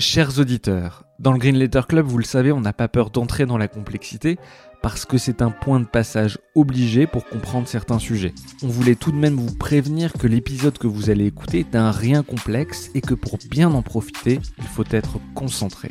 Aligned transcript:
Chers 0.00 0.38
auditeurs, 0.38 1.02
dans 1.18 1.32
le 1.32 1.40
Green 1.40 1.56
Letter 1.56 1.80
Club, 1.88 2.06
vous 2.06 2.18
le 2.18 2.24
savez, 2.24 2.52
on 2.52 2.60
n'a 2.60 2.72
pas 2.72 2.86
peur 2.86 3.10
d'entrer 3.10 3.46
dans 3.46 3.58
la 3.58 3.66
complexité 3.66 4.38
parce 4.80 5.04
que 5.04 5.18
c'est 5.18 5.42
un 5.42 5.50
point 5.50 5.80
de 5.80 5.86
passage 5.86 6.38
obligé 6.54 7.08
pour 7.08 7.24
comprendre 7.24 7.66
certains 7.66 7.98
sujets. 7.98 8.32
On 8.62 8.68
voulait 8.68 8.94
tout 8.94 9.10
de 9.10 9.16
même 9.16 9.34
vous 9.34 9.52
prévenir 9.56 10.12
que 10.12 10.28
l'épisode 10.28 10.78
que 10.78 10.86
vous 10.86 11.10
allez 11.10 11.26
écouter 11.26 11.58
est 11.58 11.74
un 11.74 11.90
rien 11.90 12.22
complexe 12.22 12.92
et 12.94 13.00
que 13.00 13.14
pour 13.14 13.38
bien 13.50 13.72
en 13.72 13.82
profiter, 13.82 14.38
il 14.58 14.66
faut 14.66 14.84
être 14.92 15.18
concentré. 15.34 15.90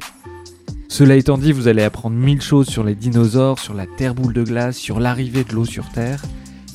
Cela 0.88 1.18
étant 1.18 1.38
dit, 1.38 1.52
vous 1.52 1.68
allez 1.68 1.84
apprendre 1.84 2.16
mille 2.16 2.42
choses 2.42 2.70
sur 2.70 2.86
les 2.86 2.96
dinosaures, 2.96 3.60
sur 3.60 3.74
la 3.74 3.88
Terre 3.88 4.16
boule 4.16 4.34
de 4.34 4.44
glace, 4.44 4.78
sur 4.78 5.02
l'arrivée 5.02 5.44
de 5.44 5.52
l'eau 5.52 5.66
sur 5.66 5.90
Terre, 5.90 6.24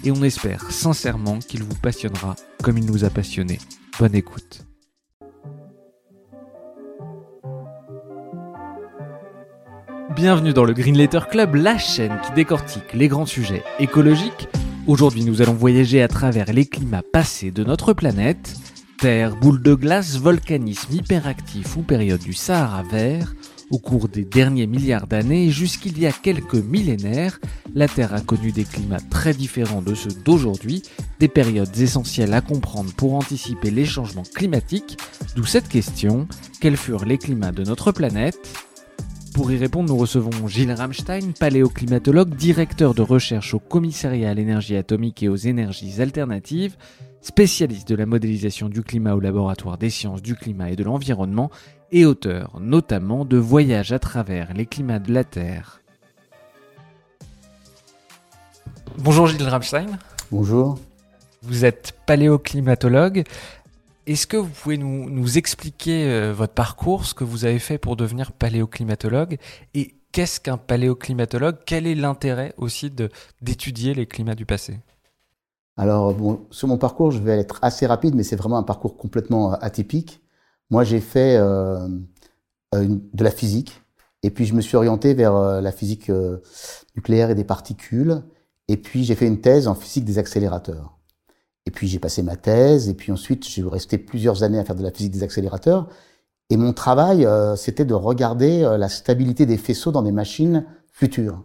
et 0.05 0.11
on 0.11 0.23
espère 0.23 0.71
sincèrement 0.71 1.39
qu'il 1.39 1.63
vous 1.63 1.77
passionnera 1.77 2.37
comme 2.63 2.77
il 2.77 2.85
nous 2.85 3.05
a 3.05 3.11
passionnés. 3.11 3.59
Bonne 3.99 4.15
écoute. 4.15 4.67
Bienvenue 10.11 10.53
dans 10.53 10.65
le 10.65 10.75
Green 10.75 10.97
Letter 10.97 11.21
Club, 11.31 11.55
la 11.55 11.79
chaîne 11.79 12.19
qui 12.27 12.33
décortique 12.33 12.93
les 12.93 13.09
grands 13.09 13.25
sujets 13.25 13.63
écologiques. 13.79 14.49
Aujourd'hui, 14.87 15.25
nous 15.25 15.41
allons 15.41 15.55
voyager 15.55 16.03
à 16.03 16.09
travers 16.09 16.53
les 16.53 16.67
climats 16.67 17.03
passés 17.03 17.51
de 17.51 17.65
notre 17.65 17.93
planète. 17.95 18.57
Terre, 18.99 19.37
boule 19.37 19.63
de 19.63 19.75
glace, 19.75 20.19
volcanisme 20.19 20.93
hyperactif 20.93 21.77
ou 21.77 21.83
période 21.83 22.21
du 22.21 22.35
Sahara 22.35 22.83
vert. 22.83 23.35
Au 23.71 23.79
cours 23.79 24.09
des 24.09 24.25
derniers 24.25 24.67
milliards 24.67 25.07
d'années, 25.07 25.49
jusqu'il 25.51 25.99
y 25.99 26.07
a 26.07 26.13
quelques 26.13 26.55
millénaires, 26.55 27.41
la 27.75 27.89
Terre 27.89 28.13
a 28.13 28.21
connu 28.21 28.53
des 28.53 28.65
climats 28.65 29.01
très 29.11 29.33
différents 29.33 29.83
de 29.83 29.95
ceux 29.95 30.13
d'aujourd'hui, 30.25 30.83
des 31.21 31.29
périodes 31.29 31.75
essentielles 31.79 32.35
à 32.35 32.43
comprendre 32.43 32.93
pour 32.93 33.15
anticiper 33.15 33.71
les 33.71 33.87
changements 33.87 34.25
climatiques, 34.35 34.99
d'où 35.37 35.45
cette 35.45 35.69
question, 35.69 36.27
quels 36.61 36.77
furent 36.77 37.07
les 37.07 37.19
climats 37.19 37.53
de 37.53 37.65
notre 37.65 37.93
planète? 37.93 38.72
Pour 39.33 39.51
y 39.51 39.57
répondre, 39.57 39.89
nous 39.89 39.97
recevons 39.97 40.47
Gilles 40.47 40.73
Ramstein, 40.73 41.33
paléoclimatologue, 41.39 42.35
directeur 42.35 42.95
de 42.95 43.03
recherche 43.03 43.55
au 43.55 43.59
commissariat 43.59 44.31
à 44.31 44.35
l'énergie 44.35 44.77
atomique 44.77 45.23
et 45.23 45.29
aux 45.29 45.37
énergies 45.37 46.01
alternatives, 46.03 46.77
spécialiste 47.21 47.89
de 47.89 47.95
la 47.95 48.07
modélisation 48.07 48.69
du 48.69 48.83
climat 48.83 49.15
au 49.15 49.21
laboratoire 49.21 49.79
des 49.79 49.91
sciences 49.91 50.23
du 50.23 50.35
climat 50.35 50.71
et 50.71 50.77
de 50.77 50.85
l'environnement 50.85 51.51
et 51.93 52.05
auteur 52.05 52.59
notamment 52.61 53.25
de 53.25 53.37
Voyages 53.37 53.93
à 53.93 53.99
travers 53.99 54.53
les 54.55 54.67
climats 54.67 54.99
de 54.99 55.13
la 55.13 55.25
Terre. 55.25 55.81
Bonjour 58.99 59.27
Gilles 59.27 59.49
Ramstein. 59.49 59.99
Bonjour. 60.31 60.79
Vous 61.43 61.65
êtes 61.65 61.95
paléoclimatologue. 62.07 63.25
Est-ce 64.07 64.27
que 64.27 64.37
vous 64.37 64.49
pouvez 64.49 64.79
nous, 64.79 65.39
expliquer 65.39 66.07
euh, 66.09 66.33
votre 66.33 66.55
parcours, 66.55 67.05
ce 67.05 67.15
que 67.15 67.23
vous 67.23 67.45
avez 67.45 67.61
fait 67.61 67.79
pour 67.79 67.97
devenir 67.97 68.33
paléoclimatologue 68.33 69.39
et 69.75 69.95
qu'est-ce 70.11 70.41
qu'un 70.41 70.57
paléoclimatologue? 70.57 71.59
Quel 71.67 71.87
est 71.87 71.95
l'intérêt 71.95 72.53
aussi 72.57 72.93
d'étudier 73.41 73.95
les 73.95 74.07
climats 74.07 74.35
du 74.35 74.45
passé? 74.45 74.81
Alors, 75.77 76.17
sur 76.51 76.67
mon 76.69 76.79
parcours, 76.79 77.13
je 77.13 77.21
vais 77.21 77.39
être 77.39 77.61
assez 77.63 77.87
rapide, 77.87 78.15
mais 78.15 78.25
c'est 78.25 78.37
vraiment 78.37 78.59
un 78.59 78.65
parcours 78.65 78.97
complètement 78.97 79.53
euh, 79.53 79.57
atypique. 79.61 80.21
Moi, 80.71 80.83
j'ai 80.83 81.01
fait 81.01 81.37
euh, 81.37 81.87
de 82.75 83.25
la 83.25 83.31
physique 83.31 83.83
et 84.25 84.31
puis 84.31 84.47
je 84.47 84.55
me 84.55 84.61
suis 84.61 84.77
orienté 84.77 85.15
vers 85.15 85.35
la 85.35 85.73
physique 85.73 86.11
nucléaire 86.97 87.29
et 87.29 87.35
des 87.35 87.45
particules 87.45 88.23
et 88.69 88.77
puis 88.79 89.05
j'ai 89.05 89.15
fait 89.15 89.27
une 89.27 89.41
thèse 89.41 89.69
en 89.69 89.75
physique 89.75 90.05
des 90.05 90.19
accélérateurs. 90.19 90.99
Et 91.67 91.71
puis 91.71 91.87
j'ai 91.87 91.99
passé 91.99 92.23
ma 92.23 92.37
thèse, 92.37 92.89
et 92.89 92.95
puis 92.95 93.13
ensuite 93.13 93.47
j'ai 93.49 93.63
resté 93.63 93.99
plusieurs 93.99 94.43
années 94.43 94.59
à 94.59 94.65
faire 94.65 94.77
de 94.77 94.83
la 94.83 94.91
physique 94.91 95.13
des 95.13 95.23
accélérateurs. 95.23 95.89
Et 96.51 96.57
mon 96.57 96.73
travail, 96.73 97.25
euh, 97.25 97.57
c'était 97.57 97.85
de 97.85 97.95
regarder 97.95 98.63
euh, 98.63 98.77
la 98.77 98.89
stabilité 98.89 99.47
des 99.47 99.57
faisceaux 99.57 99.93
dans 99.93 100.03
des 100.03 100.13
machines 100.13 100.67
futures. 100.93 101.45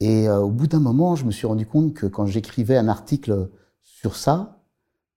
Et 0.00 0.28
euh, 0.28 0.40
au 0.40 0.50
bout 0.50 0.66
d'un 0.66 0.80
moment, 0.80 1.16
je 1.16 1.24
me 1.24 1.30
suis 1.30 1.46
rendu 1.46 1.64
compte 1.64 1.94
que 1.94 2.06
quand 2.06 2.26
j'écrivais 2.26 2.76
un 2.76 2.88
article 2.88 3.50
sur 3.82 4.16
ça, 4.16 4.62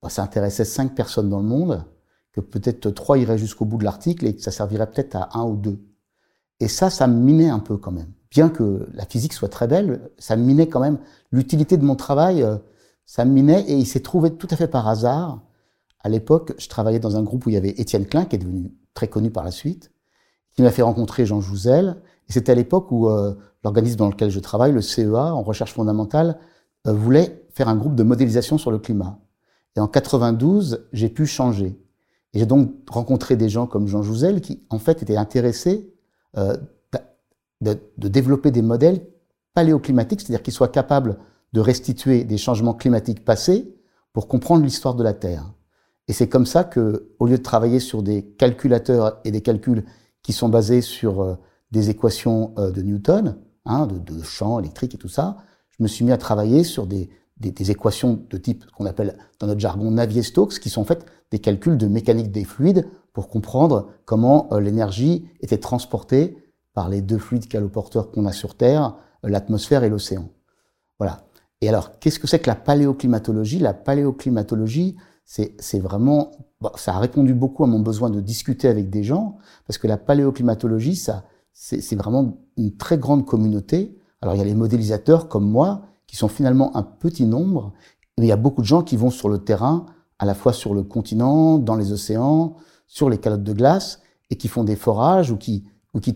bah, 0.02 0.10
ça 0.10 0.24
intéressait 0.24 0.66
cinq 0.66 0.96
personnes 0.96 1.30
dans 1.30 1.40
le 1.40 1.46
monde, 1.46 1.84
que 2.32 2.42
peut-être 2.42 2.92
trois 2.92 3.18
iraient 3.18 3.38
jusqu'au 3.38 3.66
bout 3.66 3.78
de 3.78 3.84
l'article 3.84 4.26
et 4.26 4.36
que 4.36 4.42
ça 4.42 4.52
servirait 4.52 4.90
peut-être 4.90 5.16
à 5.16 5.38
un 5.38 5.44
ou 5.44 5.58
deux. 5.58 5.80
Et 6.60 6.68
ça, 6.68 6.90
ça 6.90 7.08
me 7.08 7.20
minait 7.20 7.50
un 7.50 7.60
peu 7.60 7.78
quand 7.78 7.92
même. 7.92 8.12
Bien 8.32 8.50
que 8.50 8.88
la 8.94 9.06
physique 9.06 9.34
soit 9.34 9.50
très 9.50 9.68
belle, 9.68 10.12
ça 10.18 10.36
me 10.36 10.44
minait 10.44 10.68
quand 10.68 10.80
même 10.80 10.98
l'utilité 11.32 11.78
de 11.78 11.84
mon 11.84 11.96
travail 11.96 12.46
ça 13.06 13.26
me 13.26 13.32
minait 13.32 13.62
et 13.68 13.74
il 13.74 13.86
s'est 13.86 14.02
trouvé 14.02 14.36
tout 14.36 14.48
à 14.50 14.56
fait 14.56 14.68
par 14.68 14.88
hasard. 14.88 15.42
À 16.00 16.10
l'époque, 16.10 16.54
je 16.58 16.68
travaillais 16.68 17.00
dans 17.00 17.16
un 17.16 17.24
groupe 17.24 17.46
où 17.46 17.50
il 17.50 17.54
y 17.54 17.58
avait 17.58 17.70
Étienne 17.70 18.06
Klein, 18.06 18.26
qui 18.26 18.36
est 18.36 18.40
devenu 18.40 18.74
très 18.94 19.08
connu 19.08 19.32
par 19.32 19.44
la 19.44 19.52
suite, 19.52 19.92
qui 20.54 20.62
m'a 20.62 20.72
fait 20.72 20.82
rencontrer 20.82 21.26
Jean 21.26 21.42
Jouzel. 21.42 22.02
Et 22.30 22.34
c'était 22.34 22.52
à 22.52 22.56
l'époque 22.56 22.92
où 22.92 23.10
euh, 23.10 23.34
l'organisme 23.64 23.98
dans 23.98 24.10
lequel 24.10 24.30
je 24.30 24.40
travaille, 24.40 24.72
le 24.72 24.82
CEA, 24.82 25.34
en 25.34 25.44
recherche 25.44 25.74
fondamentale, 25.74 26.40
euh, 26.88 26.94
voulait 26.94 27.46
faire 27.54 27.70
un 27.70 27.76
groupe 27.76 27.96
de 27.96 28.04
modélisation 28.04 28.58
sur 28.58 28.72
le 28.72 28.80
climat. 28.80 29.20
Et 29.76 29.80
en 29.80 29.88
92, 29.88 30.88
j'ai 30.92 31.10
pu 31.10 31.26
changer. 31.26 31.80
Et 32.34 32.40
j'ai 32.40 32.46
donc 32.46 32.72
rencontré 32.90 33.36
des 33.36 33.50
gens 33.50 33.68
comme 33.68 33.88
Jean 33.88 34.04
Jouzel 34.04 34.42
qui, 34.42 34.64
en 34.70 34.80
fait, 34.80 35.02
étaient 35.02 35.18
intéressés 35.18 35.94
euh, 36.38 36.58
de, 37.62 37.78
de, 37.98 38.08
développer 38.08 38.52
des 38.52 38.62
modèles 38.62 39.06
paléoclimatiques, 39.54 40.22
c'est-à-dire 40.22 40.44
qu'ils 40.44 40.54
soient 40.54 40.68
capables 40.68 41.18
de 41.54 41.60
restituer 41.60 42.24
des 42.24 42.38
changements 42.38 42.74
climatiques 42.74 43.24
passés 43.24 43.74
pour 44.12 44.28
comprendre 44.28 44.64
l'histoire 44.64 44.96
de 44.96 45.04
la 45.04 45.14
Terre. 45.14 45.54
Et 46.08 46.14
c'est 46.14 46.28
comme 46.28 46.46
ça 46.46 46.64
que, 46.64 47.12
au 47.20 47.28
lieu 47.28 47.38
de 47.38 47.44
travailler 47.44 47.80
sur 47.80 48.04
des 48.04 48.24
calculateurs 48.24 49.20
et 49.24 49.32
des 49.32 49.42
calculs 49.42 49.86
qui 50.22 50.34
sont 50.34 50.50
basés 50.50 50.82
sur 50.82 51.22
euh, 51.22 51.36
des 51.72 51.90
équations 51.90 52.54
euh, 52.58 52.72
de 52.72 52.82
Newton, 52.82 53.38
hein, 53.66 53.88
de, 53.88 54.22
champs 54.22 54.60
électriques 54.60 54.96
et 54.96 54.98
tout 54.98 55.08
ça, 55.08 55.38
je 55.70 55.82
me 55.82 55.88
suis 55.88 56.04
mis 56.04 56.12
à 56.12 56.18
travailler 56.18 56.64
sur 56.64 56.86
des, 56.86 57.10
des, 57.38 57.72
équations 57.72 58.24
de 58.30 58.38
type 58.38 58.66
qu'on 58.72 58.86
appelle 58.86 59.18
dans 59.40 59.48
notre 59.48 59.60
jargon 59.60 59.92
Navier-Stokes, 59.92 60.60
qui 60.60 60.70
sont 60.70 60.82
en 60.82 60.86
fait 60.86 61.06
des 61.32 61.40
calculs 61.40 61.78
de 61.78 61.88
mécanique 61.88 62.32
des 62.32 62.44
fluides 62.44 62.88
pour 63.14 63.30
comprendre 63.30 63.90
comment 64.06 64.50
euh, 64.52 64.60
l'énergie 64.60 65.28
était 65.42 65.58
transportée 65.58 66.38
par 66.74 66.90
les 66.90 67.02
deux 67.02 67.20
fluides 67.20 67.48
caloporteurs 67.48 68.12
qu'on 68.12 68.26
a 68.26 68.34
sur 68.34 68.56
Terre, 68.56 68.96
l'atmosphère 69.24 69.84
et 69.84 69.90
l'océan. 69.90 70.30
Voilà. 71.00 71.24
Et 71.64 71.70
alors, 71.70 71.98
qu'est-ce 71.98 72.20
que 72.20 72.28
c'est 72.28 72.40
que 72.40 72.50
la 72.50 72.58
paléoclimatologie? 72.58 73.58
La 73.58 73.74
paléoclimatologie, 73.74 74.98
c'est 75.24 75.80
vraiment, 75.80 76.32
ça 76.76 76.94
a 76.94 77.00
répondu 77.00 77.34
beaucoup 77.34 77.64
à 77.64 77.68
mon 77.68 77.80
besoin 77.80 78.10
de 78.10 78.20
discuter 78.20 78.68
avec 78.68 78.90
des 78.90 79.02
gens, 79.02 79.38
parce 79.66 79.78
que 79.78 79.88
la 79.88 79.96
paléoclimatologie, 79.96 81.02
c'est 81.54 81.96
vraiment 81.96 82.38
une 82.58 82.76
très 82.76 82.98
grande 82.98 83.26
communauté. 83.26 83.98
Alors, 84.22 84.36
il 84.36 84.40
y 84.40 84.42
a 84.42 84.44
les 84.44 84.56
modélisateurs 84.56 85.30
comme 85.30 85.50
moi, 85.50 85.84
qui 86.06 86.18
sont 86.18 86.28
finalement 86.28 86.76
un 86.76 86.84
petit 86.84 87.26
nombre, 87.26 87.72
mais 88.18 88.26
il 88.26 88.30
y 88.30 88.34
a 88.34 88.36
beaucoup 88.36 88.62
de 88.62 88.68
gens 88.68 88.84
qui 88.84 88.98
vont 88.98 89.10
sur 89.10 89.30
le 89.30 89.38
terrain, 89.38 89.86
à 90.20 90.26
la 90.26 90.34
fois 90.34 90.52
sur 90.52 90.74
le 90.74 90.84
continent, 90.84 91.60
dans 91.60 91.78
les 91.78 91.94
océans, 91.94 92.58
sur 92.88 93.10
les 93.10 93.20
calottes 93.20 93.44
de 93.44 93.54
glace, 93.54 94.02
et 94.30 94.36
qui 94.36 94.50
font 94.50 94.66
des 94.66 94.76
forages 94.76 95.32
ou 95.32 95.38
qui 95.38 95.64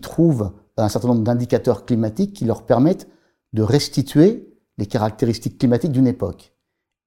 trouvent 0.02 0.52
un 0.76 0.90
certain 0.90 1.08
nombre 1.08 1.22
d'indicateurs 1.22 1.86
climatiques 1.86 2.34
qui 2.34 2.44
leur 2.44 2.66
permettent 2.66 3.08
de 3.54 3.62
restituer 3.62 4.44
les 4.78 4.86
caractéristiques 4.86 5.58
climatiques 5.58 5.92
d'une 5.92 6.06
époque. 6.06 6.54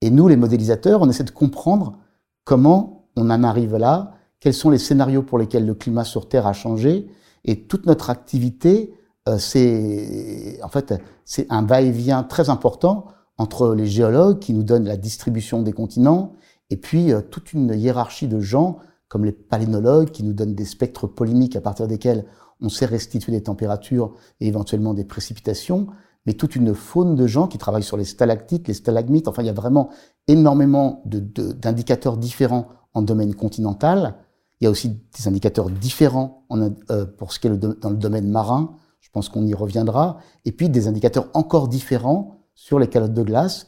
Et 0.02 0.10
nous, 0.10 0.28
les 0.28 0.38
modélisateurs, 0.38 1.02
on 1.02 1.10
essaie 1.10 1.24
de 1.24 1.32
comprendre 1.32 1.98
comment 2.44 3.08
on 3.16 3.30
en 3.30 3.44
arrive 3.44 3.78
là, 3.78 4.14
quels 4.40 4.54
sont 4.54 4.70
les 4.70 4.78
scénarios 4.78 5.24
pour 5.24 5.38
lesquels 5.38 5.66
le 5.66 5.74
climat 5.74 6.04
sur 6.04 6.28
Terre 6.28 6.48
a 6.48 6.54
changé, 6.54 7.08
et 7.46 7.64
toute 7.64 7.86
notre 7.86 8.10
activité, 8.10 8.94
euh, 9.30 9.38
c'est 9.38 10.60
en 10.64 10.70
fait 10.70 10.94
c'est 11.26 11.46
un 11.52 11.64
va-et-vient 11.64 12.24
très 12.24 12.50
important 12.50 13.06
entre 13.38 13.74
les 13.74 13.88
géologues 13.88 14.40
qui 14.40 14.54
nous 14.54 14.64
donnent 14.64 14.86
la 14.86 14.98
distribution 14.98 15.62
des 15.62 15.74
continents, 15.74 16.34
et 16.70 16.78
puis 16.78 17.12
euh, 17.12 17.22
toute 17.22 17.54
une 17.54 17.74
hiérarchie 17.74 18.28
de 18.28 18.40
gens 18.40 18.80
comme 19.08 19.26
les 19.26 19.32
palénologues 19.32 20.10
qui 20.10 20.24
nous 20.24 20.34
donnent 20.34 20.56
des 20.56 20.66
spectres 20.66 21.06
polymiques 21.06 21.56
à 21.56 21.62
partir 21.62 21.88
desquels 21.88 22.26
on 22.62 22.70
sait 22.70 22.86
restituer 22.86 23.32
des 23.32 23.44
températures 23.44 24.14
et 24.40 24.48
éventuellement 24.48 24.94
des 24.94 25.04
précipitations 25.04 25.88
mais 26.26 26.34
toute 26.34 26.56
une 26.56 26.76
faune 26.76 27.16
de 27.16 27.28
gens 27.28 27.48
qui 27.48 27.58
travaillent 27.58 27.84
sur 27.84 27.98
les 27.98 28.06
stalactites, 28.06 28.68
les 28.68 28.74
stalagmites. 28.74 29.28
Enfin, 29.28 29.42
il 29.42 29.48
y 29.48 29.50
a 29.50 29.54
vraiment 29.54 29.90
énormément 30.28 31.04
d'indicateurs 31.06 32.18
différents 32.18 32.68
en 32.94 33.02
domaine 33.02 33.34
continental. 33.34 34.16
Il 34.60 34.66
y 34.66 34.68
a 34.68 34.70
aussi 34.70 34.90
des 34.90 35.28
indicateurs 35.28 35.70
différents 35.70 36.46
en, 36.50 36.70
euh, 36.92 37.06
pour 37.06 37.34
ce 37.34 37.40
qui 37.40 37.48
est 37.48 37.58
dans 37.58 37.90
le 37.90 37.96
domaine 37.96 38.30
marin. 38.30 38.76
Je 39.00 39.10
pense 39.10 39.30
qu'on 39.30 39.46
y 39.46 39.54
reviendra. 39.54 40.20
Et 40.46 40.52
puis 40.52 40.70
des 40.70 40.88
indicateurs 40.88 41.28
encore 41.34 41.68
différents 41.68 42.38
sur 42.54 42.78
les 42.78 42.88
calottes 42.88 43.14
de 43.14 43.24
glace. 43.24 43.68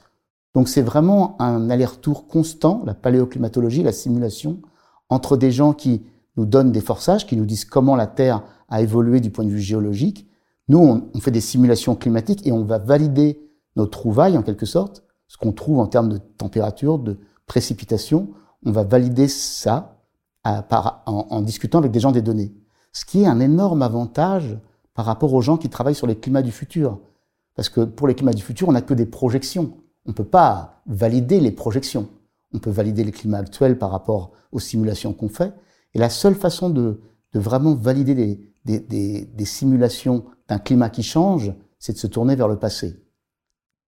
Donc 0.53 0.69
c'est 0.69 0.83
vraiment 0.83 1.35
un 1.41 1.71
aller-retour 1.71 2.27
constant, 2.27 2.83
la 2.85 2.94
paléoclimatologie, 2.94 3.81
la 3.81 3.91
simulation, 3.91 4.61
entre 5.09 5.35
des 5.35 5.51
gens 5.51 5.73
qui 5.73 6.05
nous 6.38 6.45
donnent 6.45 6.71
des 6.71 6.81
forçages, 6.81 7.25
qui 7.25 7.35
nous 7.35 7.45
disent 7.45 7.65
comment 7.65 7.95
la 7.95 8.07
Terre 8.07 8.44
a 8.69 8.81
évolué 8.81 9.19
du 9.19 9.31
point 9.31 9.45
de 9.45 9.50
vue 9.50 9.61
géologique, 9.61 10.27
nous, 10.68 10.80
on, 11.13 11.19
fait 11.19 11.31
des 11.31 11.42
simulations 11.42 11.95
climatiques 11.95 12.45
et 12.48 12.51
on 12.51 12.63
va 12.63 12.77
valider 12.77 13.39
nos 13.75 13.86
trouvailles 13.86 14.38
en 14.38 14.44
quelque 14.44 14.65
sorte, 14.65 15.04
ce 15.27 15.38
qu'on 15.38 15.51
trouve 15.51 15.80
en 15.80 15.88
termes 15.88 16.10
de 16.10 16.18
température, 16.18 17.00
de 17.00 17.19
précipitation. 17.48 18.30
On 18.65 18.71
va 18.71 18.83
valider 18.83 19.27
ça 19.27 20.00
en, 20.45 21.42
discutant 21.42 21.80
avec 21.80 21.92
des 21.92 22.00
gens 22.00 22.12
des 22.12 22.21
données. 22.21 22.54
ce 22.92 23.06
qui 23.06 23.24
est 23.24 23.27
un 23.27 23.39
énorme 23.39 23.81
avantage 23.81 24.57
par 24.94 25.06
rapport 25.06 25.33
aux 25.33 25.42
gens 25.42 25.57
qui 25.57 25.69
travaillent 25.69 25.95
sur 25.95 26.07
les 26.07 26.18
climats 26.18 26.44
du 26.44 26.51
futur. 26.51 27.00
Parce 27.56 27.69
que 27.69 27.81
pour 27.81 28.07
les 28.07 28.15
climats 28.15 28.33
du 28.33 28.44
futur, 28.44 28.69
on 28.69 28.71
n'a 28.71 28.81
que 28.81 28.94
des 28.94 29.06
projections. 29.06 29.77
On 30.06 30.10
ne 30.10 30.13
peut 30.13 30.24
pas 30.24 30.81
valider 30.86 31.39
les 31.39 31.51
projections. 31.51 32.10
On 32.54 32.60
peut 32.60 32.69
valider 32.69 33.04
les 33.04 33.12
climats 33.12 33.39
actuels 33.39 33.77
par 33.77 33.92
rapport 33.92 34.31
aux 34.51 34.60
simulations 34.60 35.13
qu'on 35.13 35.30
fait. 35.30 35.54
Et 35.94 36.00
la 36.00 36.10
seule 36.10 36.36
façon 36.36 36.69
de, 36.69 37.01
vraiment 37.33 37.74
valider 37.74 38.52
des, 38.65 38.80
des 39.25 39.45
simulations 39.45 40.25
d'un 40.48 40.60
climat 40.60 40.89
qui 40.89 41.04
change, 41.04 41.54
c'est 41.80 41.94
de 41.94 41.98
se 41.98 42.07
tourner 42.07 42.36
vers 42.36 42.48
le 42.48 42.57
passé. 42.57 43.04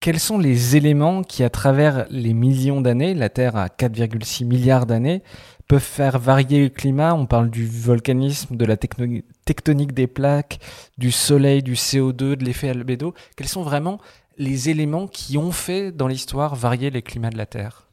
Quels 0.05 0.19
sont 0.19 0.37
les 0.37 0.75
éléments 0.75 1.23
qui, 1.23 1.43
à 1.43 1.49
travers 1.49 2.05
les 2.11 2.33
millions 2.33 2.79
d'années, 2.79 3.15
la 3.15 3.29
Terre 3.29 3.55
a 3.55 3.69
4,6 3.69 4.45
milliards 4.45 4.85
d'années, 4.85 5.23
peuvent 5.67 5.81
faire 5.81 6.19
varier 6.19 6.61
le 6.63 6.69
climat? 6.69 7.15
On 7.15 7.25
parle 7.25 7.49
du 7.49 7.65
volcanisme, 7.65 8.55
de 8.55 8.65
la 8.65 8.77
tectonique 8.77 9.93
des 9.93 10.05
plaques, 10.05 10.59
du 10.99 11.11
soleil, 11.11 11.63
du 11.63 11.73
CO2, 11.73 12.35
de 12.35 12.45
l'effet 12.45 12.69
albédo. 12.69 13.15
Quels 13.35 13.47
sont 13.47 13.63
vraiment 13.63 13.99
les 14.37 14.69
éléments 14.69 15.07
qui 15.07 15.39
ont 15.39 15.51
fait 15.51 15.91
dans 15.91 16.07
l'histoire 16.07 16.55
varier 16.55 16.91
les 16.91 17.01
climats 17.01 17.31
de 17.31 17.37
la 17.37 17.47
Terre? 17.47 17.89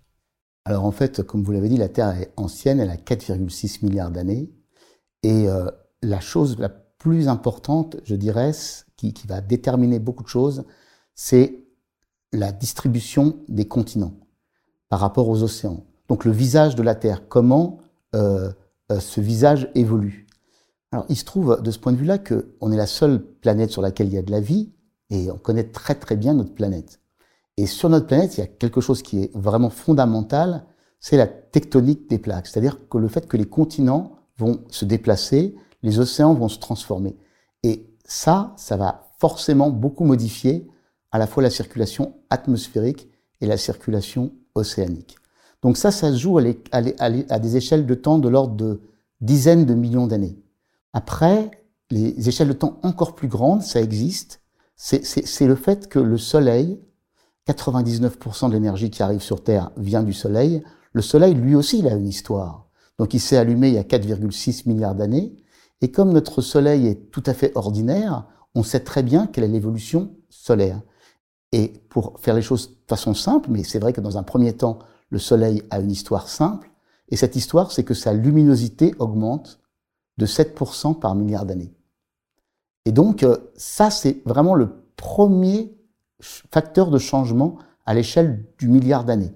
Alors 0.65 0.85
en 0.85 0.93
fait, 0.93 1.23
comme 1.23 1.43
vous 1.43 1.53
l'avez 1.53 1.71
dit, 1.71 1.79
la 1.79 1.89
Terre 1.89 2.21
est 2.21 2.33
ancienne, 2.37 2.79
elle 2.79 2.91
a 2.91 2.97
4,6 2.97 3.85
milliards 3.87 4.11
d'années. 4.11 4.51
Et 5.23 5.49
euh, 5.49 5.71
la 6.03 6.21
chose 6.21 6.59
la 6.59 6.69
plus 6.69 7.29
importante, 7.29 7.97
je 8.05 8.15
dirais, 8.15 8.53
qui, 8.97 9.15
va 9.27 9.41
déterminer 9.41 9.99
beaucoup 9.99 10.23
de 10.23 10.29
choses, 10.29 10.65
c'est 11.15 11.65
la 12.33 12.53
distribution 12.53 13.41
des 13.49 13.67
continents 13.67 14.15
par 14.89 15.01
rapport 15.01 15.29
aux 15.29 15.43
océans. 15.43 15.85
Donc 16.09 16.25
le 16.25 16.33
visage 16.33 16.77
de 16.77 16.83
la 16.83 16.95
Terre, 16.95 17.29
comment 17.29 17.79
euh, 18.15 18.53
euh, 18.91 19.01
ce 19.01 19.21
visage 19.21 19.71
évolue. 19.75 20.27
Alors 20.93 21.07
il 21.09 21.17
se 21.17 21.25
trouve 21.25 21.61
de 21.63 21.71
ce 21.71 21.79
point 21.79 21.93
de 21.93 21.97
vue-là 21.97 22.19
qu'on 22.19 22.73
est 22.73 22.77
la 22.77 22.87
seule 22.87 23.21
planète 23.21 23.71
sur 23.71 23.83
laquelle 23.83 24.09
il 24.09 24.15
y 24.15 24.19
a 24.19 24.23
de 24.23 24.31
la 24.31 24.41
vie 24.41 24.73
et 25.11 25.31
on 25.31 25.39
connaît 25.39 25.71
très 25.71 25.95
très 25.95 26.17
bien 26.17 26.35
notre 26.35 26.55
planète. 26.55 27.01
Et 27.57 27.67
sur 27.67 27.89
notre 27.89 28.07
planète, 28.07 28.37
il 28.37 28.41
y 28.41 28.45
a 28.45 28.47
quelque 28.47 28.81
chose 28.81 29.03
qui 29.03 29.23
est 29.23 29.31
vraiment 29.35 29.71
fondamental, 29.71 30.65
c'est 31.01 31.17
la 31.17 31.27
tectonique 31.27 32.09
des 32.09 32.19
plaques, 32.19 32.47
c'est-à-dire 32.47 32.89
que 32.89 32.99
le 32.99 33.09
fait 33.09 33.27
que 33.27 33.37
les 33.37 33.47
continents 33.47 34.17
vont 34.39 34.65
se 34.69 34.85
déplacer, 34.85 35.55
les 35.83 35.99
océans 35.99 36.35
vont 36.35 36.49
se 36.49 36.59
transformer. 36.59 37.17
Et 37.63 37.87
ça, 38.05 38.55
ça 38.57 38.77
va 38.77 39.09
forcément 39.19 39.71
beaucoup 39.71 40.05
modifier 40.05 40.69
à 41.13 41.19
la 41.19 41.27
fois 41.27 41.43
la 41.43 41.51
circulation 41.51 42.15
atmosphérique 42.31 43.09
et 43.41 43.47
la 43.47 43.57
circulation 43.57 44.33
océanique. 44.55 45.17
Donc 45.63 45.77
ça, 45.77 45.91
ça 45.91 46.11
se 46.11 46.17
joue 46.17 46.39
à, 46.39 47.39
des 47.39 47.57
échelles 47.57 47.87
de 47.87 47.95
temps 47.95 48.19
de 48.19 48.29
l'ordre 48.29 48.57
de 48.57 48.81
dizaines 49.21 49.65
de 49.65 49.75
millions 49.75 50.07
d'années. 50.07 50.37
Après, 50.93 51.51
les 51.91 52.29
échelles 52.29 52.49
de 52.49 52.53
temps 52.53 52.81
encore 52.83 53.15
plus 53.15 53.29
grandes, 53.29 53.63
ça 53.63 53.81
existe. 53.81 54.41
C'est 54.75 55.47
le 55.47 55.55
fait 55.55 55.89
que 55.89 56.01
le 56.01 56.19
Soleil, 56.19 56.81
99% 57.49 58.49
de 58.49 58.55
l'énergie 58.55 58.91
qui 58.91 59.03
arrive 59.03 59.21
sur 59.21 59.45
Terre 59.45 59.71
vient 59.77 60.03
du 60.03 60.13
Soleil. 60.13 60.63
Le 60.93 61.03
Soleil, 61.03 61.35
lui 61.35 61.55
aussi, 61.55 61.79
il 61.79 61.87
a 61.87 61.95
une 61.95 62.09
histoire. 62.09 62.67
Donc 62.99 63.15
il 63.15 63.21
s'est 63.21 63.37
allumé 63.37 63.69
il 63.69 63.75
y 63.75 63.79
a 63.79 63.83
4,6 63.83 64.69
milliards 64.69 64.95
d'années. 64.95 65.37
Et 65.83 65.91
comme 65.91 66.13
notre 66.13 66.41
Soleil 66.41 66.87
est 66.87 67.11
tout 67.11 67.23
à 67.27 67.35
fait 67.35 67.53
ordinaire, 67.57 68.25
on 68.55 68.63
sait 68.63 68.81
très 68.81 69.03
bien 69.03 69.27
quelle 69.27 69.45
est 69.45 69.49
l'évolution 69.49 70.15
solaire. 70.31 70.81
Et 71.51 71.75
pour 71.91 72.19
faire 72.21 72.35
les 72.35 72.43
choses 72.43 72.71
de 72.71 72.77
façon 72.89 73.15
simple, 73.15 73.51
mais 73.51 73.65
c'est 73.65 73.79
vrai 73.79 73.93
que 73.93 74.01
dans 74.01 74.17
un 74.17 74.23
premier 74.23 74.55
temps, 74.55 74.79
le 75.11 75.19
Soleil 75.19 75.63
a 75.71 75.81
une 75.81 75.91
histoire 75.91 76.29
simple, 76.29 76.71
et 77.11 77.17
cette 77.17 77.37
histoire, 77.37 77.73
c'est 77.73 77.85
que 77.85 77.95
sa 77.95 78.15
luminosité 78.15 78.95
augmente 78.99 79.61
de 80.17 80.25
7% 80.25 80.99
par 80.99 81.15
milliard 81.15 81.45
d'années. 81.45 81.75
Et 82.87 82.93
donc, 82.93 83.23
euh, 83.23 83.37
ça, 83.55 83.91
c'est 83.91 84.23
vraiment 84.25 84.55
le 84.55 84.71
premier 84.97 85.75
facteur 86.21 86.91
de 86.91 86.99
changement 86.99 87.59
à 87.87 87.95
l'échelle 87.95 88.47
du 88.59 88.69
milliard 88.69 89.05
d'années. 89.05 89.35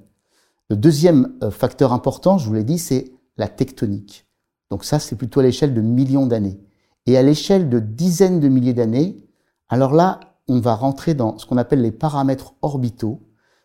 Le 0.70 0.76
deuxième 0.76 1.36
euh, 1.42 1.50
facteur 1.50 1.92
important, 1.92 2.38
je 2.38 2.46
vous 2.46 2.54
l'ai 2.54 2.64
dit, 2.64 2.78
c'est 2.78 3.12
la 3.36 3.48
tectonique. 3.48 4.25
Donc 4.70 4.84
ça, 4.84 4.98
c'est 4.98 5.16
plutôt 5.16 5.40
à 5.40 5.42
l'échelle 5.42 5.74
de 5.74 5.80
millions 5.80 6.26
d'années. 6.26 6.58
Et 7.06 7.16
à 7.16 7.22
l'échelle 7.22 7.68
de 7.68 7.78
dizaines 7.78 8.40
de 8.40 8.48
milliers 8.48 8.74
d'années, 8.74 9.16
alors 9.68 9.94
là, 9.94 10.20
on 10.48 10.60
va 10.60 10.74
rentrer 10.74 11.14
dans 11.14 11.38
ce 11.38 11.46
qu'on 11.46 11.56
appelle 11.56 11.82
les 11.82 11.92
paramètres 11.92 12.54
orbitaux, 12.62 13.20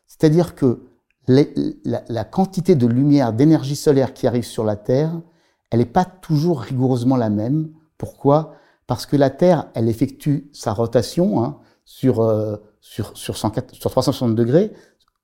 c'est-à-dire 0.07 0.55
que 0.55 0.83
la, 1.27 2.23
quantité 2.23 2.75
de 2.75 2.87
lumière, 2.87 3.33
d'énergie 3.33 3.75
solaire 3.75 4.13
qui 4.13 4.27
arrive 4.27 4.43
sur 4.43 4.63
la 4.63 4.75
Terre, 4.75 5.21
elle 5.69 5.79
n'est 5.79 5.85
pas 5.85 6.05
toujours 6.05 6.61
rigoureusement 6.61 7.15
la 7.15 7.29
même. 7.29 7.69
Pourquoi? 7.97 8.55
Parce 8.87 9.05
que 9.05 9.15
la 9.15 9.29
Terre, 9.29 9.69
elle 9.73 9.87
effectue 9.87 10.49
sa 10.51 10.73
rotation 10.73 11.43
hein, 11.43 11.59
sur, 11.85 12.19
euh, 12.21 12.57
sur, 12.81 13.15
sur, 13.15 13.35
360 13.35 14.35
degrés, 14.35 14.73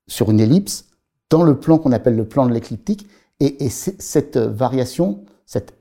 sur 0.07 0.31
une 0.31 0.39
ellipse, 0.39 0.85
dans 1.29 1.43
le 1.43 1.59
plan 1.59 1.77
qu'on 1.77 1.91
appelle 1.91 2.15
le 2.15 2.27
plan 2.27 2.45
de 2.45 2.53
l'écliptique, 2.53 3.07
et, 3.39 3.69
cette 3.69 4.37
variation, 4.37 5.23
cette, 5.47 5.73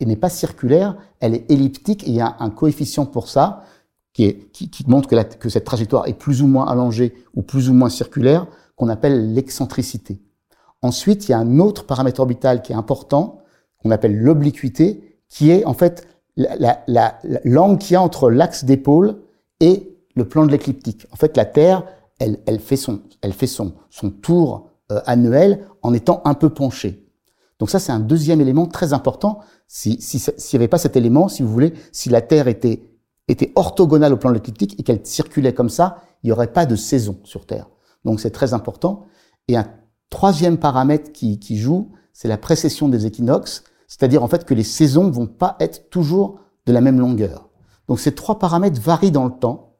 n'est 0.00 0.16
pas 0.16 0.28
circulaire, 0.28 0.96
elle 1.20 1.34
est 1.34 1.50
elliptique, 1.50 2.04
et 2.04 2.10
il 2.10 2.14
y 2.14 2.20
a 2.20 2.36
un 2.38 2.50
coefficient 2.50 3.06
pour 3.06 3.28
ça, 3.28 3.64
qui, 4.12 4.84
montre 4.86 5.08
que, 5.08 5.48
cette 5.48 5.64
trajectoire 5.64 6.06
est 6.06 6.14
plus 6.14 6.40
ou 6.42 6.46
moins 6.46 6.66
allongée 6.66 7.14
ou 7.34 7.42
plus 7.42 7.68
ou 7.68 7.74
moins 7.74 7.90
circulaire, 7.90 8.46
qu'on 8.76 8.88
appelle 8.88 9.34
l'excentricité. 9.34 10.20
Ensuite, 10.82 11.28
il 11.28 11.32
y 11.32 11.34
a 11.34 11.38
un 11.38 11.58
autre 11.58 11.84
paramètre 11.84 12.20
orbital 12.20 12.62
qui 12.62 12.72
est 12.72 12.76
important, 12.76 13.40
qu'on 13.82 13.90
appelle 13.90 14.16
l'obliquité, 14.16 15.18
qui 15.28 15.50
est 15.50 15.64
en 15.64 15.74
fait 15.74 16.06
l'angle 16.36 17.78
qu'il 17.78 17.94
y 17.94 17.96
a 17.96 18.02
entre 18.02 18.30
l'axe 18.30 18.64
d'épaule 18.64 19.16
et 19.60 19.96
le 20.14 20.28
plan 20.28 20.46
de 20.46 20.52
l'écliptique. 20.52 21.06
En 21.10 21.16
fait, 21.16 21.36
la 21.36 21.46
Terre, 21.46 21.84
elle, 22.18 22.60
fait 22.60 22.76
son, 22.76 23.00
elle 23.22 23.32
fait 23.32 23.46
son, 23.46 23.74
son 23.90 24.10
tour 24.10 24.70
euh, 24.92 25.00
annuel 25.06 25.66
en 25.82 25.92
étant 25.92 26.22
un 26.24 26.34
peu 26.34 26.50
penchée. 26.50 27.05
Donc 27.58 27.70
ça, 27.70 27.78
c'est 27.78 27.92
un 27.92 28.00
deuxième 28.00 28.40
élément 28.40 28.66
très 28.66 28.92
important. 28.92 29.40
S'il 29.66 30.00
si, 30.02 30.18
n'y 30.18 30.56
avait 30.56 30.68
pas 30.68 30.78
cet 30.78 30.96
élément, 30.96 31.28
si 31.28 31.42
vous 31.42 31.52
voulez, 31.52 31.72
si 31.92 32.08
la 32.08 32.20
Terre 32.20 32.48
était 32.48 32.82
était 33.28 33.52
orthogonale 33.56 34.12
au 34.12 34.16
plan 34.16 34.30
de 34.30 34.34
l'écliptique 34.34 34.78
et 34.78 34.84
qu'elle 34.84 35.04
circulait 35.04 35.52
comme 35.52 35.68
ça, 35.68 36.02
il 36.22 36.28
n'y 36.28 36.32
aurait 36.32 36.52
pas 36.52 36.64
de 36.66 36.76
saison 36.76 37.18
sur 37.24 37.44
Terre. 37.44 37.68
Donc 38.04 38.20
c'est 38.20 38.30
très 38.30 38.54
important. 38.54 39.06
Et 39.48 39.56
un 39.56 39.66
troisième 40.10 40.58
paramètre 40.58 41.10
qui, 41.12 41.40
qui 41.40 41.58
joue, 41.58 41.90
c'est 42.12 42.28
la 42.28 42.38
précession 42.38 42.88
des 42.88 43.04
équinoxes, 43.04 43.64
c'est-à-dire 43.88 44.22
en 44.22 44.28
fait 44.28 44.44
que 44.44 44.54
les 44.54 44.62
saisons 44.62 45.10
vont 45.10 45.26
pas 45.26 45.56
être 45.60 45.90
toujours 45.90 46.38
de 46.66 46.72
la 46.72 46.80
même 46.80 47.00
longueur. 47.00 47.48
Donc 47.88 48.00
ces 48.00 48.14
trois 48.14 48.38
paramètres 48.38 48.80
varient 48.80 49.10
dans 49.10 49.24
le 49.24 49.32
temps, 49.32 49.76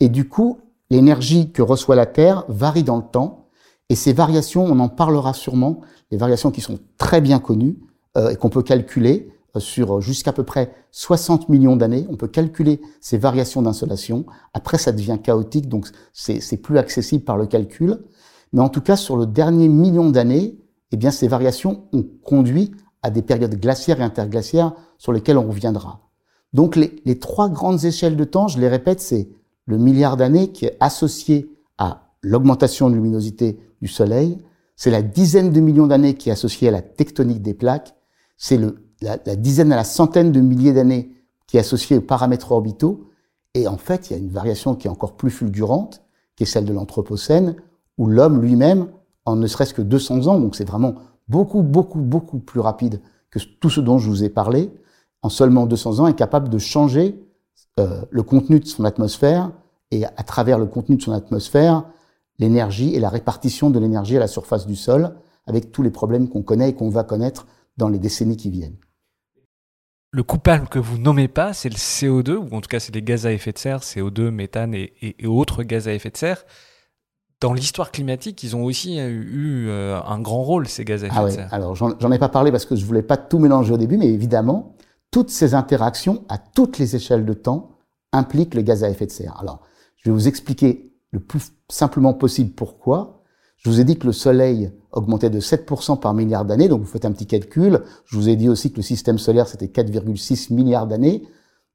et 0.00 0.08
du 0.08 0.28
coup, 0.28 0.58
l'énergie 0.88 1.52
que 1.52 1.62
reçoit 1.62 1.96
la 1.96 2.06
Terre 2.06 2.44
varie 2.48 2.84
dans 2.84 2.96
le 2.96 3.02
temps, 3.02 3.46
et 3.90 3.96
ces 3.96 4.14
variations, 4.14 4.64
on 4.64 4.78
en 4.78 4.88
parlera 4.88 5.34
sûrement, 5.34 5.80
les 6.10 6.16
variations 6.16 6.50
qui 6.50 6.62
sont 6.62 6.78
très 6.96 7.20
bien 7.20 7.40
connues 7.40 7.76
euh, 8.16 8.30
et 8.30 8.36
qu'on 8.36 8.48
peut 8.48 8.62
calculer, 8.62 9.28
sur 9.58 10.00
jusqu'à 10.00 10.32
peu 10.32 10.44
près 10.44 10.72
60 10.92 11.48
millions 11.48 11.74
d'années. 11.74 12.06
On 12.08 12.16
peut 12.16 12.28
calculer 12.28 12.80
ces 13.00 13.18
variations 13.18 13.62
d'insolation. 13.62 14.24
Après, 14.54 14.78
ça 14.78 14.92
devient 14.92 15.18
chaotique, 15.20 15.68
donc 15.68 15.88
c'est 16.12 16.56
plus 16.58 16.78
accessible 16.78 17.24
par 17.24 17.36
le 17.36 17.46
calcul. 17.46 17.98
Mais 18.52 18.60
en 18.60 18.68
tout 18.68 18.80
cas, 18.80 18.94
sur 18.94 19.16
le 19.16 19.26
dernier 19.26 19.68
million 19.68 20.08
d'années, 20.08 20.56
eh 20.92 20.96
bien, 20.96 21.10
ces 21.10 21.26
variations 21.26 21.84
ont 21.92 22.04
conduit 22.22 22.70
à 23.02 23.10
des 23.10 23.22
périodes 23.22 23.58
glaciaires 23.58 24.00
et 24.00 24.04
interglaciaires 24.04 24.72
sur 24.98 25.12
lesquelles 25.12 25.38
on 25.38 25.48
reviendra. 25.48 26.00
Donc, 26.52 26.76
les, 26.76 26.94
les 27.04 27.18
trois 27.18 27.48
grandes 27.48 27.84
échelles 27.84 28.16
de 28.16 28.24
temps, 28.24 28.46
je 28.46 28.60
les 28.60 28.68
répète, 28.68 29.00
c'est 29.00 29.28
le 29.66 29.78
milliard 29.78 30.16
d'années 30.16 30.52
qui 30.52 30.66
est 30.66 30.76
associé 30.78 31.50
à 31.76 32.12
l'augmentation 32.22 32.88
de 32.88 32.94
luminosité 32.94 33.58
du 33.80 33.88
Soleil, 33.88 34.38
c'est 34.76 34.90
la 34.90 35.02
dizaine 35.02 35.52
de 35.52 35.60
millions 35.60 35.86
d'années 35.86 36.14
qui 36.14 36.28
est 36.28 36.32
associée 36.32 36.68
à 36.68 36.70
la 36.70 36.82
tectonique 36.82 37.42
des 37.42 37.54
plaques, 37.54 37.94
c'est 38.36 38.56
le 38.56 38.90
la, 39.02 39.16
dizaine 39.36 39.72
à 39.72 39.76
la 39.76 39.84
centaine 39.84 40.32
de 40.32 40.40
milliers 40.40 40.72
d'années 40.72 41.10
qui 41.46 41.56
est 41.56 41.60
associée 41.60 41.98
aux 41.98 42.02
paramètres 42.02 42.52
orbitaux. 42.52 43.08
Et 43.54 43.66
en 43.66 43.76
fait, 43.76 44.10
il 44.10 44.12
y 44.12 44.16
a 44.16 44.18
une 44.18 44.30
variation 44.30 44.74
qui 44.74 44.86
est 44.86 44.90
encore 44.90 45.16
plus 45.16 45.30
fulgurante, 45.30 46.02
qui 46.36 46.44
est 46.44 46.46
celle 46.46 46.64
de 46.64 46.72
l'Anthropocène, 46.72 47.56
où 47.98 48.06
l'homme 48.06 48.40
lui-même, 48.40 48.88
en 49.24 49.36
ne 49.36 49.46
serait-ce 49.46 49.74
que 49.74 49.82
200 49.82 50.26
ans, 50.28 50.38
donc 50.38 50.56
c'est 50.56 50.64
vraiment 50.64 50.94
beaucoup, 51.28 51.62
beaucoup, 51.62 52.00
beaucoup 52.00 52.38
plus 52.38 52.60
rapide 52.60 53.00
que 53.30 53.38
tout 53.60 53.70
ce 53.70 53.80
dont 53.80 53.98
je 53.98 54.08
vous 54.08 54.24
ai 54.24 54.28
parlé, 54.28 54.70
en 55.22 55.28
seulement 55.28 55.66
200 55.66 56.00
ans, 56.00 56.06
est 56.06 56.14
capable 56.14 56.48
de 56.48 56.58
changer 56.58 57.20
euh, 57.78 58.02
le 58.10 58.22
contenu 58.22 58.60
de 58.60 58.66
son 58.66 58.84
atmosphère. 58.84 59.50
Et 59.92 60.04
à 60.04 60.22
travers 60.22 60.58
le 60.58 60.66
contenu 60.66 60.96
de 60.96 61.02
son 61.02 61.12
atmosphère, 61.12 61.84
l'énergie 62.40 62.94
et 62.94 63.00
la 63.00 63.10
répartition 63.10 63.70
de 63.70 63.78
l'énergie 63.78 64.16
à 64.16 64.20
la 64.20 64.26
surface 64.26 64.66
du 64.66 64.74
sol, 64.74 65.14
avec 65.46 65.70
tous 65.70 65.82
les 65.82 65.90
problèmes 65.90 66.28
qu'on 66.28 66.42
connaît 66.42 66.70
et 66.70 66.74
qu'on 66.74 66.90
va 66.90 67.04
connaître 67.04 67.46
dans 67.76 67.88
les 67.88 68.00
décennies 68.00 68.36
qui 68.36 68.50
viennent 68.50 68.76
le 70.12 70.22
coupable 70.22 70.68
que 70.68 70.78
vous 70.78 70.98
nommez 70.98 71.28
pas, 71.28 71.52
c'est 71.52 71.68
le 71.68 71.76
CO2, 71.76 72.34
ou 72.34 72.56
en 72.56 72.60
tout 72.60 72.68
cas 72.68 72.80
c'est 72.80 72.94
les 72.94 73.02
gaz 73.02 73.26
à 73.26 73.32
effet 73.32 73.52
de 73.52 73.58
serre, 73.58 73.80
CO2, 73.80 74.30
méthane 74.30 74.74
et, 74.74 75.14
autres 75.24 75.62
gaz 75.62 75.86
à 75.86 75.92
effet 75.92 76.10
de 76.10 76.16
serre. 76.16 76.44
Dans 77.40 77.52
l'histoire 77.52 77.90
climatique, 77.90 78.42
ils 78.42 78.56
ont 78.56 78.64
aussi 78.64 78.98
eu 78.98 79.68
euh, 79.68 80.00
un 80.02 80.20
grand 80.20 80.42
rôle, 80.42 80.66
ces 80.68 80.84
gaz 80.84 81.04
à 81.04 81.06
effet 81.06 81.16
ah 81.16 81.24
de 81.24 81.30
serre. 81.30 81.54
Alors, 81.54 81.76
j'en 81.76 82.12
ai 82.12 82.18
pas 82.18 82.28
parlé 82.28 82.50
parce 82.50 82.66
que 82.66 82.74
je 82.74 82.84
voulais 82.84 83.02
pas 83.02 83.16
tout 83.16 83.38
mélanger 83.38 83.72
au 83.72 83.76
début, 83.78 83.96
mais 83.96 84.08
évidemment, 84.08 84.74
toutes 85.12 85.30
ces 85.30 85.54
interactions 85.54 86.24
à 86.28 86.38
toutes 86.38 86.78
les 86.78 86.96
échelles 86.96 87.24
de 87.24 87.32
temps 87.32 87.78
impliquent 88.12 88.54
le 88.54 88.62
gaz 88.62 88.82
à 88.82 88.90
effet 88.90 89.06
de 89.06 89.12
serre. 89.12 89.38
Alors, 89.40 89.60
je 89.96 90.10
vais 90.10 90.12
vous 90.12 90.26
expliquer 90.26 90.89
le 91.10 91.20
plus 91.20 91.52
simplement 91.68 92.14
possible 92.14 92.50
pourquoi? 92.50 93.22
Je 93.56 93.68
vous 93.68 93.80
ai 93.80 93.84
dit 93.84 93.98
que 93.98 94.06
le 94.06 94.12
Soleil 94.12 94.72
augmentait 94.92 95.30
de 95.30 95.40
7% 95.40 96.00
par 96.00 96.14
milliard 96.14 96.44
d'années, 96.44 96.68
donc 96.68 96.80
vous 96.80 96.86
faites 96.86 97.04
un 97.04 97.12
petit 97.12 97.26
calcul. 97.26 97.82
Je 98.06 98.16
vous 98.16 98.28
ai 98.28 98.36
dit 98.36 98.48
aussi 98.48 98.70
que 98.72 98.76
le 98.76 98.82
système 98.82 99.18
solaire, 99.18 99.48
c'était 99.48 99.66
4,6 99.66 100.52
milliards 100.52 100.86
d'années. 100.86 101.22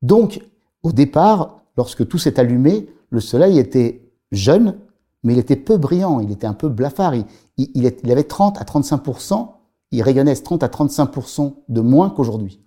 Donc, 0.01 0.41
au 0.83 0.91
départ, 0.91 1.61
lorsque 1.77 2.07
tout 2.07 2.17
s'est 2.17 2.39
allumé, 2.39 2.89
le 3.09 3.19
Soleil 3.19 3.59
était 3.59 4.11
jeune, 4.31 4.77
mais 5.23 5.33
il 5.33 5.39
était 5.39 5.55
peu 5.55 5.77
brillant, 5.77 6.19
il 6.19 6.31
était 6.31 6.47
un 6.47 6.53
peu 6.53 6.69
blafard. 6.69 7.13
Il, 7.15 7.25
il 7.57 8.11
avait 8.11 8.23
30 8.23 8.59
à 8.59 8.63
35%, 8.63 9.47
il 9.91 10.01
rayonnait 10.01 10.35
30 10.35 10.63
à 10.63 10.67
35% 10.67 11.53
de 11.69 11.81
moins 11.81 12.09
qu'aujourd'hui. 12.09 12.61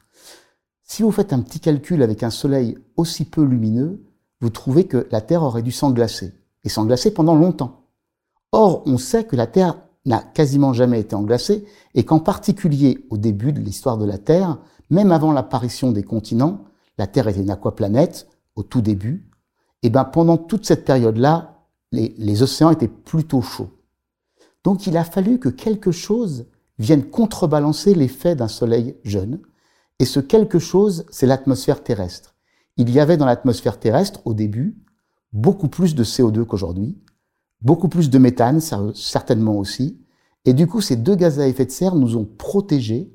Si 0.85 1.03
vous 1.03 1.11
faites 1.11 1.33
un 1.33 1.41
petit 1.41 1.61
calcul 1.61 2.03
avec 2.03 2.23
un 2.23 2.31
Soleil 2.31 2.79
aussi 2.97 3.25
peu 3.25 3.43
lumineux, 3.43 4.01
vous 4.41 4.51
trouvez 4.51 4.85
que 4.85 5.07
la 5.11 5.21
Terre 5.21 5.43
aurait 5.43 5.63
dû 5.63 5.73
s'englacer, 5.73 6.33
et 6.69 6.71
s'englacer 6.71 7.15
pendant 7.15 7.35
longtemps. 7.35 7.87
Or, 8.53 8.83
on 8.85 8.99
sait 8.99 9.25
que 9.25 9.37
la 9.37 9.47
Terre 9.47 9.81
n'a 10.05 10.19
quasiment 10.21 10.75
jamais 10.75 11.01
été 11.01 11.15
englacée, 11.15 11.65
et 11.95 12.05
qu'en 12.05 12.19
particulier 12.19 13.07
au 13.09 13.17
début 13.17 13.55
de 13.55 13.61
l'histoire 13.61 13.97
de 13.97 14.05
la 14.05 14.19
Terre, 14.19 14.59
même 14.91 15.11
avant 15.11 15.33
l'apparition 15.33 15.93
des 15.93 16.03
continents, 16.03 16.65
la 16.99 17.07
Terre 17.07 17.29
était 17.29 17.41
une 17.41 17.51
aquaplanète, 17.51 18.29
au 18.55 18.63
tout 18.63 18.83
début, 18.83 19.31
et 19.83 19.89
ben 19.89 20.05
pendant 20.05 20.37
toute 20.37 20.67
cette 20.67 20.85
période-là, 20.85 21.65
les 21.93 22.43
océans 22.43 22.71
étaient 22.71 22.87
plutôt 22.87 23.41
chauds. 23.41 23.71
Donc 24.63 24.87
il 24.87 24.99
a 24.99 25.05
fallu 25.05 25.39
que 25.39 25.49
quelque 25.49 25.91
chose 25.91 26.49
vienne 26.79 27.05
contrebalancer 27.05 27.95
l'effet 27.95 28.35
d'un 28.37 28.49
soleil 28.49 28.95
jeune, 29.05 29.41
et 30.01 30.05
ce 30.05 30.21
quelque 30.21 30.59
chose, 30.59 31.07
c'est 31.09 31.27
l'atmosphère 31.27 31.83
terrestre 31.83 32.35
il 32.79 32.91
y 32.91 33.01
avait 33.01 33.17
dans 33.17 33.27
l'atmosphère 33.27 33.79
terrestre, 33.79 34.21
au 34.25 34.33
début, 34.33 34.79
beaucoup 35.33 35.69
plus 35.69 35.95
de 35.95 36.05
CO2 36.05 36.45
qu'aujourd'hui, 36.45 36.99
beaucoup 37.61 37.89
plus 37.89 38.11
de 38.11 38.19
méthane, 38.19 38.61
certainement 38.95 39.57
aussi. 39.57 40.01
Et 40.45 40.53
du 40.53 40.67
coup, 40.67 40.81
ces 40.81 40.97
deux 40.97 41.17
gaz 41.17 41.41
à 41.41 41.49
effet 41.49 41.67
de 41.67 41.71
serre 41.71 41.95
nous 41.95 42.17
ont 42.17 42.25
protégés 42.25 43.13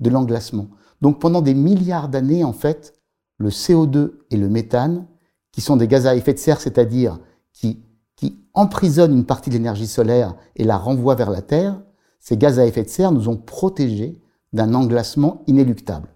de 0.00 0.10
l'englacement. 0.10 0.68
Donc 1.00 1.20
pendant 1.20 1.42
des 1.42 1.54
milliards 1.54 2.08
d'années, 2.08 2.44
en 2.44 2.52
fait, 2.52 2.94
le 3.38 3.50
CO2 3.50 4.12
et 4.30 4.36
le 4.36 4.48
méthane, 4.48 5.06
qui 5.52 5.60
sont 5.60 5.76
des 5.76 5.88
gaz 5.88 6.06
à 6.06 6.16
effet 6.16 6.34
de 6.34 6.38
serre, 6.38 6.60
c'est-à-dire 6.60 7.20
qui, 7.52 7.84
qui 8.16 8.44
emprisonnent 8.54 9.16
une 9.16 9.26
partie 9.26 9.50
de 9.50 9.54
l'énergie 9.54 9.86
solaire 9.86 10.34
et 10.56 10.64
la 10.64 10.76
renvoient 10.76 11.14
vers 11.14 11.30
la 11.30 11.42
Terre, 11.42 11.80
ces 12.18 12.36
gaz 12.36 12.58
à 12.58 12.66
effet 12.66 12.82
de 12.82 12.88
serre 12.88 13.12
nous 13.12 13.28
ont 13.28 13.36
protégés 13.36 14.20
d'un 14.52 14.74
englacement 14.74 15.42
inéluctable. 15.46 16.08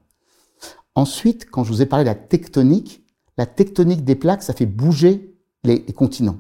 Ensuite, 0.95 1.49
quand 1.51 1.65
je 1.65 1.73
vous 1.73 1.83
ai 1.83 1.87
parlé 1.87 2.05
de 2.05 2.09
la 2.09 2.15
tectonique, 2.15 3.05
la 3.37 3.47
tectonique 3.47 4.05
des 4.05 4.17
plaques, 4.17 4.43
ça 4.43 4.53
fait 4.53 4.67
bouger 4.67 5.38
les, 5.65 5.85
continents. 5.93 6.39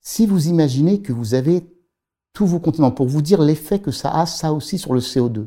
Si 0.00 0.26
vous 0.26 0.48
imaginez 0.48 1.02
que 1.02 1.12
vous 1.12 1.34
avez 1.34 1.66
tous 2.32 2.46
vos 2.46 2.58
continents, 2.58 2.90
pour 2.90 3.06
vous 3.06 3.22
dire 3.22 3.40
l'effet 3.40 3.78
que 3.78 3.90
ça 3.90 4.10
a, 4.10 4.26
ça 4.26 4.52
aussi, 4.52 4.78
sur 4.78 4.92
le 4.92 5.00
CO2, 5.00 5.46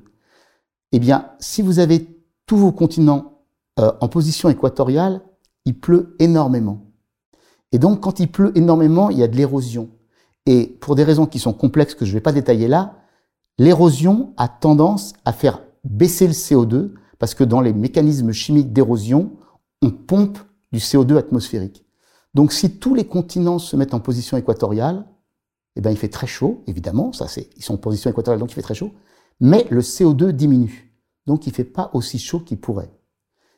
eh 0.94 1.00
bien, 1.00 1.32
si 1.40 1.62
vous 1.62 1.80
avez 1.80 2.08
tous 2.46 2.58
vos 2.58 2.72
continents 2.72 3.44
euh, 3.80 3.92
en 4.00 4.08
position 4.08 4.50
équatoriale, 4.50 5.22
il 5.66 5.80
pleut 5.80 6.16
énormément. 6.20 6.88
Et 7.72 7.80
donc, 7.80 8.02
quand 8.02 8.20
il 8.20 8.32
pleut 8.32 8.52
énormément, 8.56 9.10
il 9.10 9.18
y 9.18 9.24
a 9.24 9.28
de 9.28 9.36
l'érosion. 9.36 9.90
Et 10.46 10.66
pour 10.66 10.96
des 10.96 11.04
raisons 11.04 11.26
qui 11.26 11.40
sont 11.40 11.54
complexes 11.54 11.94
que 11.94 12.06
je 12.06 12.12
ne 12.12 12.16
vais 12.16 12.22
pas 12.22 12.32
détailler 12.32 12.70
là, 12.70 12.96
l'érosion 13.58 14.34
a 14.38 14.48
tendance 14.48 15.14
à 15.26 15.34
faire 15.34 15.62
baisser 15.84 16.26
le 16.26 16.34
CO2, 16.34 16.94
parce 17.20 17.34
que 17.34 17.44
dans 17.44 17.62
les 17.62 17.74
mécanismes 17.74 18.32
chimiques 18.32 18.72
d'érosion, 18.72 19.32
on 19.82 19.92
pompe 19.92 20.40
du 20.72 20.80
CO2 20.80 21.18
atmosphérique. 21.18 21.87
Donc 22.34 22.54
si 22.54 22.78
tous 22.78 22.96
les 22.96 23.06
continents 23.06 23.60
se 23.60 23.76
mettent 23.76 23.94
en 23.94 24.00
position 24.00 24.38
équatoriale, 24.38 25.06
eh 25.76 25.82
ben 25.82 25.92
il 25.92 25.98
fait 25.98 26.10
très 26.10 26.28
chaud, 26.28 26.64
évidemment, 26.68 27.14
ça 27.14 27.28
c'est 27.28 27.50
ils 27.58 27.64
sont 27.64 27.76
en 27.76 27.78
position 27.78 28.10
équatoriale 28.10 28.40
donc 28.40 28.52
il 28.52 28.56
fait 28.56 28.62
très 28.62 28.76
chaud, 28.76 28.92
mais 29.40 29.66
le 29.70 29.82
CO2 29.82 30.32
diminue. 30.32 30.94
Donc 31.26 31.46
il 31.48 31.54
fait 31.54 31.64
pas 31.64 31.92
aussi 31.94 32.20
chaud 32.20 32.40
qu'il 32.40 32.60
pourrait. 32.60 32.92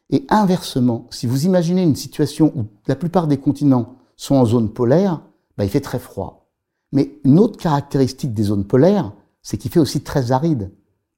Et 0.10 0.26
inversement, 0.30 1.08
si 1.12 1.28
vous 1.28 1.46
imaginez 1.46 1.84
une 1.84 1.96
situation 1.96 2.52
où 2.56 2.66
la 2.88 2.96
plupart 2.96 3.28
des 3.28 3.38
continents 3.38 3.96
sont 4.16 4.36
en 4.36 4.46
zone 4.46 4.74
polaire, 4.74 5.22
ben, 5.58 5.64
il 5.66 5.70
fait 5.70 5.82
très 5.82 6.00
froid. 6.00 6.50
Mais 6.92 7.20
une 7.24 7.38
autre 7.40 7.60
caractéristique 7.60 8.34
des 8.34 8.44
zones 8.44 8.66
polaires, 8.66 9.14
c'est 9.44 9.58
qu'il 9.58 9.72
fait 9.72 9.80
aussi 9.80 10.02
très 10.02 10.32
aride. 10.32 10.72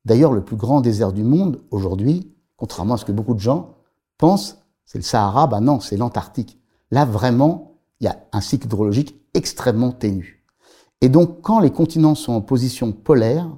D'ailleurs, 0.03 0.33
le 0.33 0.43
plus 0.43 0.57
grand 0.57 0.81
désert 0.81 1.13
du 1.13 1.23
monde, 1.23 1.61
aujourd'hui, 1.71 2.35
contrairement 2.57 2.95
à 2.95 2.97
ce 2.97 3.05
que 3.05 3.11
beaucoup 3.11 3.33
de 3.33 3.39
gens 3.39 3.75
pensent, 4.17 4.57
c'est 4.85 4.97
le 4.97 5.03
Sahara, 5.03 5.47
ben 5.47 5.61
non, 5.61 5.79
c'est 5.79 5.95
l'Antarctique. 5.95 6.60
Là, 6.91 7.05
vraiment, 7.05 7.79
il 7.99 8.05
y 8.05 8.07
a 8.07 8.23
un 8.31 8.41
cycle 8.41 8.65
hydrologique 8.65 9.19
extrêmement 9.33 9.91
ténu. 9.91 10.45
Et 11.01 11.09
donc, 11.09 11.41
quand 11.41 11.59
les 11.59 11.71
continents 11.71 12.15
sont 12.15 12.33
en 12.33 12.41
position 12.41 12.91
polaire, 12.91 13.49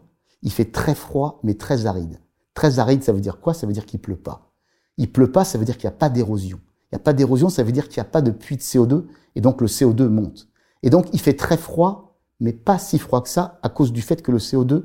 il 0.42 0.52
fait 0.52 0.72
très 0.72 0.96
froid, 0.96 1.40
mais 1.44 1.56
très 1.56 1.86
aride. 1.86 2.20
Très 2.54 2.80
aride, 2.80 3.04
ça 3.04 3.12
veut 3.12 3.22
dire 3.22 3.40
quoi? 3.40 3.54
Ça 3.54 3.68
veut 3.68 3.74
dire 3.74 3.86
qu'il 3.86 4.00
pleut 4.00 4.16
pas. 4.16 4.52
Il 4.98 5.12
pleut 5.12 5.32
pas, 5.32 5.44
ça 5.44 5.58
veut 5.58 5.66
dire 5.66 5.78
qu'il 5.78 5.90
n'y 5.90 5.96
a 5.96 5.98
pas 5.98 6.10
d'érosion. 6.10 6.60
Il 6.92 6.96
n'y 6.96 6.98
a 6.98 7.04
pas 7.04 7.14
d'érosion, 7.14 7.50
ça 7.50 7.64
veut 7.64 7.72
dire 7.72 7.90
qu'il 7.90 8.02
n'y 8.02 8.08
a 8.08 8.12
pas 8.12 8.22
de 8.22 8.32
puits 8.32 8.56
de 8.56 8.62
CO2, 8.62 9.06
et 9.36 9.42
donc 9.42 9.62
le 9.62 9.68
CO2 9.68 10.08
monte. 10.08 10.48
Et 10.84 10.90
donc, 10.90 11.08
il 11.14 11.20
fait 11.20 11.36
très 11.36 11.58
froid, 11.58 12.20
mais 12.40 12.54
pas 12.54 12.78
si 12.78 13.00
froid 13.00 13.22
que 13.22 13.30
ça, 13.30 13.60
à 13.64 13.70
cause 13.70 13.92
du 13.92 14.02
fait 14.02 14.22
que 14.22 14.32
le 14.32 14.38
CO2 14.38 14.84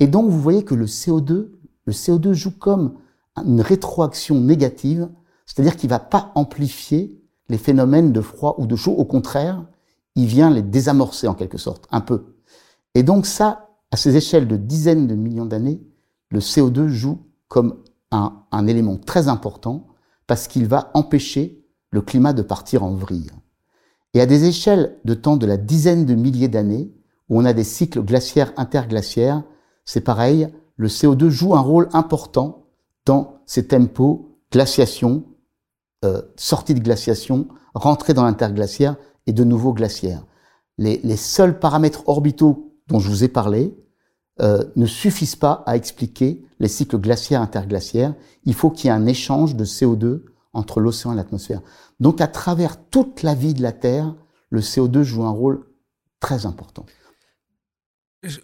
et 0.00 0.06
donc, 0.06 0.30
vous 0.30 0.40
voyez 0.40 0.64
que 0.64 0.74
le 0.74 0.86
CO2, 0.86 1.50
le 1.84 1.92
CO2 1.92 2.32
joue 2.32 2.58
comme 2.58 2.94
une 3.44 3.60
rétroaction 3.60 4.40
négative, 4.40 5.10
c'est-à-dire 5.44 5.76
qu'il 5.76 5.88
ne 5.88 5.94
va 5.94 5.98
pas 6.00 6.32
amplifier 6.34 7.19
les 7.50 7.58
phénomènes 7.58 8.12
de 8.12 8.20
froid 8.20 8.54
ou 8.58 8.66
de 8.66 8.76
chaud. 8.76 8.92
Au 8.92 9.04
contraire, 9.04 9.66
il 10.14 10.26
vient 10.26 10.50
les 10.50 10.62
désamorcer 10.62 11.28
en 11.28 11.34
quelque 11.34 11.58
sorte, 11.58 11.86
un 11.90 12.00
peu. 12.00 12.36
Et 12.94 13.02
donc 13.02 13.26
ça, 13.26 13.68
à 13.90 13.96
ces 13.96 14.16
échelles 14.16 14.48
de 14.48 14.56
dizaines 14.56 15.06
de 15.06 15.14
millions 15.14 15.46
d'années, 15.46 15.82
le 16.30 16.38
CO2 16.38 16.86
joue 16.86 17.18
comme 17.48 17.82
un, 18.12 18.66
élément 18.66 18.96
très 18.96 19.28
important 19.28 19.88
parce 20.26 20.46
qu'il 20.46 20.66
va 20.66 20.90
empêcher 20.94 21.64
le 21.90 22.00
climat 22.00 22.32
de 22.32 22.42
partir 22.42 22.84
en 22.84 22.94
vrille. 22.94 23.30
Et 24.14 24.20
à 24.20 24.26
des 24.26 24.44
échelles 24.44 24.96
de 25.04 25.14
temps 25.14 25.36
de 25.36 25.46
la 25.46 25.56
dizaine 25.56 26.04
de 26.06 26.14
milliers 26.14 26.48
d'années, 26.48 26.92
où 27.28 27.38
on 27.38 27.44
a 27.44 27.52
des 27.52 27.64
cycles 27.64 28.02
glaciaires 28.02 28.52
interglaciaires, 28.56 29.42
c'est 29.84 30.00
pareil, 30.00 30.48
le 30.76 30.88
CO2 30.88 31.28
joue 31.28 31.54
un 31.54 31.60
rôle 31.60 31.88
important 31.92 32.66
dans 33.06 33.40
ces 33.46 33.68
tempos, 33.68 34.36
glaciation, 34.52 35.24
euh, 36.04 36.22
sortie 36.36 36.74
de 36.74 36.80
glaciation, 36.80 37.48
rentrée 37.74 38.14
dans 38.14 38.24
l'interglaciaire 38.24 38.96
et 39.26 39.32
de 39.32 39.44
nouveau 39.44 39.72
glaciaire. 39.72 40.24
Les, 40.78 41.16
seuls 41.16 41.58
paramètres 41.58 42.08
orbitaux 42.08 42.74
dont 42.88 43.00
je 43.00 43.10
vous 43.10 43.22
ai 43.22 43.28
parlé 43.28 43.76
euh, 44.40 44.64
ne 44.76 44.86
suffisent 44.86 45.36
pas 45.36 45.62
à 45.66 45.76
expliquer 45.76 46.42
les 46.58 46.68
cycles 46.68 46.96
glaciaires 46.96 47.42
interglaciaires. 47.42 48.14
Il 48.44 48.54
faut 48.54 48.70
qu'il 48.70 48.86
y 48.86 48.88
ait 48.88 48.96
un 48.96 49.06
échange 49.06 49.56
de 49.56 49.66
CO2 49.66 50.22
entre 50.54 50.80
l'océan 50.80 51.12
et 51.12 51.16
l'atmosphère. 51.16 51.60
Donc 52.00 52.22
à 52.22 52.28
travers 52.28 52.82
toute 52.88 53.22
la 53.22 53.34
vie 53.34 53.52
de 53.52 53.62
la 53.62 53.72
Terre, 53.72 54.14
le 54.48 54.60
CO2 54.60 55.02
joue 55.02 55.24
un 55.24 55.30
rôle 55.30 55.66
très 56.18 56.46
important. 56.46 56.86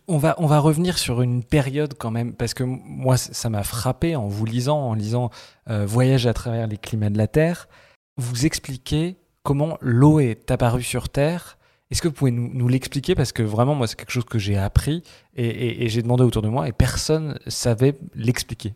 On 0.09 0.17
va, 0.17 0.35
on 0.39 0.47
va 0.47 0.59
revenir 0.59 0.97
sur 0.97 1.21
une 1.21 1.45
période 1.45 1.95
quand 1.99 2.11
même, 2.11 2.33
parce 2.33 2.55
que 2.55 2.65
moi, 2.65 3.19
ça 3.19 3.51
m'a 3.51 3.63
frappé 3.63 4.17
en 4.17 4.27
vous 4.27 4.47
lisant, 4.47 4.79
en 4.79 4.95
lisant 4.95 5.31
euh, 5.69 5.85
Voyage 5.85 6.27
à 6.27 6.33
travers 6.33 6.67
les 6.67 6.79
climats 6.79 7.11
de 7.11 7.19
la 7.19 7.27
Terre. 7.27 7.69
Vous 8.17 8.47
expliquez 8.47 9.17
comment 9.43 9.77
l'eau 9.83 10.19
est 10.19 10.51
apparue 10.51 10.83
sur 10.83 11.11
Terre. 11.11 11.59
Est-ce 11.91 12.01
que 12.01 12.09
vous 12.09 12.15
pouvez 12.15 12.31
nous, 12.31 12.69
l'expliquer? 12.69 13.15
Parce 13.15 13.33
que 13.33 13.43
vraiment, 13.43 13.75
moi, 13.75 13.87
c'est 13.87 13.97
quelque 13.97 14.11
chose 14.11 14.25
que 14.25 14.39
j'ai 14.39 14.57
appris 14.57 15.03
et, 15.35 15.89
j'ai 15.89 16.01
demandé 16.01 16.25
autour 16.25 16.41
de 16.41 16.49
moi 16.49 16.67
et 16.67 16.73
personne 16.73 17.39
savait 17.47 17.99
l'expliquer. 18.15 18.75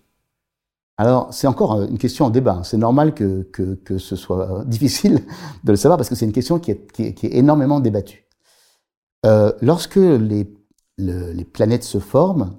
Alors, 0.98 1.32
c'est 1.32 1.46
encore 1.46 1.76
euh, 1.76 1.86
une 1.86 1.96
question 1.96 2.26
en 2.26 2.30
débat. 2.30 2.60
C'est 2.62 2.76
normal 2.76 3.14
que, 3.14 3.48
que, 3.52 3.96
ce 3.96 4.16
soit 4.16 4.64
difficile 4.66 5.24
de 5.64 5.72
le 5.72 5.76
savoir 5.76 5.96
parce 5.96 6.10
que 6.10 6.14
c'est 6.14 6.26
une 6.26 6.32
question 6.32 6.58
qui 6.58 6.72
est, 6.72 7.14
qui 7.14 7.26
énormément 7.26 7.80
débattue. 7.80 8.26
Euh, 9.24 9.52
lorsque 9.62 9.96
les 9.96 10.44
les 11.00 11.44
planètes 11.44 11.84
se 11.84 11.98
forment, 11.98 12.56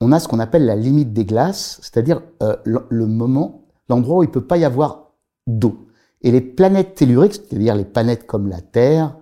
on 0.00 0.12
a 0.12 0.20
ce 0.20 0.28
qu'on 0.28 0.38
appelle 0.38 0.66
la 0.66 0.76
limite 0.76 1.12
des 1.12 1.24
glaces, 1.24 1.78
c'est-à-dire 1.82 2.22
euh, 2.42 2.56
le, 2.64 3.06
moment, 3.06 3.66
l'endroit 3.88 4.18
où 4.18 4.22
il 4.22 4.28
ne 4.28 4.32
peut 4.32 4.46
pas 4.46 4.58
y 4.58 4.64
avoir 4.64 5.12
d'eau. 5.46 5.86
Et 6.22 6.30
les 6.30 6.40
planètes 6.40 6.94
telluriques, 6.94 7.34
c'est-à-dire 7.34 7.74
les 7.74 7.84
planètes 7.84 8.26
comme 8.26 8.48
la 8.48 8.60
Terre, 8.60 9.16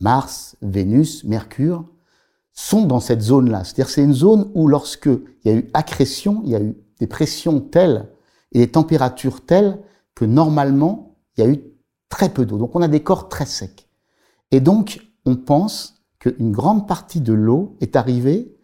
Mars, 0.00 0.56
Vénus, 0.62 1.24
Mercure, 1.24 1.84
sont 2.52 2.86
dans 2.86 3.00
cette 3.00 3.22
zone-là. 3.22 3.64
C'est-à-dire 3.64 3.88
c'est 3.88 4.02
une 4.02 4.14
zone 4.14 4.50
où 4.54 4.68
lorsque 4.68 5.06
il 5.06 5.30
y 5.44 5.50
a 5.50 5.54
eu 5.54 5.70
accrétion, 5.74 6.42
il 6.44 6.50
y 6.50 6.54
a 6.54 6.60
eu 6.60 6.76
des 6.98 7.06
pressions 7.06 7.60
telles 7.60 8.08
et 8.52 8.58
des 8.58 8.70
températures 8.70 9.44
telles 9.44 9.78
que 10.14 10.24
normalement, 10.24 11.16
il 11.36 11.44
y 11.44 11.46
a 11.46 11.50
eu 11.50 11.62
très 12.08 12.28
peu 12.28 12.44
d'eau. 12.44 12.58
Donc 12.58 12.76
on 12.76 12.82
a 12.82 12.88
des 12.88 13.00
corps 13.00 13.28
très 13.28 13.46
secs. 13.46 13.88
Et 14.50 14.60
donc, 14.60 15.00
on 15.24 15.36
pense 15.36 15.99
qu'une 16.20 16.52
grande 16.52 16.86
partie 16.86 17.20
de 17.20 17.32
l'eau 17.32 17.76
est 17.80 17.96
arrivée 17.96 18.54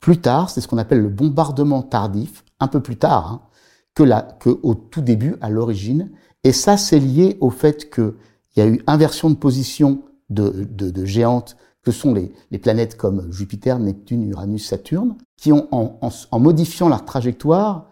plus 0.00 0.20
tard, 0.20 0.50
c'est 0.50 0.60
ce 0.60 0.66
qu'on 0.66 0.78
appelle 0.78 1.00
le 1.00 1.08
bombardement 1.08 1.82
tardif, 1.82 2.44
un 2.58 2.66
peu 2.66 2.80
plus 2.80 2.96
tard, 2.96 3.32
hein, 3.32 4.26
que, 4.40 4.48
au 4.62 4.74
tout 4.74 5.00
début, 5.00 5.36
à 5.40 5.50
l'origine. 5.50 6.10
Et 6.44 6.52
ça, 6.52 6.76
c'est 6.76 7.00
lié 7.00 7.36
au 7.40 7.50
fait 7.50 7.90
qu'il 7.92 8.14
y 8.56 8.60
a 8.60 8.66
eu 8.66 8.82
inversion 8.86 9.28
de 9.28 9.34
position 9.34 10.02
de, 10.30 11.04
géantes 11.04 11.56
que 11.82 11.90
sont 11.90 12.14
les, 12.14 12.58
planètes 12.58 12.96
comme 12.96 13.30
Jupiter, 13.32 13.78
Neptune, 13.78 14.28
Uranus, 14.28 14.66
Saturne, 14.66 15.16
qui 15.36 15.52
ont, 15.52 15.68
en 15.70 16.40
modifiant 16.40 16.88
leur 16.88 17.04
trajectoire, 17.04 17.88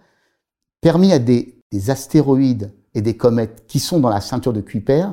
permis 0.80 1.12
à 1.12 1.18
des, 1.18 1.60
des, 1.72 1.90
astéroïdes 1.90 2.72
et 2.94 3.02
des 3.02 3.16
comètes 3.16 3.64
qui 3.66 3.80
sont 3.80 4.00
dans 4.00 4.08
la 4.08 4.20
ceinture 4.20 4.52
de 4.52 4.60
Kuiper 4.60 5.08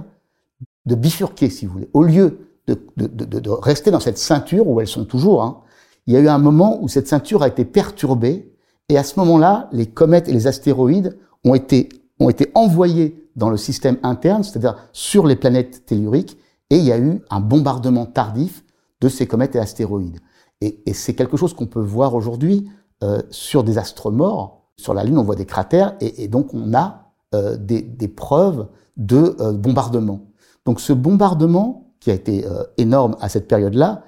de 0.85 0.95
bifurquer, 0.95 1.49
si 1.49 1.65
vous 1.65 1.73
voulez. 1.73 1.89
Au 1.93 2.03
lieu 2.03 2.52
de, 2.67 2.79
de, 2.97 3.07
de 3.07 3.49
rester 3.49 3.91
dans 3.91 3.99
cette 3.99 4.17
ceinture 4.17 4.67
où 4.67 4.79
elles 4.79 4.87
sont 4.87 5.05
toujours, 5.05 5.43
hein, 5.43 5.61
il 6.07 6.13
y 6.13 6.17
a 6.17 6.19
eu 6.19 6.27
un 6.27 6.37
moment 6.37 6.81
où 6.81 6.87
cette 6.87 7.07
ceinture 7.07 7.43
a 7.43 7.47
été 7.47 7.65
perturbée, 7.65 8.53
et 8.89 8.97
à 8.97 9.03
ce 9.03 9.19
moment-là, 9.19 9.69
les 9.71 9.85
comètes 9.85 10.27
et 10.27 10.33
les 10.33 10.47
astéroïdes 10.47 11.17
ont 11.45 11.55
été, 11.55 11.89
ont 12.19 12.29
été 12.29 12.51
envoyés 12.55 13.29
dans 13.35 13.49
le 13.49 13.57
système 13.57 13.97
interne, 14.03 14.43
c'est-à-dire 14.43 14.75
sur 14.91 15.25
les 15.25 15.35
planètes 15.35 15.85
telluriques, 15.85 16.37
et 16.69 16.77
il 16.77 16.83
y 16.83 16.91
a 16.91 16.97
eu 16.97 17.21
un 17.29 17.39
bombardement 17.39 18.05
tardif 18.05 18.63
de 19.01 19.09
ces 19.09 19.27
comètes 19.27 19.55
et 19.55 19.59
astéroïdes. 19.59 20.19
Et, 20.61 20.81
et 20.85 20.93
c'est 20.93 21.13
quelque 21.13 21.37
chose 21.37 21.53
qu'on 21.53 21.67
peut 21.67 21.81
voir 21.81 22.15
aujourd'hui 22.15 22.69
euh, 23.03 23.21
sur 23.31 23.63
des 23.63 23.77
astres 23.77 24.11
morts. 24.11 24.61
Sur 24.77 24.93
la 24.93 25.03
Lune, 25.03 25.17
on 25.17 25.23
voit 25.23 25.35
des 25.35 25.45
cratères, 25.45 25.95
et, 25.99 26.23
et 26.23 26.27
donc 26.27 26.53
on 26.53 26.73
a 26.73 27.11
euh, 27.33 27.57
des, 27.57 27.81
des, 27.81 28.07
preuves 28.07 28.67
de 28.97 29.35
euh, 29.39 29.53
bombardement. 29.53 30.21
Donc 30.65 30.79
ce 30.79 30.93
bombardement, 30.93 31.92
qui 32.03 32.11
a 32.11 32.13
été 32.13 32.45
euh, 32.45 32.65
énorme 32.75 33.15
à 33.21 33.29
cette 33.29 33.47
période-là, 33.47 34.03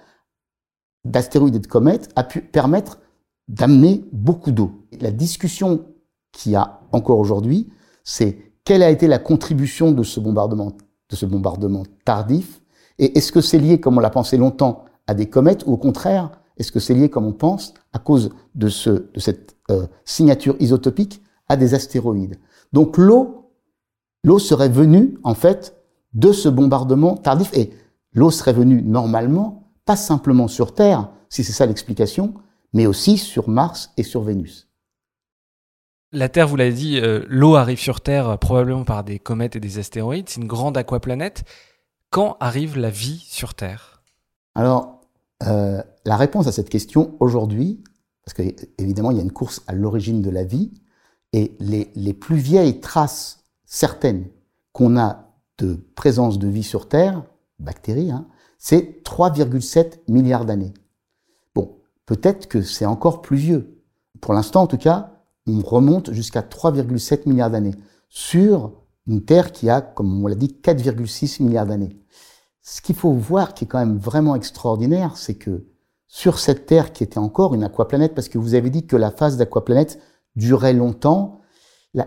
d'astéroïdes 1.05 1.55
et 1.55 1.59
de 1.59 1.67
comètes, 1.67 2.09
a 2.17 2.25
pu 2.25 2.41
permettre 2.41 2.99
d'amener 3.47 4.03
beaucoup 4.11 4.51
d'eau. 4.51 4.85
La 4.99 5.11
discussion 5.11 5.85
qu'il 6.33 6.51
y 6.51 6.55
a 6.55 6.81
encore 6.91 7.19
aujourd'hui, 7.19 7.69
c'est 8.03 8.51
quelle 8.65 8.83
a 8.83 8.89
été 8.89 9.07
la 9.07 9.17
contribution 9.17 9.93
de 9.93 10.03
ce 10.03 10.19
bombardement, 10.19 10.73
de 11.09 11.15
ce 11.15 11.25
bombardement 11.25 11.83
tardif, 12.03 12.61
et 12.99 13.17
est-ce 13.17 13.31
que 13.31 13.39
c'est 13.39 13.59
lié, 13.59 13.79
comme 13.79 13.95
on 13.95 14.01
l'a 14.01 14.09
pensé 14.09 14.35
longtemps, 14.35 14.83
à 15.07 15.13
des 15.13 15.29
comètes, 15.29 15.63
ou 15.65 15.71
au 15.71 15.77
contraire, 15.77 16.31
est-ce 16.57 16.73
que 16.73 16.81
c'est 16.81 16.93
lié, 16.93 17.09
comme 17.09 17.25
on 17.25 17.33
pense, 17.33 17.73
à 17.93 17.99
cause 17.99 18.31
de, 18.55 18.67
ce, 18.67 18.89
de 18.89 19.19
cette 19.21 19.55
euh, 19.71 19.87
signature 20.03 20.57
isotopique, 20.59 21.21
à 21.47 21.55
des 21.55 21.73
astéroïdes? 21.73 22.39
Donc 22.73 22.97
l'eau, 22.97 23.51
l'eau 24.25 24.39
serait 24.39 24.67
venue, 24.67 25.17
en 25.23 25.33
fait, 25.33 25.77
de 26.13 26.33
ce 26.33 26.49
bombardement 26.49 27.15
tardif, 27.15 27.53
et 27.53 27.71
l'eau 28.15 28.31
serait 28.31 28.53
venue 28.53 28.81
normalement, 28.81 29.71
pas 29.85 29.95
simplement 29.95 30.47
sur 30.47 30.73
Terre, 30.73 31.09
si 31.29 31.43
c'est 31.43 31.53
ça 31.53 31.67
l'explication, 31.67 32.33
mais 32.73 32.87
aussi 32.87 33.17
sur 33.17 33.49
Mars 33.49 33.91
et 33.97 34.03
sur 34.03 34.23
Vénus. 34.23 34.67
La 36.11 36.29
Terre, 36.29 36.47
vous 36.47 36.55
l'avez 36.55 36.73
dit, 36.73 36.97
euh, 36.97 37.25
l'eau 37.27 37.55
arrive 37.55 37.79
sur 37.79 38.01
Terre 38.01 38.29
euh, 38.29 38.37
probablement 38.37 38.85
par 38.85 39.03
des 39.03 39.19
comètes 39.19 39.57
et 39.57 39.59
des 39.59 39.79
astéroïdes. 39.79 40.29
C'est 40.29 40.39
une 40.39 40.47
grande 40.47 40.77
aquaplanète. 40.77 41.43
Quand 42.09 42.37
arrive 42.39 42.77
la 42.77 42.89
vie 42.89 43.19
sur 43.27 43.53
Terre? 43.53 44.01
Alors, 44.55 45.01
euh, 45.43 45.83
la 46.05 46.15
réponse 46.15 46.47
à 46.47 46.53
cette 46.53 46.69
question 46.69 47.17
aujourd'hui, 47.19 47.83
parce 48.23 48.33
qu'évidemment, 48.33 49.11
il 49.11 49.17
y 49.17 49.19
a 49.19 49.23
une 49.23 49.31
course 49.31 49.61
à 49.67 49.73
l'origine 49.73 50.21
de 50.21 50.29
la 50.29 50.45
vie, 50.45 50.71
et 51.33 51.55
les, 51.59 51.91
les 51.95 52.13
plus 52.13 52.37
vieilles 52.37 52.79
traces 52.79 53.43
certaines 53.65 54.27
qu'on 54.71 54.97
a 54.97 55.33
de 55.57 55.75
présence 55.95 56.39
de 56.39 56.47
vie 56.47 56.63
sur 56.63 56.87
Terre, 56.87 57.23
bactéries, 57.59 58.11
hein, 58.11 58.27
c'est 58.57 59.03
3,7 59.03 59.99
milliards 60.07 60.45
d'années. 60.45 60.73
Peut-être 62.05 62.47
que 62.47 62.61
c'est 62.61 62.85
encore 62.85 63.21
plus 63.21 63.37
vieux. 63.37 63.81
Pour 64.21 64.33
l'instant, 64.33 64.61
en 64.61 64.67
tout 64.67 64.77
cas, 64.77 65.23
on 65.47 65.61
remonte 65.61 66.11
jusqu'à 66.13 66.41
3,7 66.41 67.27
milliards 67.27 67.49
d'années 67.49 67.75
sur 68.09 68.73
une 69.07 69.23
Terre 69.23 69.51
qui 69.51 69.69
a, 69.69 69.81
comme 69.81 70.23
on 70.23 70.27
l'a 70.27 70.35
dit, 70.35 70.55
4,6 70.63 71.43
milliards 71.43 71.65
d'années. 71.65 71.99
Ce 72.61 72.81
qu'il 72.81 72.95
faut 72.95 73.11
voir 73.11 73.53
qui 73.53 73.65
est 73.65 73.67
quand 73.67 73.79
même 73.79 73.97
vraiment 73.97 74.35
extraordinaire, 74.35 75.17
c'est 75.17 75.35
que 75.35 75.67
sur 76.07 76.39
cette 76.39 76.65
Terre 76.65 76.93
qui 76.93 77.03
était 77.03 77.17
encore 77.17 77.53
une 77.53 77.63
aquaplanète, 77.63 78.15
parce 78.15 78.29
que 78.29 78.37
vous 78.37 78.53
avez 78.53 78.69
dit 78.69 78.87
que 78.87 78.95
la 78.95 79.11
phase 79.11 79.37
d'aquaplanète 79.37 79.99
durait 80.35 80.73
longtemps, 80.73 81.41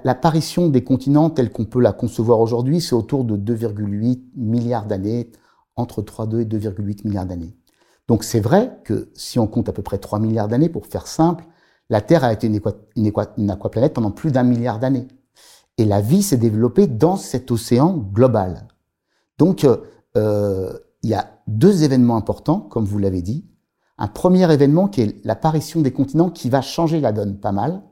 l'apparition 0.05 0.69
des 0.69 0.85
continents 0.85 1.31
tels 1.31 1.51
qu'on 1.51 1.65
peut 1.65 1.81
la 1.81 1.93
concevoir 1.93 2.41
aujourd'hui, 2.41 2.81
c'est 2.81 2.95
autour 2.95 3.25
de 3.25 3.37
2,8 3.37 4.21
milliards 4.37 4.87
d'années, 4.87 5.31
entre 5.77 6.03
3,2 6.03 6.41
et 6.41 6.45
2,8 6.45 7.07
milliards 7.07 7.27
d'années. 7.27 7.57
Donc 8.07 8.25
c'est 8.25 8.41
vrai 8.41 8.79
que 8.85 9.11
si 9.15 9.39
on 9.39 9.47
compte 9.47 9.69
à 9.69 9.73
peu 9.73 9.83
près 9.83 9.99
3 9.99 10.19
milliards 10.19 10.49
d'années, 10.49 10.69
pour 10.69 10.87
faire 10.87 11.07
simple, 11.07 11.45
la 11.91 12.01
Terre 12.01 12.25
a 12.25 12.33
été 12.33 12.47
une, 12.47 12.61
une, 12.97 13.51
aquaplanète 13.51 13.95
pendant 13.95 14.11
plus 14.11 14.31
d'un 14.31 14.43
milliard 14.43 14.79
d'années. 14.79 15.09
Et 15.79 15.85
la 15.85 16.01
vie 16.01 16.23
s'est 16.23 16.37
développée 16.37 16.87
dans 16.87 17.17
cet 17.17 17.51
océan 17.51 17.97
global. 17.97 18.67
Donc 19.39 19.65
euh, 19.65 19.79
euh, 20.17 20.73
il 21.03 21.11
y 21.11 21.15
a 21.15 21.41
deux 21.47 21.85
événements 21.85 22.17
importants, 22.17 22.61
comme 22.61 22.85
vous 22.85 22.99
l'avez 22.99 23.23
dit. 23.23 23.47
Un 23.97 24.09
premier 24.09 24.53
événement 24.53 24.89
qui 24.89 25.03
est 25.03 25.25
l'apparition 25.25 25.81
des 25.81 25.93
continents 25.93 26.31
qui 26.31 26.51
va 26.51 26.61
changer 26.61 27.01
la 27.01 27.13
donne 27.13 27.39
pas 27.39 27.53
mal. 27.53 27.83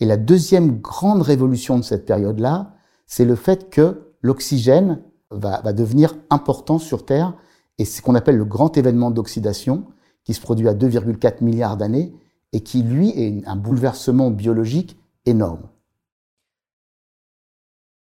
Et 0.00 0.06
la 0.06 0.16
deuxième 0.16 0.80
grande 0.80 1.22
révolution 1.22 1.78
de 1.78 1.84
cette 1.84 2.06
période-là, 2.06 2.74
c'est 3.06 3.26
le 3.26 3.34
fait 3.34 3.70
que 3.70 4.14
l'oxygène 4.22 5.02
va, 5.30 5.60
devenir 5.72 6.14
important 6.30 6.78
sur 6.78 7.04
Terre 7.04 7.34
et 7.78 7.84
c'est 7.84 7.98
ce 7.98 8.02
qu'on 8.02 8.14
appelle 8.14 8.36
le 8.36 8.44
grand 8.44 8.76
événement 8.76 9.10
d'oxydation, 9.10 9.86
qui 10.24 10.34
se 10.34 10.40
produit 10.40 10.68
à 10.68 10.74
2,4 10.74 11.42
milliards 11.42 11.76
d'années 11.76 12.12
et 12.52 12.60
qui, 12.60 12.82
lui, 12.82 13.10
est 13.10 13.46
un 13.46 13.56
bouleversement 13.56 14.30
biologique 14.30 14.98
énorme. 15.24 15.62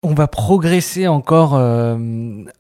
On 0.02 0.14
va 0.14 0.28
progresser 0.28 1.08
encore 1.08 1.54
euh, 1.54 1.96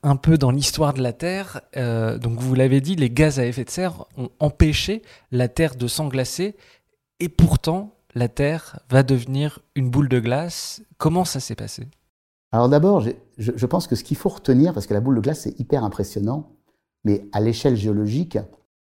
un 0.02 0.16
peu 0.16 0.38
dans 0.38 0.50
l'histoire 0.50 0.92
de 0.92 1.02
la 1.02 1.12
Terre. 1.12 1.60
Euh, 1.76 2.18
donc 2.18 2.40
vous 2.40 2.54
l'avez 2.54 2.80
dit, 2.80 2.96
les 2.96 3.10
gaz 3.10 3.38
à 3.38 3.46
effet 3.46 3.64
de 3.64 3.70
serre 3.70 4.04
ont 4.16 4.30
empêché 4.40 5.02
la 5.30 5.48
Terre 5.48 5.76
de 5.76 5.86
s'englacer 5.86 6.56
et 7.20 7.28
pourtant 7.28 7.97
la 8.14 8.28
Terre 8.28 8.80
va 8.90 9.02
devenir 9.02 9.60
une 9.74 9.90
boule 9.90 10.08
de 10.08 10.20
glace. 10.20 10.82
Comment 10.96 11.24
ça 11.24 11.40
s'est 11.40 11.54
passé? 11.54 11.86
Alors 12.50 12.68
d'abord, 12.68 13.04
je, 13.36 13.66
pense 13.66 13.86
que 13.86 13.94
ce 13.94 14.04
qu'il 14.04 14.16
faut 14.16 14.30
retenir, 14.30 14.72
parce 14.72 14.86
que 14.86 14.94
la 14.94 15.00
boule 15.00 15.16
de 15.16 15.20
glace 15.20 15.40
c'est 15.40 15.60
hyper 15.60 15.84
impressionnant, 15.84 16.56
mais 17.04 17.28
à 17.32 17.40
l'échelle 17.40 17.76
géologique, 17.76 18.38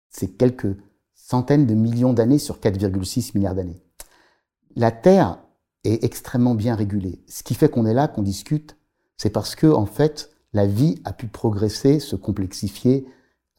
c'est 0.10 0.38
quelques 0.38 0.76
centaines 1.14 1.66
de 1.66 1.74
millions 1.74 2.14
d'années 2.14 2.40
sur 2.40 2.60
4,6 2.60 3.32
milliards 3.36 3.56
d'années. 3.56 3.82
La 4.76 4.92
Terre 4.92 5.40
est 5.84 6.04
extrêmement 6.04 6.56
bien 6.56 6.76
régulée. 6.76 7.24
Ce 7.28 7.44
qui 7.44 7.56
fait 7.56 7.70
qu'on 7.70 7.86
est 7.86 7.94
là, 7.94 8.08
qu'on 8.08 8.22
discute, 8.22 8.78
c'est 9.18 9.30
parce 9.30 9.56
que, 9.56 9.68
en 9.68 9.86
fait, 9.86 10.32
la 10.54 10.66
vie 10.66 11.02
a 11.04 11.14
pu 11.14 11.28
progresser, 11.28 12.00
se 12.00 12.16
complexifier, 12.16 13.06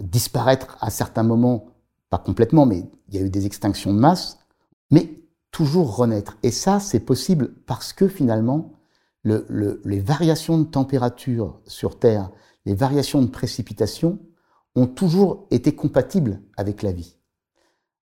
disparaître 0.00 0.76
à 0.80 0.90
certains 0.90 1.22
moments, 1.22 1.66
pas 2.10 2.18
complètement, 2.18 2.66
mais 2.66 2.84
il 3.08 3.14
y 3.14 3.18
a 3.18 3.22
eu 3.22 3.30
des 3.30 3.46
extinctions 3.46 3.92
de 3.92 3.98
masse, 3.98 4.38
mais 4.90 5.21
toujours 5.52 5.96
renaître. 5.96 6.36
Et 6.42 6.50
ça, 6.50 6.80
c'est 6.80 7.00
possible 7.00 7.54
parce 7.66 7.92
que 7.92 8.08
finalement, 8.08 8.72
le, 9.22 9.46
le, 9.48 9.80
les 9.84 10.00
variations 10.00 10.58
de 10.58 10.64
température 10.64 11.60
sur 11.66 11.98
Terre, 11.98 12.30
les 12.66 12.74
variations 12.74 13.22
de 13.22 13.28
précipitation, 13.28 14.18
ont 14.74 14.86
toujours 14.86 15.46
été 15.50 15.74
compatibles 15.74 16.40
avec 16.56 16.82
la 16.82 16.92
vie. 16.92 17.16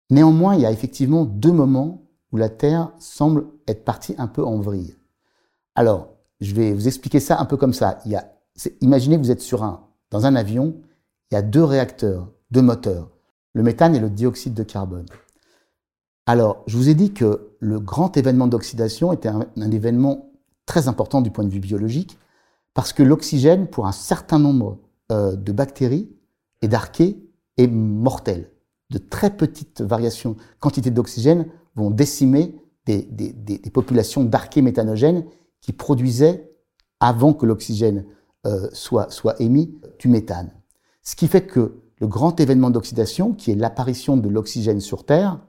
Néanmoins, 0.09 0.55
il 0.55 0.61
y 0.61 0.65
a 0.65 0.71
effectivement 0.71 1.25
deux 1.25 1.51
moments 1.51 2.05
où 2.31 2.37
la 2.37 2.49
Terre 2.49 2.91
semble 2.99 3.47
être 3.67 3.83
partie 3.83 4.15
un 4.17 4.27
peu 4.27 4.43
en 4.43 4.59
vrille. 4.59 4.95
Alors, 5.75 6.09
je 6.39 6.53
vais 6.53 6.73
vous 6.73 6.87
expliquer 6.87 7.19
ça 7.19 7.39
un 7.39 7.45
peu 7.45 7.57
comme 7.57 7.73
ça. 7.73 7.99
Imaginez 8.81 9.17
que 9.17 9.21
vous 9.21 9.31
êtes 9.31 9.41
sur 9.41 9.63
un, 9.63 9.87
dans 10.11 10.25
un 10.25 10.35
avion, 10.35 10.75
il 11.31 11.35
y 11.35 11.37
a 11.37 11.41
deux 11.41 11.63
réacteurs, 11.63 12.31
deux 12.51 12.61
moteurs, 12.61 13.09
le 13.53 13.63
méthane 13.63 13.95
et 13.95 13.99
le 13.99 14.09
dioxyde 14.09 14.53
de 14.53 14.63
carbone. 14.63 15.05
Alors, 16.25 16.63
je 16.67 16.77
vous 16.77 16.89
ai 16.89 16.93
dit 16.93 17.13
que 17.13 17.51
le 17.59 17.79
grand 17.79 18.15
événement 18.15 18.47
d'oxydation 18.47 19.11
était 19.11 19.29
un, 19.29 19.71
événement 19.71 20.31
très 20.65 20.87
important 20.87 21.21
du 21.21 21.31
point 21.31 21.43
de 21.43 21.49
vue 21.49 21.59
biologique, 21.59 22.17
parce 22.73 22.93
que 22.93 23.03
l'oxygène, 23.03 23.67
pour 23.67 23.87
un 23.87 23.91
certain 23.91 24.39
nombre 24.39 24.79
euh, 25.11 25.35
de 25.35 25.51
bactéries, 25.51 26.09
et 26.61 26.69
d'archée 26.69 27.17
est 27.57 27.67
mortel. 27.67 28.49
De 28.89 28.97
très 28.97 29.35
petites 29.35 29.81
variations, 29.81 30.37
quantités 30.59 30.91
d'oxygène 30.91 31.47
vont 31.75 31.91
décimer 31.91 32.55
des, 32.85 33.05
populations 33.73 34.23
d'archées 34.23 34.61
méthanogènes 34.61 35.25
qui 35.61 35.73
produisaient, 35.73 36.49
avant 37.01 37.33
que 37.33 37.45
l'oxygène 37.45 38.05
euh, 38.45 38.69
soit, 38.71 39.11
soit 39.11 39.39
émis, 39.41 39.77
du 39.99 40.07
méthane. 40.07 40.51
Ce 41.01 41.15
qui 41.17 41.27
fait 41.27 41.45
que 41.45 41.81
le 41.99 42.07
grand 42.07 42.39
événement 42.39 42.69
d'oxydation, 42.69 43.33
qui 43.33 43.51
est 43.51 43.55
l'apparition 43.55 44.15
de 44.15 44.29
l'oxygène 44.29 44.79
sur 44.79 45.05
Terre, 45.05 45.39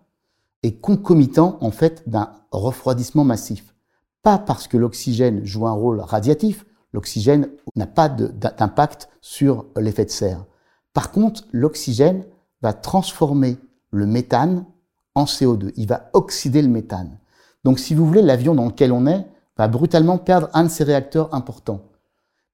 est 0.64 0.80
concomitant 0.80 1.58
en 1.60 1.70
fait 1.70 2.08
d'un 2.08 2.32
refroidissement 2.50 3.24
massif. 3.24 3.74
Pas 4.22 4.38
parce 4.38 4.66
que 4.66 4.78
l'oxygène 4.78 5.44
joue 5.44 5.66
un 5.66 5.72
rôle 5.72 6.00
radiatif, 6.00 6.64
l'oxygène 6.92 7.50
n'a 7.76 7.86
pas 7.86 8.08
d'impact 8.08 9.10
sur 9.20 9.66
l'effet 9.76 10.06
de 10.06 10.10
serre. 10.10 10.46
Par 10.94 11.10
contre, 11.10 11.44
l'oxygène 11.52 12.24
va 12.62 12.72
transformer 12.72 13.58
le 13.90 14.06
méthane 14.06 14.64
en 15.14 15.24
CO2. 15.24 15.72
Il 15.76 15.86
va 15.86 16.08
oxyder 16.14 16.62
le 16.62 16.68
méthane. 16.68 17.18
Donc, 17.64 17.78
si 17.78 17.94
vous 17.94 18.06
voulez, 18.06 18.22
l'avion 18.22 18.54
dans 18.54 18.66
lequel 18.66 18.92
on 18.92 19.06
est, 19.06 19.26
va 19.58 19.68
brutalement 19.68 20.18
perdre 20.18 20.48
un 20.54 20.64
de 20.64 20.68
ses 20.68 20.84
réacteurs 20.84 21.34
importants. 21.34 21.82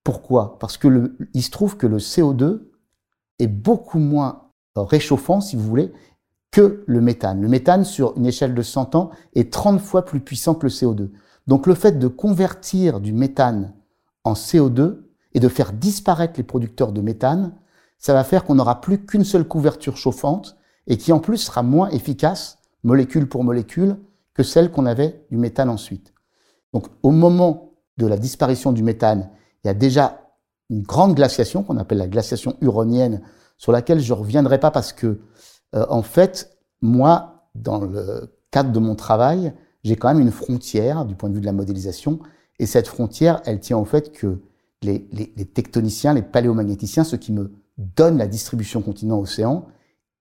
Pourquoi? 0.02 0.58
Parce 0.58 0.76
que 0.76 1.16
il 1.32 1.42
se 1.42 1.50
trouve 1.50 1.76
que 1.76 1.86
le 1.86 1.98
CO2 1.98 2.62
est 3.38 3.46
beaucoup 3.46 3.98
moins 3.98 4.50
réchauffant, 4.76 5.40
si 5.40 5.56
vous 5.56 5.62
voulez, 5.62 5.92
que 6.50 6.82
le 6.86 7.00
méthane. 7.00 7.40
Le 7.40 7.48
méthane, 7.48 7.84
sur 7.84 8.16
une 8.16 8.26
échelle 8.26 8.54
de 8.54 8.62
100 8.62 8.94
ans, 8.94 9.10
est 9.34 9.52
30 9.52 9.80
fois 9.80 10.04
plus 10.04 10.20
puissant 10.20 10.54
que 10.54 10.66
le 10.66 10.72
CO2. 10.72 11.10
Donc 11.46 11.66
le 11.66 11.74
fait 11.74 11.98
de 11.98 12.08
convertir 12.08 13.00
du 13.00 13.12
méthane 13.12 13.74
en 14.24 14.34
CO2 14.34 14.98
et 15.32 15.40
de 15.40 15.48
faire 15.48 15.72
disparaître 15.72 16.34
les 16.36 16.42
producteurs 16.42 16.92
de 16.92 17.00
méthane, 17.00 17.54
ça 17.98 18.14
va 18.14 18.24
faire 18.24 18.44
qu'on 18.44 18.56
n'aura 18.56 18.80
plus 18.80 19.04
qu'une 19.04 19.24
seule 19.24 19.46
couverture 19.46 19.96
chauffante 19.96 20.56
et 20.86 20.96
qui 20.96 21.12
en 21.12 21.20
plus 21.20 21.38
sera 21.38 21.62
moins 21.62 21.88
efficace, 21.90 22.58
molécule 22.82 23.28
pour 23.28 23.44
molécule, 23.44 23.96
que 24.34 24.42
celle 24.42 24.70
qu'on 24.70 24.86
avait 24.86 25.26
du 25.30 25.36
méthane 25.36 25.68
ensuite. 25.68 26.12
Donc 26.72 26.86
au 27.02 27.10
moment 27.10 27.72
de 27.98 28.06
la 28.06 28.16
disparition 28.16 28.72
du 28.72 28.82
méthane, 28.82 29.30
il 29.62 29.68
y 29.68 29.70
a 29.70 29.74
déjà 29.74 30.20
une 30.70 30.82
grande 30.82 31.14
glaciation 31.14 31.62
qu'on 31.62 31.76
appelle 31.76 31.98
la 31.98 32.08
glaciation 32.08 32.56
huronienne, 32.60 33.20
sur 33.58 33.72
laquelle 33.72 34.00
je 34.00 34.14
ne 34.14 34.18
reviendrai 34.18 34.58
pas 34.58 34.70
parce 34.70 34.92
que, 34.92 35.20
euh, 35.74 35.87
en 35.88 36.02
fait, 36.02 36.56
moi, 36.80 37.48
dans 37.54 37.80
le 37.80 38.33
cadre 38.50 38.72
de 38.72 38.78
mon 38.78 38.94
travail, 38.94 39.52
j'ai 39.85 39.96
quand 39.96 40.09
même 40.09 40.20
une 40.20 40.33
frontière 40.33 41.04
du 41.04 41.14
point 41.14 41.28
de 41.28 41.35
vue 41.35 41.40
de 41.40 41.46
la 41.46 41.52
modélisation, 41.52 42.20
et 42.59 42.66
cette 42.66 42.88
frontière, 42.88 43.40
elle 43.46 43.61
tient 43.61 43.78
au 43.78 43.85
fait 43.85 44.12
que 44.12 44.38
les, 44.83 45.00
tectoniciens, 45.54 46.14
les 46.14 46.22
paléomagnéticiens, 46.22 47.04
ceux 47.04 47.16
qui 47.16 47.33
me 47.33 47.52
donnent 47.78 48.18
la 48.18 48.26
distribution 48.26 48.83
continent-océan, 48.83 49.66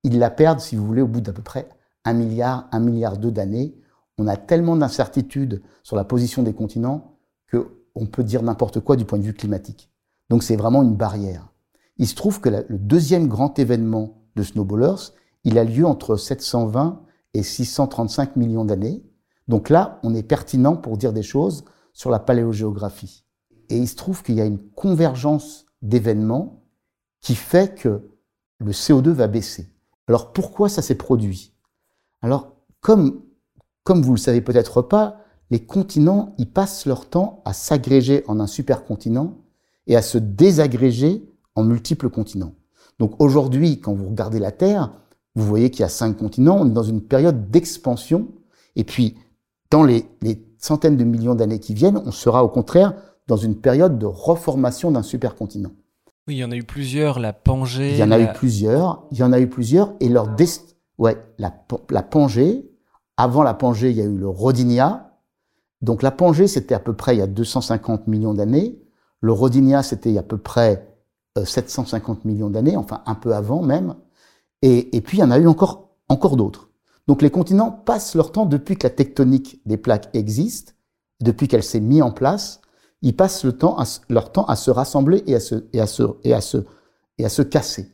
ils 0.04 0.20
la 0.20 0.30
perdent, 0.30 0.60
si 0.60 0.76
vous 0.76 0.86
voulez, 0.86 1.02
au 1.02 1.08
bout 1.08 1.22
d'à 1.22 1.34
peu 1.34 1.42
près 1.42 1.68
un 2.06 2.14
milliard, 2.14 2.68
un 2.72 2.80
milliard 2.80 3.18
deux 3.18 3.32
d'années. 3.32 3.76
On 4.18 4.28
a 4.28 4.38
tellement 4.38 4.76
d'incertitudes 4.76 5.62
sur 5.84 5.96
la 5.96 6.04
position 6.04 6.44
des 6.44 6.54
continents 6.54 7.16
qu'on 7.52 8.06
peut 8.06 8.24
dire 8.24 8.44
n'importe 8.44 8.80
quoi 8.80 8.96
du 8.96 9.06
point 9.06 9.18
de 9.18 9.24
vue 9.24 9.34
climatique. 9.34 9.90
Donc 10.30 10.44
c'est 10.44 10.56
vraiment 10.56 10.84
une 10.84 10.96
barrière. 10.96 11.50
Il 11.98 12.08
se 12.08 12.16
trouve 12.16 12.40
que 12.40 12.50
le 12.50 12.78
deuxième 12.78 13.28
grand 13.28 13.58
événement 13.60 14.22
de 14.36 14.44
Snowballers, 14.44 15.12
il 15.50 15.58
a 15.58 15.64
lieu 15.64 15.86
entre 15.86 16.16
720 16.16 17.02
et 17.34 17.42
635 17.42 18.36
millions 18.36 18.66
d'années. 18.66 19.04
Donc 19.48 19.70
là, 19.70 20.00
on 20.04 20.14
est 20.14 20.24
pertinent 20.24 20.76
pour 20.76 20.96
dire 20.96 21.12
des 21.12 21.24
choses 21.24 21.66
sur 21.92 22.12
la 22.12 22.20
paléogéographie. 22.20 23.26
Et 23.70 23.78
il 23.78 23.88
se 23.88 23.96
trouve 23.96 24.22
qu'il 24.22 24.36
y 24.36 24.42
a 24.42 24.46
une 24.46 24.60
convergence 24.60 25.66
d'événements 25.82 26.64
qui 27.22 27.34
fait 27.34 27.74
que 27.76 28.12
le 28.60 28.72
CO2 28.72 29.10
va 29.10 29.28
baisser. 29.28 29.74
Alors 30.08 30.34
pourquoi 30.34 30.70
ça 30.70 30.84
s'est 30.84 30.96
produit? 30.96 31.54
Alors 32.22 32.56
comme, 32.80 33.24
comme 33.84 34.04
vous 34.04 34.14
le 34.14 34.20
savez 34.20 34.42
peut-être 34.42 34.84
pas, 34.84 35.22
les 35.50 35.66
continents, 35.66 36.36
ils 36.38 36.52
passent 36.52 36.86
leur 36.86 37.10
temps 37.10 37.42
à 37.44 37.54
s'agréger 37.54 38.24
en 38.28 38.40
un 38.40 38.46
supercontinent 38.46 39.40
et 39.88 39.96
à 39.96 40.04
se 40.04 40.20
désagréger 40.20 41.28
en 41.56 41.64
multiples 41.64 42.12
continents. 42.12 42.54
Donc 43.00 43.20
aujourd'hui, 43.20 43.80
quand 43.80 43.94
vous 43.94 44.10
regardez 44.10 44.38
la 44.38 44.52
Terre, 44.52 44.94
vous 45.36 45.46
voyez 45.46 45.70
qu'il 45.70 45.82
y 45.82 45.86
a 45.86 45.89
cinq 45.89 46.18
continents, 46.18 46.58
on 46.60 46.68
est 46.68 46.74
dans 46.74 46.84
une 46.84 47.02
période 47.02 47.50
d'expansion, 47.50 48.28
et 48.76 48.84
puis 48.84 49.18
dans 49.72 49.84
les, 49.84 50.06
les 50.22 50.44
centaines 50.58 50.98
de 50.98 51.04
millions 51.04 51.36
d'années 51.36 51.60
qui 51.60 51.74
viennent, 51.74 52.02
on 52.06 52.12
sera 52.12 52.44
au 52.44 52.50
contraire 52.50 52.94
dans 53.28 53.38
une 53.38 53.56
période 53.56 54.00
de 54.00 54.06
reformation 54.06 54.92
d'un 54.92 55.04
supercontinent. 55.04 55.72
Oui, 56.28 56.36
il 56.36 56.39
y 56.39 56.44
en 56.44 56.52
a 56.52 56.56
eu 56.56 56.63
plusieurs, 56.63 57.20
la 57.20 57.34
Pangée. 57.34 57.92
Il 57.92 57.98
y 57.98 58.04
en 58.04 58.12
a 58.12 58.20
eu 58.20 58.32
plusieurs, 58.34 59.04
il 59.12 59.18
y 59.18 59.24
en 59.24 59.32
a 59.32 59.39
eu 59.39 59.48
plusieurs, 59.48 59.94
et 60.00 60.10
leur 60.10 60.28
dest... 60.36 60.78
ouais, 60.98 61.18
la, 61.38 61.54
la 61.89 62.04
Pangée, 62.04 62.70
avant 63.18 63.44
la 63.44 63.54
Pangée, 63.54 63.92
il 63.92 63.98
y 63.98 64.02
a 64.02 64.06
eu 64.06 64.18
le 64.18 64.28
Rodinia. 64.28 65.18
Donc 65.82 66.04
la 66.04 66.12
Pangée, 66.12 66.48
c'était 66.48 66.76
à 66.76 66.80
peu 66.80 66.94
près 66.94 67.15
il 67.15 67.20
y 67.20 67.22
a 67.22 67.28
250 67.28 68.08
millions 68.08 68.34
d'années. 68.34 68.80
Le 69.22 69.32
Rodinia, 69.32 69.84
c'était 69.84 70.10
il 70.10 70.13
y 70.13 70.18
a 70.18 70.22
à 70.22 70.24
peu 70.24 70.38
près 70.38 70.88
750 71.44 72.18
euh, 72.18 72.22
millions 72.28 72.50
d'années, 72.50 72.78
enfin 72.78 73.02
un 73.06 73.15
peu 73.15 73.34
avant 73.34 73.62
même. 73.62 73.96
Et, 74.62 75.02
puis 75.02 75.17
il 75.17 75.22
y 75.22 75.24
en 75.24 75.32
a 75.32 75.39
eu 75.39 75.48
encore, 75.48 75.89
encore 76.10 76.36
d'autres. 76.36 76.69
Donc 77.08 77.22
les 77.22 77.30
continents 77.30 77.72
passent 77.72 78.15
leur 78.15 78.32
temps 78.32 78.45
depuis 78.45 78.78
que 78.78 78.86
la 78.86 78.91
tectonique 78.91 79.62
des 79.65 79.78
plaques 79.78 80.10
existe, 80.13 80.76
depuis 81.22 81.48
qu'elle 81.48 81.63
s'est 81.63 81.80
mise 81.80 82.02
en 82.02 82.12
place, 82.12 82.62
ils 83.02 83.15
passent 83.15 83.45
leur 83.45 84.32
temps 84.32 84.45
à 84.45 84.56
se 84.56 84.72
rassembler 84.72 85.24
et 85.26 85.36
à 85.36 85.39
se, 85.39 85.65
et 85.74 85.80
à 85.80 85.88
se, 85.88 86.04
et 86.24 86.34
à 86.34 86.41
se, 86.41 86.58
et 87.17 87.26
à 87.26 87.30
se 87.30 87.41
casser. 87.41 87.91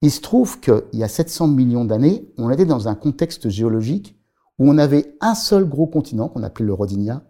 Il 0.00 0.10
se 0.10 0.20
trouve 0.20 0.60
qu'il 0.60 0.82
y 0.92 1.02
a 1.02 1.08
700 1.08 1.48
millions 1.48 1.84
d'années, 1.84 2.32
on 2.38 2.50
était 2.50 2.64
dans 2.64 2.88
un 2.88 2.94
contexte 2.94 3.48
géologique 3.48 4.16
où 4.58 4.70
on 4.70 4.78
avait 4.78 5.16
un 5.20 5.34
seul 5.34 5.64
gros 5.64 5.86
continent, 5.86 6.28
qu'on 6.28 6.42
appelait 6.42 6.66
le 6.66 6.72
Rodinia, 6.72 7.22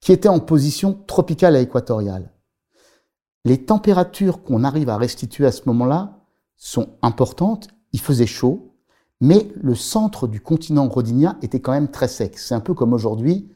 qui 0.00 0.12
était 0.12 0.28
en 0.28 0.40
position 0.40 0.98
tropicale 1.06 1.56
à 1.56 1.60
équatoriale. 1.60 2.30
Les 3.44 3.64
températures 3.64 4.42
qu'on 4.42 4.64
arrive 4.64 4.88
à 4.88 4.96
restituer 4.96 5.46
à 5.46 5.52
ce 5.52 5.62
moment-là 5.66 6.20
sont 6.56 6.90
importantes, 7.02 7.68
il 7.94 8.00
faisait 8.00 8.26
chaud, 8.26 8.74
mais 9.20 9.48
le 9.54 9.74
centre 9.74 10.26
du 10.26 10.40
continent 10.40 10.86
rhodinien 10.88 11.38
était 11.40 11.60
quand 11.60 11.72
même 11.72 11.90
très 11.90 12.08
sec. 12.08 12.36
C'est 12.36 12.54
un 12.54 12.60
peu 12.60 12.74
comme 12.74 12.92
aujourd'hui, 12.92 13.48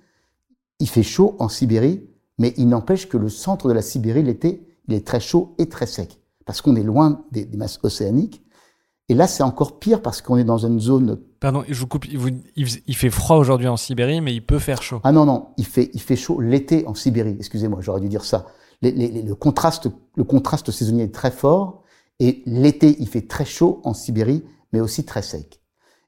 il 0.79 0.89
fait 0.89 1.03
chaud 1.03 1.37
en 1.41 1.49
Sibérie, 1.49 2.05
mais 2.39 2.55
il 2.57 2.69
n'empêche 2.69 3.09
que 3.09 3.19
le 3.19 3.29
centre 3.29 3.69
de 3.69 3.75
la 3.75 3.83
Sibérie, 3.83 4.23
l'été, 4.23 4.65
il 4.87 4.95
est 4.95 5.07
très 5.07 5.21
chaud 5.21 5.55
et 5.59 5.69
très 5.69 5.87
sec, 5.87 6.21
parce 6.47 6.63
qu'on 6.63 6.77
est 6.77 6.83
loin 6.83 7.25
des, 7.33 7.45
des, 7.45 7.59
masses 7.59 7.81
océaniques. 7.83 8.43
Et 9.11 9.15
là, 9.15 9.27
c'est 9.27 9.43
encore 9.43 9.79
pire 9.79 10.01
parce 10.03 10.23
qu'on 10.23 10.37
est 10.37 10.45
dans 10.45 10.59
une 10.59 10.81
zone... 10.81 11.19
Pardon, 11.41 11.65
je 11.69 11.79
vous 11.81 11.87
coupe, 11.87 12.07
il, 12.07 12.43
il 12.55 12.97
fait 12.97 13.11
froid 13.11 13.37
aujourd'hui 13.37 13.69
en 13.69 13.77
Sibérie, 13.77 14.21
mais 14.21 14.35
il 14.35 14.43
peut 14.43 14.59
faire 14.59 14.83
chaud. 14.83 15.01
Ah 15.03 15.13
non, 15.13 15.27
non, 15.27 15.49
il 15.57 15.67
fait, 15.67 15.91
il 15.95 16.01
fait 16.01 16.17
chaud 16.17 16.41
l'été 16.41 16.87
en 16.87 16.95
Sibérie, 16.95 17.37
excusez-moi, 17.39 17.81
j'aurais 17.83 18.01
dû 18.01 18.09
dire 18.09 18.25
ça 18.25 18.47
les, 18.83 18.93
les, 18.93 19.23
le, 19.23 19.35
contraste, 19.35 19.89
le 20.17 20.25
contraste 20.25 20.71
saisonnier 20.71 21.05
est 21.05 21.15
très 21.15 21.31
fort. 21.31 21.83
Et 22.21 22.43
l'été, 22.47 22.97
il 22.99 23.09
fait 23.09 23.29
très 23.29 23.45
chaud 23.45 23.81
en 23.85 23.95
Sibérie, 23.95 24.45
mais 24.73 24.81
aussi 24.81 25.05
très 25.05 25.23
sec. 25.23 25.61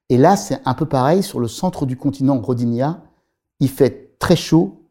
Et 0.09 0.19
là, 0.19 0.37
c'est 0.37 0.61
un 0.65 0.75
peu 0.75 0.87
pareil 0.87 1.23
sur 1.23 1.41
le 1.41 1.49
centre 1.49 1.87
du 1.87 1.97
continent 1.97 2.41
Rodinia. 2.41 3.05
Il 3.61 3.69
fait 3.69 4.17
très 4.19 4.37
chaud, 4.37 4.89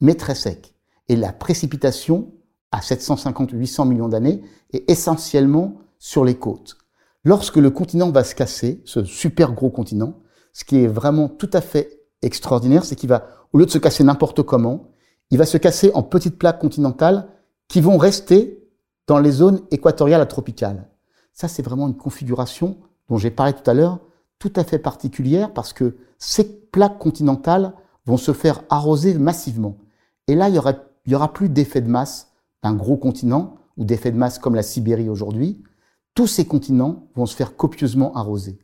mais 0.00 0.14
très 0.14 0.34
sec. 0.34 0.74
Et 1.08 1.16
la 1.16 1.32
précipitation, 1.32 2.32
à 2.72 2.80
750-800 2.80 3.88
millions 3.88 4.08
d'années, 4.08 4.42
est 4.72 4.90
essentiellement 4.90 5.80
sur 5.98 6.24
les 6.24 6.34
côtes. 6.34 6.76
Lorsque 7.22 7.56
le 7.56 7.70
continent 7.70 8.10
va 8.10 8.24
se 8.24 8.34
casser, 8.34 8.82
ce 8.84 9.04
super 9.04 9.52
gros 9.52 9.70
continent, 9.70 10.20
ce 10.52 10.64
qui 10.64 10.82
est 10.82 10.88
vraiment 10.88 11.28
tout 11.28 11.50
à 11.52 11.60
fait 11.60 12.00
extraordinaire, 12.22 12.84
c'est 12.84 12.96
qu'il 12.96 13.08
va, 13.08 13.28
au 13.52 13.58
lieu 13.58 13.66
de 13.66 13.70
se 13.70 13.78
casser 13.78 14.04
n'importe 14.04 14.42
comment, 14.42 14.88
il 15.30 15.38
va 15.38 15.46
se 15.46 15.58
casser 15.58 15.90
en 15.94 16.02
petites 16.02 16.38
plaques 16.38 16.60
continentales 16.60 17.28
qui 17.68 17.80
vont 17.80 17.98
rester 17.98 18.65
dans 19.06 19.18
les 19.18 19.30
zones 19.30 19.62
équatoriales 19.70 20.20
à 20.20 20.26
tropicales. 20.26 20.88
Ça, 21.32 21.48
c'est 21.48 21.62
vraiment 21.62 21.88
une 21.88 21.96
configuration 21.96 22.78
dont 23.08 23.18
j'ai 23.18 23.30
parlé 23.30 23.52
tout 23.52 23.68
à 23.70 23.74
l'heure, 23.74 24.00
tout 24.38 24.52
à 24.56 24.64
fait 24.64 24.78
particulière 24.78 25.52
parce 25.52 25.72
que 25.72 25.96
ces 26.18 26.44
plaques 26.44 26.98
continentales 26.98 27.74
vont 28.06 28.16
se 28.16 28.32
faire 28.32 28.62
arroser 28.70 29.14
massivement. 29.14 29.76
Et 30.28 30.34
là, 30.34 30.48
il 30.48 30.54
y 30.54 31.14
aura, 31.14 31.32
plus 31.32 31.48
d'effet 31.48 31.80
de 31.80 31.88
masse 31.88 32.32
d'un 32.62 32.74
gros 32.74 32.96
continent 32.96 33.56
ou 33.76 33.84
d'effet 33.84 34.10
de 34.10 34.16
masse 34.16 34.38
comme 34.38 34.54
la 34.54 34.62
Sibérie 34.62 35.08
aujourd'hui. 35.08 35.62
Tous 36.14 36.26
ces 36.26 36.46
continents 36.46 37.08
vont 37.14 37.26
se 37.26 37.36
faire 37.36 37.56
copieusement 37.56 38.14
arroser. 38.14 38.58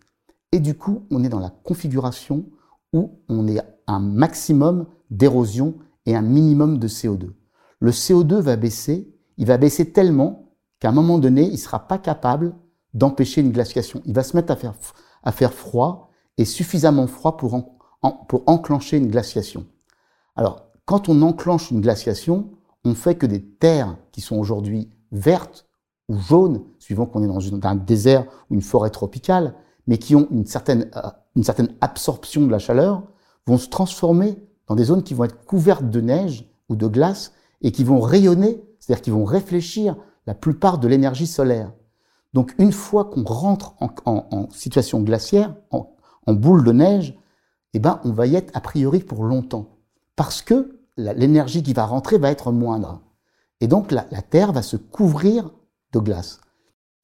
Et 0.51 0.61
du 0.61 0.75
coup, 0.75 1.07
on 1.11 1.23
est 1.23 1.29
dans 1.29 1.41
la 1.41 1.51
configuration 1.51 2.47
où 2.93 3.19
on 3.29 3.47
est 3.49 3.61
un 3.87 4.01
maximum 4.01 4.87
d'érosion 5.11 5.75
et 6.07 6.17
un 6.17 6.23
minimum 6.23 6.79
de 6.79 6.89
CO2. 6.89 7.31
Le 7.81 7.91
CO2 7.91 8.37
va 8.37 8.57
baisser, 8.57 9.12
il 9.39 9.47
va 9.47 9.59
baisser 9.59 9.93
tellement 9.93 10.55
qu'à 10.81 10.89
un 10.89 10.93
moment 10.93 11.19
donné, 11.19 11.45
il 11.45 11.53
ne 11.53 11.57
sera 11.57 11.87
pas 11.87 11.99
capable 11.99 12.55
d'empêcher 12.95 13.41
une 13.41 13.53
glaciation. 13.53 14.03
Il 14.05 14.15
va 14.15 14.23
se 14.23 14.37
mettre 14.37 14.53
à 14.53 14.57
faire, 14.57 14.75
à 15.23 15.33
faire 15.33 15.53
froid 15.53 16.11
et 16.39 16.45
suffisamment 16.45 17.07
froid 17.07 17.37
pour, 17.37 17.55
en, 17.55 18.11
pour 18.29 18.43
enclencher 18.47 18.97
une 18.97 19.09
glaciation. 19.09 19.67
Alors, 20.37 20.67
quand 20.85 21.09
on 21.09 21.23
enclenche 21.23 21.71
une 21.71 21.81
glaciation, 21.81 22.51
on 22.85 22.95
fait 22.95 23.15
que 23.15 23.27
des 23.27 23.43
terres 23.43 23.97
qui 24.11 24.21
sont 24.21 24.37
aujourd'hui 24.37 24.91
vertes 25.13 25.67
ou 26.09 26.19
jaunes, 26.19 26.63
suivant 26.79 27.07
qu'on 27.07 27.23
est 27.23 27.29
dans 27.29 27.67
un 27.67 27.75
désert 27.77 28.27
ou 28.51 28.55
une 28.55 28.63
forêt 28.63 28.91
tropicale, 28.91 29.55
mais 29.87 29.99
qui 29.99 30.15
ont 30.17 30.27
une 30.31 30.47
certaine, 30.47 30.91
euh, 30.97 31.11
une 31.37 31.45
certaine 31.45 31.75
absorption 31.81 32.47
de 32.47 32.51
la 32.51 32.59
chaleur, 32.59 33.03
vont 33.47 33.59
se 33.59 33.69
transformer 33.69 34.37
dans 34.69 34.75
des 34.75 34.85
zones 34.85 35.03
qui 35.03 35.15
vont 35.15 35.25
être 35.25 35.45
couvertes 35.45 35.89
de 35.89 36.01
neige 36.01 36.49
ou 36.69 36.77
de 36.77 36.87
glace 36.87 37.33
et 37.61 37.73
qui 37.73 37.85
vont 37.85 38.01
rayonner, 38.01 38.63
c'est-à-dire 38.83 39.03
qui 39.03 39.11
vont 39.11 39.25
réfléchir 39.25 39.97
la 40.27 40.35
plupart 40.35 40.79
de 40.79 40.89
l'énergie 40.89 41.29
solaire. 41.29 41.73
Donc 42.33 42.53
une 42.59 42.73
fois 42.73 43.05
qu'on 43.05 43.23
rentre 43.23 43.75
en, 43.79 44.49
situation 44.51 45.03
glaciaire, 45.03 45.55
en, 45.71 45.87
boule 46.27 46.65
de 46.65 46.73
neige, 46.73 47.17
eh 47.75 47.79
ben 47.79 48.01
on 48.03 48.11
va 48.11 48.27
y 48.27 48.35
être 48.35 48.51
a 48.57 48.61
priori 48.61 48.99
pour 48.99 49.23
longtemps, 49.23 49.79
parce 50.17 50.43
que 50.43 50.81
l'énergie 50.97 51.63
qui 51.63 51.75
va 51.75 51.87
rentrer 51.87 52.19
va 52.19 52.31
être 52.31 52.51
moindre. 52.51 53.01
Et 53.61 53.69
donc 53.69 53.93
la, 53.93 54.03
Terre 54.03 54.53
va 54.53 54.63
se 54.63 54.77
couvrir 54.77 55.53
de 55.93 56.01
glace. 56.01 56.41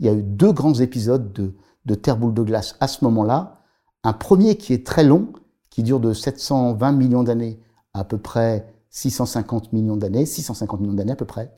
Il 0.00 0.06
y 0.06 0.08
a 0.08 0.14
eu 0.14 0.22
deux 0.22 0.52
grands 0.52 0.74
épisodes 0.74 1.32
de, 1.32 1.54
de 1.84 1.94
Terre 1.94 2.16
boule 2.16 2.34
de 2.34 2.42
glace 2.42 2.74
à 2.80 2.88
ce 2.88 3.04
moment-là. 3.04 3.62
Un 4.02 4.12
premier 4.12 4.56
qui 4.56 4.72
est 4.72 4.84
très 4.84 5.04
long, 5.04 5.32
qui 5.70 5.84
dure 5.84 6.00
de 6.00 6.12
720 6.12 6.90
millions 6.92 7.22
d'années 7.22 7.60
à 7.94 8.02
peu 8.02 8.18
près 8.18 8.66
650 8.90 9.72
millions 9.72 9.96
d'années, 9.96 10.26
650 10.26 10.80
millions 10.80 10.94
d'années 10.94 11.12
à 11.12 11.16
peu 11.16 11.24
près, 11.24 11.52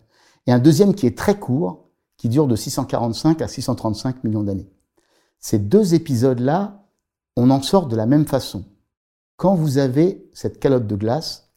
et 0.50 0.52
un 0.52 0.58
deuxième 0.58 0.96
qui 0.96 1.06
est 1.06 1.16
très 1.16 1.38
court, 1.38 1.84
qui 2.16 2.28
dure 2.28 2.48
de 2.48 2.56
645 2.56 3.40
à 3.40 3.46
635 3.46 4.24
millions 4.24 4.42
d'années. 4.42 4.68
Ces 5.38 5.60
deux 5.60 5.94
épisodes-là, 5.94 6.88
on 7.36 7.50
en 7.50 7.62
sort 7.62 7.86
de 7.86 7.94
la 7.94 8.04
même 8.04 8.26
façon. 8.26 8.64
Quand 9.36 9.54
vous 9.54 9.78
avez 9.78 10.28
cette 10.34 10.58
calotte 10.58 10.88
de 10.88 10.96
glace, 10.96 11.52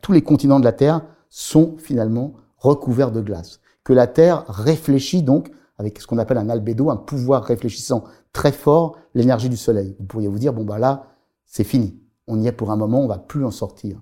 tous 0.00 0.12
les 0.12 0.22
continents 0.22 0.58
de 0.58 0.64
la 0.64 0.72
Terre 0.72 1.02
sont 1.28 1.76
finalement 1.76 2.32
recouverts 2.56 3.12
de 3.12 3.20
glace. 3.20 3.60
Que 3.84 3.92
la 3.92 4.06
Terre 4.06 4.46
réfléchit 4.48 5.22
donc 5.22 5.50
avec 5.76 6.00
ce 6.00 6.06
qu'on 6.06 6.16
appelle 6.16 6.38
un 6.38 6.48
albédo, 6.48 6.88
un 6.88 6.96
pouvoir 6.96 7.44
réfléchissant 7.44 8.04
très 8.32 8.52
fort, 8.52 8.96
l'énergie 9.12 9.50
du 9.50 9.58
Soleil. 9.58 9.96
Vous 9.98 10.06
pourriez 10.06 10.28
vous 10.28 10.38
dire, 10.38 10.54
bon 10.54 10.64
bah 10.64 10.78
là, 10.78 11.08
c'est 11.44 11.62
fini. 11.62 12.00
On 12.26 12.40
y 12.40 12.46
est 12.46 12.52
pour 12.52 12.70
un 12.70 12.76
moment, 12.76 13.02
on 13.02 13.06
va 13.06 13.18
plus 13.18 13.44
en 13.44 13.50
sortir. 13.50 14.00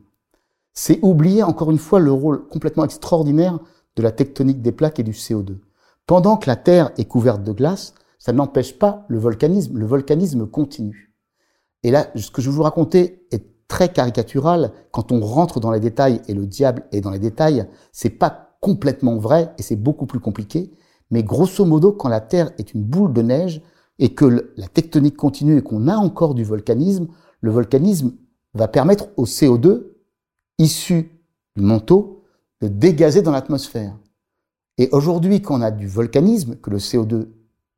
C'est 0.75 0.99
oublier 1.03 1.45
encore 1.45 1.71
une 1.71 1.79
fois 1.79 2.01
le 2.01 2.13
rôle 2.13 2.49
complètement 2.49 2.85
extraordinaire 2.85 3.61
de 3.95 4.03
la 4.03 4.11
tectonique 4.11 4.61
des 4.61 4.73
plaques 4.73 4.99
et 4.99 5.05
du 5.05 5.13
CO2. 5.13 5.59
Pendant 6.07 6.37
que 6.37 6.49
la 6.49 6.57
Terre 6.57 6.91
est 6.99 7.05
couverte 7.05 7.45
de 7.45 7.53
glace, 7.53 7.95
ça 8.19 8.33
n'empêche 8.33 8.77
pas 8.77 9.05
le 9.09 9.19
volcanisme. 9.19 9.79
Le 9.79 9.87
volcanisme 9.87 10.47
continue. 10.47 11.15
Et 11.85 11.93
là, 11.93 12.09
ce 12.17 12.31
que 12.31 12.43
je 12.43 12.51
vais 12.51 12.57
vous 12.57 12.63
raconter 12.65 13.25
est 13.31 13.69
très 13.69 13.93
caricatural. 13.93 14.73
Quand 14.91 15.13
on 15.13 15.21
rentre 15.21 15.61
dans 15.61 15.71
les 15.71 15.81
détails, 15.81 16.21
et 16.27 16.35
le 16.35 16.47
diable 16.47 16.85
est 16.91 17.01
dans 17.01 17.11
les 17.11 17.19
détails, 17.21 17.67
c'est 17.93 18.11
pas 18.11 18.57
complètement 18.61 19.17
vrai 19.17 19.53
et 19.59 19.63
c'est 19.63 19.77
beaucoup 19.77 20.07
plus 20.07 20.21
compliqué. 20.21 20.73
Mais 21.11 21.23
grosso 21.23 21.65
modo, 21.65 21.93
quand 21.93 22.09
la 22.09 22.21
Terre 22.21 22.51
est 22.59 22.75
une 22.75 22.83
boule 22.83 23.13
de 23.13 23.23
neige 23.23 23.63
et 24.01 24.15
que 24.15 24.53
la 24.57 24.67
tectonique 24.67 25.17
continue 25.17 25.59
et 25.59 25.63
qu'on 25.63 25.87
a 25.87 25.97
encore 25.97 26.35
du 26.35 26.43
volcanisme, 26.43 27.07
le 27.41 27.51
volcanisme 27.53 28.13
va 28.55 28.67
permettre 28.67 29.09
au 29.17 29.25
CO2 29.25 29.94
issu 30.59 31.11
du 31.57 31.63
manteau 31.63 32.23
de 32.61 32.69
dégazer 32.69 33.23
dans 33.23 33.33
l'atmosphère. 33.33 33.97
Et 34.79 34.89
aujourd'hui, 34.93 35.41
quand 35.41 35.59
on 35.59 35.63
a 35.63 35.71
du 35.71 35.87
volcanisme, 35.87 36.57
que 36.57 36.71
le 36.71 36.79
CO2 36.79 37.29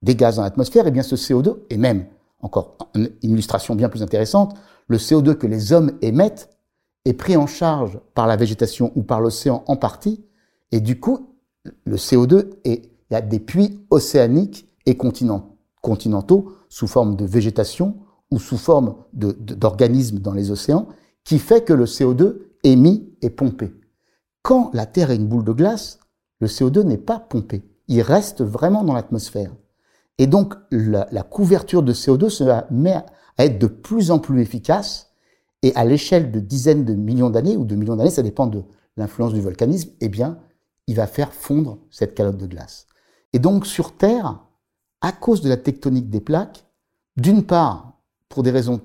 dégaze 0.02 0.36
dans 0.36 0.42
l'atmosphère, 0.42 0.86
et 0.86 0.88
eh 0.88 0.92
bien 0.92 1.02
ce 1.02 1.14
CO2, 1.14 1.56
et 1.70 1.76
même, 1.76 2.06
encore 2.40 2.76
une 2.94 3.10
illustration 3.22 3.74
bien 3.74 3.88
plus 3.88 4.02
intéressante, 4.02 4.56
le 4.88 4.98
CO2 4.98 5.34
que 5.34 5.46
les 5.46 5.72
hommes 5.72 5.92
émettent 6.00 6.50
est 7.04 7.12
pris 7.12 7.36
en 7.36 7.46
charge 7.46 8.00
par 8.14 8.26
la 8.26 8.36
végétation 8.36 8.92
ou 8.94 9.02
par 9.02 9.20
l'océan 9.20 9.62
en 9.66 9.76
partie, 9.76 10.24
et 10.72 10.80
du 10.80 10.98
coup, 10.98 11.34
le 11.84 11.96
CO2 11.96 12.50
est, 12.64 12.90
il 13.10 13.14
y 13.14 13.16
a 13.16 13.20
des 13.20 13.40
puits 13.40 13.80
océaniques 13.90 14.68
et 14.86 14.96
continentaux 14.96 16.52
sous 16.68 16.86
forme 16.86 17.16
de 17.16 17.24
végétation 17.24 17.96
ou 18.30 18.38
sous 18.38 18.58
forme 18.58 18.96
d'organismes 19.12 20.18
dans 20.18 20.32
les 20.32 20.50
océans, 20.50 20.88
qui 21.24 21.38
fait 21.38 21.64
que 21.64 21.72
le 21.72 21.84
CO2 21.84 22.45
émis 22.66 23.14
et 23.22 23.30
pompé. 23.30 23.72
Quand 24.42 24.70
la 24.74 24.86
Terre 24.86 25.10
est 25.10 25.16
une 25.16 25.28
boule 25.28 25.44
de 25.44 25.52
glace, 25.52 25.98
le 26.40 26.46
CO2 26.46 26.82
n'est 26.82 26.98
pas 26.98 27.18
pompé, 27.18 27.62
il 27.88 28.02
reste 28.02 28.42
vraiment 28.42 28.84
dans 28.84 28.94
l'atmosphère. 28.94 29.52
Et 30.18 30.26
donc 30.26 30.54
la, 30.70 31.22
couverture 31.22 31.82
de 31.82 31.92
CO2 31.92 32.28
se 32.28 32.44
met 32.72 32.96
à 33.38 33.44
être 33.44 33.58
de 33.58 33.66
plus 33.66 34.10
en 34.10 34.18
plus 34.18 34.40
efficace, 34.40 35.12
et 35.62 35.74
à 35.74 35.84
l'échelle 35.84 36.30
de 36.30 36.38
dizaines 36.38 36.84
de 36.84 36.94
millions 36.94 37.30
d'années, 37.30 37.56
ou 37.56 37.64
de 37.64 37.74
millions 37.74 37.96
d'années, 37.96 38.10
ça 38.10 38.22
dépend 38.22 38.46
de 38.46 38.62
l'influence 38.96 39.32
du 39.32 39.40
volcanisme, 39.40 39.90
eh 40.00 40.08
bien, 40.08 40.38
il 40.86 40.94
va 40.94 41.06
faire 41.06 41.32
fondre 41.32 41.78
cette 41.90 42.14
calotte 42.14 42.36
de 42.36 42.46
glace. 42.46 42.86
Et 43.32 43.38
donc 43.38 43.66
sur 43.66 43.96
Terre, 43.96 44.44
à 45.00 45.12
cause 45.12 45.40
de 45.40 45.48
la 45.48 45.56
tectonique 45.56 46.10
des 46.10 46.20
plaques, 46.20 46.66
d'une 47.16 47.44
part, 47.44 48.00
pour 48.28 48.42
des 48.42 48.50
raisons 48.50 48.80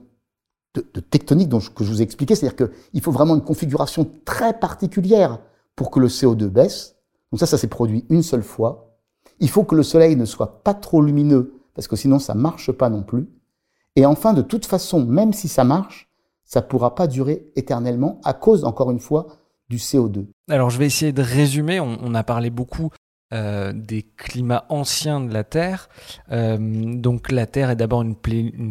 de, 0.75 0.99
tectonique 0.99 1.49
dont 1.49 1.59
que 1.59 1.83
je 1.83 1.89
vous 1.89 2.01
ai 2.01 2.03
expliqué, 2.03 2.35
c'est-à-dire 2.35 2.67
qu'il 2.67 3.01
faut 3.01 3.11
vraiment 3.11 3.35
une 3.35 3.43
configuration 3.43 4.09
très 4.25 4.57
particulière 4.57 5.39
pour 5.75 5.91
que 5.91 5.99
le 5.99 6.07
CO2 6.07 6.47
baisse. 6.47 6.95
Donc 7.31 7.39
ça, 7.39 7.45
ça 7.45 7.57
s'est 7.57 7.67
produit 7.67 8.05
une 8.09 8.23
seule 8.23 8.43
fois. 8.43 8.97
Il 9.39 9.49
faut 9.49 9.63
que 9.63 9.75
le 9.75 9.83
soleil 9.83 10.15
ne 10.15 10.25
soit 10.25 10.63
pas 10.63 10.73
trop 10.73 11.01
lumineux, 11.01 11.61
parce 11.73 11.87
que 11.87 11.95
sinon 11.95 12.19
ça 12.19 12.35
marche 12.35 12.71
pas 12.71 12.89
non 12.89 13.03
plus. 13.03 13.27
Et 13.95 14.05
enfin, 14.05 14.33
de 14.33 14.41
toute 14.41 14.65
façon, 14.65 15.05
même 15.05 15.33
si 15.33 15.47
ça 15.47 15.63
marche, 15.63 16.09
ça 16.45 16.61
pourra 16.61 16.95
pas 16.95 17.07
durer 17.07 17.49
éternellement 17.55 18.19
à 18.23 18.33
cause, 18.33 18.63
encore 18.65 18.91
une 18.91 18.99
fois, 18.99 19.27
du 19.69 19.77
CO2. 19.77 20.25
Alors 20.49 20.69
je 20.69 20.77
vais 20.77 20.85
essayer 20.85 21.13
de 21.13 21.21
résumer. 21.21 21.79
On, 21.79 22.13
a 22.13 22.23
parlé 22.23 22.49
beaucoup 22.49 22.89
euh, 23.33 23.71
des 23.73 24.05
climats 24.17 24.65
anciens 24.67 25.21
de 25.21 25.33
la 25.33 25.45
Terre. 25.45 25.87
Euh, 26.33 26.57
donc 26.59 27.31
la 27.31 27.45
Terre 27.45 27.69
est 27.69 27.77
d'abord 27.77 28.01
une, 28.01 28.15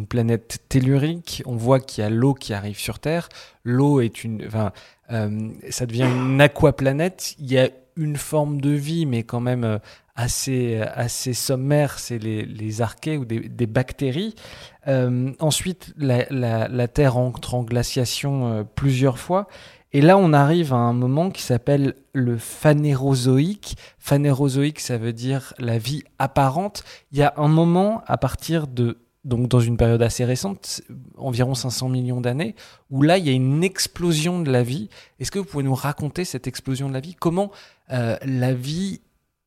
planète 0.05 0.59
tellurique. 0.69 1.41
On 1.47 1.55
voit 1.55 1.79
qu'il 1.79 2.03
y 2.03 2.05
a 2.05 2.11
l'eau 2.11 2.35
qui 2.35 2.53
arrive 2.53 2.77
sur 2.77 2.99
Terre. 2.99 3.27
L'eau 3.63 4.01
est 4.01 4.23
une, 4.23 4.45
enfin, 4.45 4.71
euh, 5.11 5.49
ça 5.71 5.87
devient 5.87 6.03
une 6.03 6.39
aquaplanète. 6.39 7.33
Il 7.39 7.51
y 7.51 7.57
a 7.57 7.69
une 7.95 8.17
forme 8.17 8.61
de 8.61 8.69
vie, 8.69 9.07
mais 9.07 9.23
quand 9.23 9.39
même 9.39 9.79
assez, 10.15 10.79
assez 10.79 11.33
sommaire, 11.33 11.97
c'est 11.97 12.19
les, 12.19 12.81
archées 12.83 13.17
ou 13.17 13.25
des, 13.25 13.65
bactéries. 13.65 14.35
Ensuite, 14.85 15.91
la, 15.97 16.87
Terre 16.87 17.17
entre 17.17 17.55
en 17.55 17.63
glaciation 17.63 18.67
plusieurs 18.75 19.17
fois. 19.17 19.47
Et 19.93 20.01
là, 20.01 20.17
on 20.17 20.31
arrive 20.31 20.73
à 20.73 20.77
un 20.77 20.93
moment 20.93 21.31
qui 21.31 21.41
s'appelle 21.41 21.95
le 22.13 22.37
phanérozoïque. 22.37 23.75
Phanérozoïque, 23.99 24.79
ça 24.79 24.97
veut 24.97 25.13
dire 25.13 25.53
la 25.59 25.77
vie 25.77 26.03
apparente. 26.17 26.83
Il 27.11 27.17
y 27.17 27.23
a 27.23 27.33
un 27.37 27.49
moment 27.49 28.01
à 28.07 28.17
partir 28.17 28.67
de 28.67 28.97
donc 29.23 29.47
dans 29.47 29.59
une 29.59 29.77
période 29.77 30.01
assez 30.01 30.25
récente, 30.25 30.81
environ 31.15 31.53
500 31.53 31.89
millions 31.89 32.21
d'années, 32.21 32.55
où 32.89 33.03
là, 33.03 33.17
il 33.17 33.25
y 33.27 33.29
a 33.29 33.33
une 33.33 33.63
explosion 33.63 34.41
de 34.41 34.51
la 34.51 34.63
vie. 34.63 34.89
Est-ce 35.19 35.29
que 35.29 35.39
vous 35.39 35.45
pouvez 35.45 35.63
nous 35.63 35.75
raconter 35.75 36.25
cette 36.25 36.47
explosion 36.47 36.89
de 36.89 36.93
la 36.93 37.01
vie? 37.01 37.13
Comment 37.13 37.51
euh, 37.91 38.17
la 38.25 38.53
vie 38.53 39.01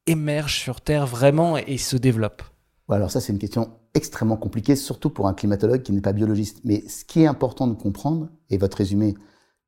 émerge 0.07 0.61
sur 0.61 0.81
Terre 0.81 1.07
vraiment 1.07 1.57
et, 1.57 1.79
se 1.79 1.97
développe? 1.97 2.43
Alors 2.89 3.11
ça, 3.11 3.21
c'est 3.21 3.33
une 3.33 3.39
question 3.39 3.71
extrêmement 3.95 4.37
compliquée, 4.37 4.77
surtout 4.77 5.11
pour 5.11 5.27
un 5.27 5.35
climatologue 5.35 5.83
qui 5.83 5.93
n'est 5.93 6.01
pas 6.01 6.13
biologiste. 6.13 6.61
Mais 6.65 6.87
ce 6.89 7.05
qui 7.05 7.23
est 7.23 7.27
important 7.27 7.67
de 7.67 7.75
comprendre, 7.75 8.29
et 8.51 8.59
votre 8.59 8.77
résumé 8.77 9.15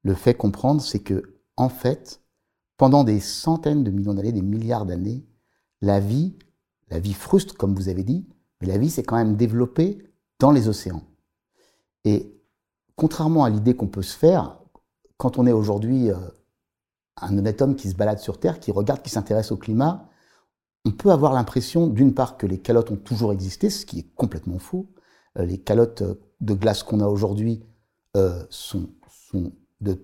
le 0.07 0.15
fait 0.15 0.35
comprendre, 0.35 0.81
c'est 0.81 1.01
que, 1.01 1.37
en 1.57 1.69
fait, 1.69 2.23
pendant 2.77 3.03
des 3.03 3.19
centaines 3.19 3.83
de 3.83 3.91
millions 3.91 4.15
d'années, 4.15 4.31
des 4.31 4.41
milliards 4.41 4.87
d'années, 4.87 5.27
la 5.81 5.99
vie, 5.99 6.39
la 6.91 7.01
vie 7.01 7.13
frustre, 7.13 7.57
comme 7.57 7.75
vous 7.75 7.89
avez 7.89 8.05
dit, 8.05 8.25
mais 8.61 8.69
la 8.69 8.79
vie 8.79 8.89
s'est 8.89 9.03
quand 9.03 9.17
même 9.17 9.35
développée 9.35 9.99
dans 10.39 10.53
les 10.53 10.69
océans. 10.69 11.03
Et 12.05 12.41
contrairement 12.95 13.43
à 13.43 13.51
l'idée 13.51 13.75
qu'on 13.75 13.89
peut 13.89 14.03
se 14.03 14.17
faire, 14.17 14.61
quand 15.17 15.39
on 15.39 15.47
est 15.47 15.53
aujourd'hui 15.53 16.13
euh, 16.13 16.17
un 17.21 17.37
honnête 17.37 17.61
homme 17.61 17.75
qui 17.75 17.91
se 17.91 17.97
balade 17.97 18.21
sur 18.21 18.39
Terre, 18.39 18.61
qui 18.61 18.71
regarde, 18.71 19.03
qui 19.03 19.11
s'intéresse 19.11 19.51
au 19.51 19.57
climat, 19.57 20.09
on 20.85 20.93
peut 20.93 21.11
avoir 21.11 21.33
l'impression, 21.33 21.89
d'une 21.89 22.15
part, 22.15 22.37
que 22.37 22.47
les 22.47 22.61
calottes 22.61 22.93
ont 22.93 22.97
toujours 22.97 23.33
existé, 23.33 23.71
ce 23.71 23.85
qui 23.85 23.99
est 23.99 24.15
complètement 24.15 24.61
faux. 24.61 24.87
Euh, 25.37 25.45
les 25.45 25.59
calottes 25.59 26.05
de 26.41 26.55
glace 26.55 26.85
qu'on 26.85 27.01
a 27.01 27.09
aujourd'hui 27.09 27.65
euh, 28.17 28.45
sont 28.51 28.89
de 29.81 29.99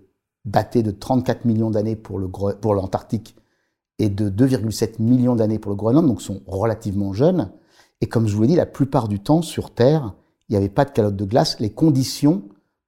daté 0.45 0.83
de 0.83 0.91
34 0.91 1.45
millions 1.45 1.71
d'années 1.71 1.97
pour 1.97 2.19
l'Antarctique 2.19 3.37
et 3.99 4.09
de 4.09 4.29
2,7 4.29 5.01
millions 5.01 5.37
d'années 5.37 5.59
pour 5.59 5.71
le 5.71 5.77
Groenland, 5.77 6.07
donc 6.07 6.21
sont 6.21 6.43
relativement 6.47 7.13
jeunes. 7.13 7.53
Et 8.01 8.09
comme 8.09 8.27
je 8.27 8.35
vous 8.35 8.43
l'ai 8.43 8.49
dit, 8.49 8.57
la 8.57 8.67
plupart 8.67 9.07
du 9.07 9.21
temps 9.21 9.43
sur 9.43 9.73
Terre, 9.73 10.15
il 10.49 10.53
n'y 10.53 10.57
avait 10.57 10.69
pas 10.69 10.85
de 10.85 10.91
calottes 10.91 11.17
de 11.17 11.25
glace. 11.25 11.61
Les 11.61 11.71
conditions 11.71 12.43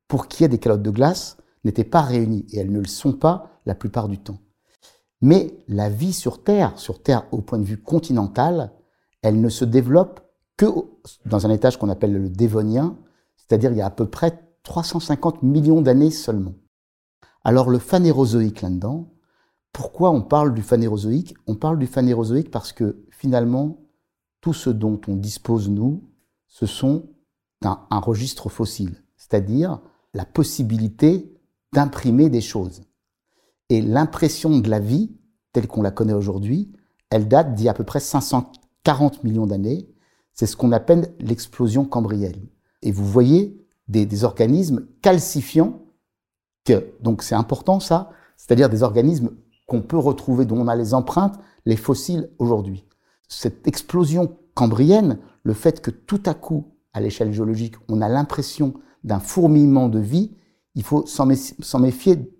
pour 0.09 0.27
qu'il 0.27 0.42
y 0.42 0.44
ait 0.47 0.49
des 0.49 0.59
calottes 0.59 0.83
de 0.83 0.90
glace 0.90 1.37
n'étaient 1.64 1.85
pas 1.85 2.03
réunies 2.03 2.47
et 2.51 2.59
elles 2.59 2.73
ne 2.73 2.81
le 2.81 2.88
sont 2.88 3.12
pas 3.12 3.61
la 3.64 3.75
plupart 3.75 4.09
du 4.09 4.18
temps. 4.18 4.38
Mais 5.20 5.57
la 5.68 5.88
vie 5.88 6.12
sur 6.12 6.42
Terre, 6.42 6.79
sur 6.79 7.03
Terre 7.03 7.27
au 7.31 7.40
point 7.40 7.59
de 7.59 7.64
vue 7.64 7.81
continental, 7.81 8.73
elle 9.23 9.40
ne 9.40 9.49
se 9.49 9.64
développe 9.64 10.20
que 10.57 10.66
dans 11.25 11.47
un 11.47 11.51
étage 11.51 11.79
qu'on 11.79 11.88
appelle 11.88 12.12
le 12.12 12.29
Dévonien, 12.29 12.99
c'est-à-dire 13.37 13.70
il 13.73 13.79
y 13.79 13.83
a 13.83 13.87
à 13.87 13.90
peu 13.90 14.07
près 14.07 14.38
350 14.64 15.42
millions 15.42 15.81
d'années 15.81 16.11
seulement. 16.11 16.55
Alors 17.45 17.69
le 17.69 17.79
phanérozoïque 17.79 18.63
là-dedans, 18.63 19.13
pourquoi 19.73 20.11
on 20.11 20.23
parle 20.23 20.55
du 20.55 20.63
phanérozoïque? 20.63 21.35
On 21.47 21.57
parle 21.57 21.79
du 21.79 21.87
phanérozoïque 21.87 22.51
parce 22.51 22.73
que 22.73 23.05
finalement, 23.11 23.85
tout 24.41 24.55
ce 24.55 24.71
dont 24.71 25.01
on 25.09 25.17
dispose 25.17 25.69
nous, 25.69 26.09
ce 26.47 26.65
sont 26.65 27.11
un, 27.63 27.99
registre 27.99 28.49
fossile, 28.49 29.03
c'est-à-dire 29.17 29.81
la 30.13 30.25
possibilité 30.25 31.35
d'imprimer 31.73 32.29
des 32.29 32.41
choses. 32.41 32.83
Et 33.69 33.81
l'impression 33.81 34.59
de 34.59 34.71
la 34.71 34.81
vie, 34.81 35.17
telle 35.53 35.67
qu'on 35.67 35.83
la 35.83 35.91
connaît 35.91 36.13
aujourd'hui, 36.13 36.73
elle 37.11 37.27
date 37.27 37.55
d'il 37.55 37.65
y 37.67 37.69
a 37.69 37.73
à 37.73 37.75
peu 37.75 37.85
près 37.85 38.01
540 38.01 39.25
millions 39.25 39.47
d'années. 39.47 39.89
C'est 40.33 40.47
ce 40.47 40.57
qu'on 40.57 40.73
appelle 40.73 41.15
l'explosion 41.21 41.85
cambrienne. 41.85 42.47
Et 42.83 42.93
vous 42.93 43.07
voyez 43.07 43.67
des 43.89 44.25
organismes 44.25 44.87
calcifiants 45.03 45.84
donc 47.00 47.22
c'est 47.22 47.35
important 47.35 47.81
ça, 47.81 48.11
c'est-à-dire 48.37 48.68
des 48.68 48.83
organismes 48.83 49.31
qu'on 49.66 49.83
peut 49.83 49.98
retrouver, 49.98 50.44
dont 50.44 50.59
on 50.59 50.68
a 50.68 50.77
les 50.77 50.94
empreintes, 50.94 51.38
les 51.64 51.77
fossiles 51.77 52.31
aujourd'hui. 52.38 52.85
Cette 53.29 53.66
explosion 53.66 54.37
cambrienne, 54.55 55.18
le 55.42 55.55
fait 55.55 55.81
que 55.81 55.90
tout 55.90 56.22
à 56.27 56.35
coup, 56.35 56.74
à 56.92 57.00
l'échelle 57.00 57.33
géologique, 57.33 57.74
on 57.88 58.00
a 58.00 58.09
l'impression 58.09 58.74
d'un 59.03 59.20
fourmillement 59.20 59.88
de 59.88 59.98
vie, 59.98 60.37
il 60.74 60.83
faut 60.83 61.05
s'en 61.07 61.27
méfier 61.81 62.35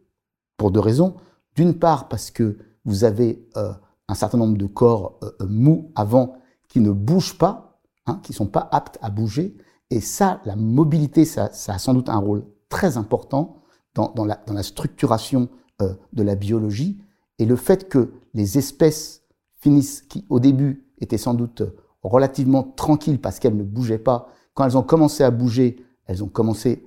pour 0.57 0.71
deux 0.71 0.81
raisons. 0.81 1.17
D'une 1.55 1.75
part, 1.75 2.09
parce 2.09 2.31
que 2.31 2.59
vous 2.85 3.05
avez 3.05 3.47
euh, 3.57 3.73
un 4.09 4.15
certain 4.15 4.39
nombre 4.39 4.59
de 4.59 4.67
corps 4.67 5.19
euh, 5.23 5.31
euh, 5.43 5.47
mous 5.49 5.93
avant 5.95 6.37
qui 6.69 6.81
ne 6.81 6.91
bougent 6.91 7.39
pas, 7.39 7.81
hein, 8.07 8.21
qui 8.23 8.33
sont 8.33 8.47
pas 8.47 8.69
aptes 8.73 8.99
à 9.03 9.11
bouger. 9.11 9.57
Et 9.91 10.01
ça, 10.01 10.41
la 10.45 10.57
mobilité, 10.57 11.25
ça 11.25 11.51
a 11.69 11.79
sans 11.79 11.95
doute 11.95 12.09
un 12.09 12.19
rôle 12.19 12.45
très 12.69 12.97
important 12.97 13.64
dans, 13.95 14.25
la, 14.25 14.63
structuration 14.63 15.49
euh, 15.83 15.95
de 16.13 16.23
la 16.23 16.35
biologie. 16.35 17.01
Et 17.39 17.47
le 17.47 17.57
fait 17.57 17.89
que 17.89 18.13
les 18.35 18.59
espèces 18.59 19.23
finissent, 19.57 20.03
qui 20.03 20.25
au 20.29 20.41
début 20.41 20.85
étaient 20.99 21.19
sans 21.19 21.35
doute 21.35 21.63
relativement 22.03 22.63
tranquilles 22.63 23.21
parce 23.21 23.39
qu'elles 23.39 23.57
ne 23.57 23.63
bougeaient 23.63 23.99
pas, 23.99 24.29
quand 24.55 24.65
elles 24.65 24.77
ont 24.77 24.83
commencé 24.83 25.25
à 25.25 25.31
bouger, 25.31 25.85
elles 26.07 26.23
ont 26.23 26.29
commencé 26.29 26.87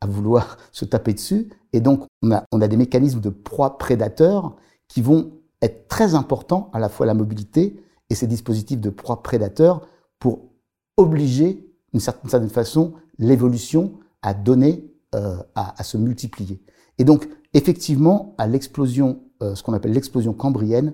à 0.00 0.06
vouloir 0.06 0.56
se 0.72 0.84
taper 0.84 1.14
dessus. 1.14 1.50
Et 1.72 1.80
donc, 1.80 2.06
on 2.22 2.32
a, 2.32 2.44
on 2.52 2.60
a 2.60 2.68
des 2.68 2.76
mécanismes 2.76 3.20
de 3.20 3.30
proie 3.30 3.78
prédateurs 3.78 4.56
qui 4.88 5.02
vont 5.02 5.32
être 5.62 5.88
très 5.88 6.14
importants, 6.14 6.70
à 6.72 6.78
la 6.78 6.88
fois 6.88 7.06
la 7.06 7.14
mobilité 7.14 7.82
et 8.10 8.14
ces 8.14 8.26
dispositifs 8.26 8.80
de 8.80 8.90
proie 8.90 9.22
prédateurs, 9.22 9.86
pour 10.18 10.50
obliger, 10.96 11.66
d'une 11.92 12.00
certaine 12.00 12.48
façon, 12.48 12.94
l'évolution 13.18 13.94
à 14.22 14.34
donner, 14.34 14.93
euh, 15.14 15.36
à, 15.54 15.82
se 15.84 15.96
multiplier. 15.96 16.60
Et 16.98 17.04
donc, 17.04 17.28
effectivement, 17.52 18.34
à 18.36 18.46
l'explosion, 18.46 19.22
euh, 19.42 19.54
ce 19.54 19.62
qu'on 19.62 19.72
appelle 19.72 19.92
l'explosion 19.92 20.32
cambrienne, 20.32 20.92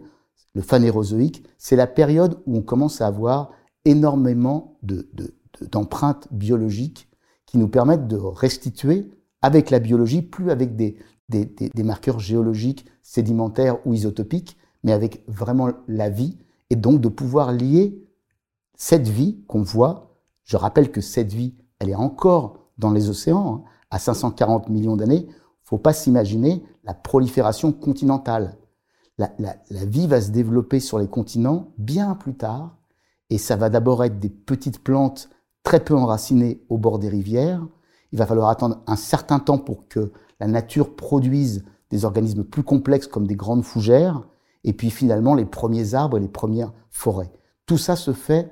le 0.54 0.62
phanérozoïque, 0.62 1.44
c'est 1.58 1.76
la 1.76 1.86
période 1.86 2.38
où 2.46 2.56
on 2.56 2.62
commence 2.62 3.00
à 3.00 3.06
avoir 3.06 3.50
énormément 3.84 4.78
de, 4.82 5.08
de, 5.14 5.34
d'empreintes 5.70 6.28
biologiques 6.30 7.08
qui 7.46 7.56
nous 7.58 7.68
permettent 7.68 8.08
de 8.08 8.16
restituer 8.16 9.10
avec 9.42 9.70
la 9.70 9.78
biologie, 9.78 10.22
plus 10.22 10.50
avec 10.50 10.76
des, 10.76 10.96
des, 11.28 11.46
des, 11.46 11.70
des, 11.70 11.82
marqueurs 11.82 12.18
géologiques, 12.18 12.86
sédimentaires 13.02 13.78
ou 13.86 13.94
isotopiques, 13.94 14.56
mais 14.82 14.92
avec 14.92 15.24
vraiment 15.28 15.70
la 15.88 16.10
vie, 16.10 16.36
et 16.68 16.76
donc 16.76 17.00
de 17.00 17.08
pouvoir 17.08 17.52
lier 17.52 18.04
cette 18.76 19.08
vie 19.08 19.42
qu'on 19.46 19.62
voit. 19.62 20.16
Je 20.44 20.56
rappelle 20.56 20.90
que 20.90 21.00
cette 21.00 21.32
vie, 21.32 21.54
elle 21.78 21.88
est 21.88 21.94
encore 21.94 22.70
dans 22.78 22.92
les 22.92 23.08
océans, 23.08 23.54
hein, 23.54 23.70
à 23.90 23.98
540 23.98 24.68
millions 24.68 24.96
d'années. 24.96 25.26
Faut 25.62 25.78
pas 25.78 25.92
s'imaginer 25.92 26.64
la 26.84 26.94
prolifération 26.94 27.72
continentale. 27.72 28.56
La, 29.18 29.54
vie 29.70 30.06
va 30.06 30.20
se 30.20 30.30
développer 30.30 30.80
sur 30.80 30.98
les 30.98 31.08
continents 31.08 31.68
bien 31.76 32.14
plus 32.14 32.34
tard, 32.34 32.76
et 33.28 33.36
ça 33.36 33.54
va 33.54 33.68
d'abord 33.68 34.02
être 34.02 34.18
des 34.18 34.30
petites 34.30 34.82
plantes 34.82 35.28
très 35.62 35.80
peu 35.84 35.94
enracinées 35.94 36.64
au 36.70 36.78
bord 36.78 36.98
des 36.98 37.10
rivières. 37.10 37.66
Il 38.12 38.18
va 38.18 38.26
falloir 38.26 38.48
attendre 38.48 38.82
un 38.86 38.96
certain 38.96 39.38
temps 39.38 39.58
pour 39.58 39.88
que 39.88 40.10
la 40.40 40.46
nature 40.46 40.96
produise 40.96 41.64
des 41.90 42.04
organismes 42.06 42.44
plus 42.44 42.62
complexes 42.62 43.06
comme 43.06 43.26
des 43.26 43.36
grandes 43.36 43.64
fougères, 43.64 44.22
et 44.64 44.72
puis 44.72 44.90
finalement 44.90 45.34
les 45.34 45.44
premiers 45.44 45.94
arbres 45.94 46.16
et 46.16 46.20
les 46.20 46.28
premières 46.28 46.72
forêts. 46.90 47.32
Tout 47.66 47.78
ça 47.78 47.96
se 47.96 48.12
fait 48.12 48.50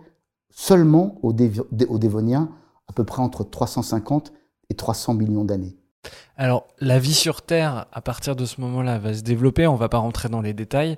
seulement 0.51 1.19
au, 1.23 1.31
au 1.31 1.99
Dévonien, 1.99 2.51
à 2.89 2.93
peu 2.93 3.05
près 3.05 3.23
entre 3.23 3.43
350 3.45 4.33
et 4.71 4.75
300 4.75 5.15
millions 5.15 5.45
d'années. 5.45 5.77
Alors, 6.37 6.69
la 6.79 6.99
vie 6.99 7.15
sur 7.15 7.43
Terre, 7.43 7.87
à 7.93 8.01
partir 8.01 8.37
de 8.37 8.45
ce 8.45 8.61
moment-là, 8.61 8.99
va 8.99 9.13
se 9.13 9.23
développer. 9.23 9.67
On 9.67 9.75
va 9.75 9.89
pas 9.89 9.99
rentrer 9.99 10.29
dans 10.29 10.41
les 10.41 10.53
détails. 10.53 10.97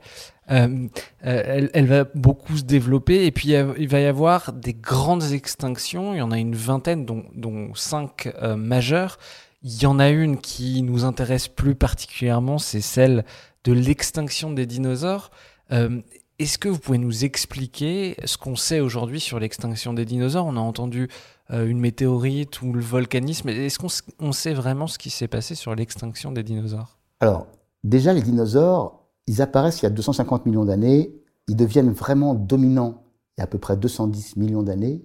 Euh, 0.50 0.86
euh, 1.24 1.68
elle, 1.72 1.86
va 1.86 2.04
beaucoup 2.14 2.58
se 2.58 2.62
développer. 2.62 3.24
Et 3.24 3.30
puis, 3.30 3.54
il 3.78 3.88
va 3.88 4.00
y 4.00 4.04
avoir 4.04 4.52
des 4.52 4.74
grandes 4.74 5.32
extinctions. 5.32 6.12
Il 6.12 6.18
y 6.18 6.22
en 6.22 6.30
a 6.30 6.38
une 6.38 6.54
vingtaine, 6.54 7.06
dont, 7.06 7.74
cinq 7.74 8.26
euh, 8.42 8.54
majeures. 8.56 9.18
Il 9.62 9.82
y 9.82 9.86
en 9.86 9.98
a 9.98 10.10
une 10.10 10.38
qui 10.38 10.82
nous 10.82 11.04
intéresse 11.04 11.48
plus 11.48 11.74
particulièrement, 11.74 12.58
c'est 12.58 12.80
celle 12.80 13.24
de 13.64 13.72
l'extinction 13.72 14.52
des 14.52 14.66
dinosaures. 14.66 15.30
Euh, 15.72 16.00
Est-ce 16.38 16.58
que 16.58 16.68
vous 16.68 16.78
pouvez 16.78 16.98
nous 16.98 17.24
expliquer 17.24 18.16
ce 18.24 18.38
qu'on 18.38 18.56
sait 18.56 18.80
aujourd'hui 18.80 19.20
sur 19.20 19.38
l'extinction 19.38 19.92
des 19.92 20.06
dinosaures? 20.06 20.46
On 20.46 20.56
a 20.56 20.60
entendu 20.60 21.08
une 21.52 21.80
météorite 21.80 22.62
ou 22.62 22.72
le 22.72 22.80
volcanisme. 22.80 23.48
Est-ce 23.48 23.78
qu'on 23.78 23.88
on 24.20 24.32
sait 24.32 24.54
vraiment 24.54 24.86
ce 24.86 24.98
qui 24.98 25.10
s'est 25.10 25.28
passé 25.28 25.54
sur 25.54 25.74
l'extinction 25.74 26.32
des 26.32 26.42
dinosaures? 26.42 26.98
Alors, 27.20 27.46
déjà, 27.82 28.12
les 28.12 28.22
dinosaures, 28.22 29.04
ils 29.26 29.42
apparaissent 29.42 29.82
il 29.82 29.84
y 29.84 29.86
a 29.86 29.90
250 29.90 30.46
millions 30.46 30.64
d'années. 30.64 31.14
Ils 31.48 31.56
deviennent 31.56 31.92
vraiment 31.92 32.34
dominants 32.34 33.02
il 33.36 33.40
y 33.40 33.42
a 33.42 33.44
à 33.44 33.46
peu 33.46 33.58
près 33.58 33.76
210 33.76 34.36
millions 34.36 34.62
d'années. 34.62 35.02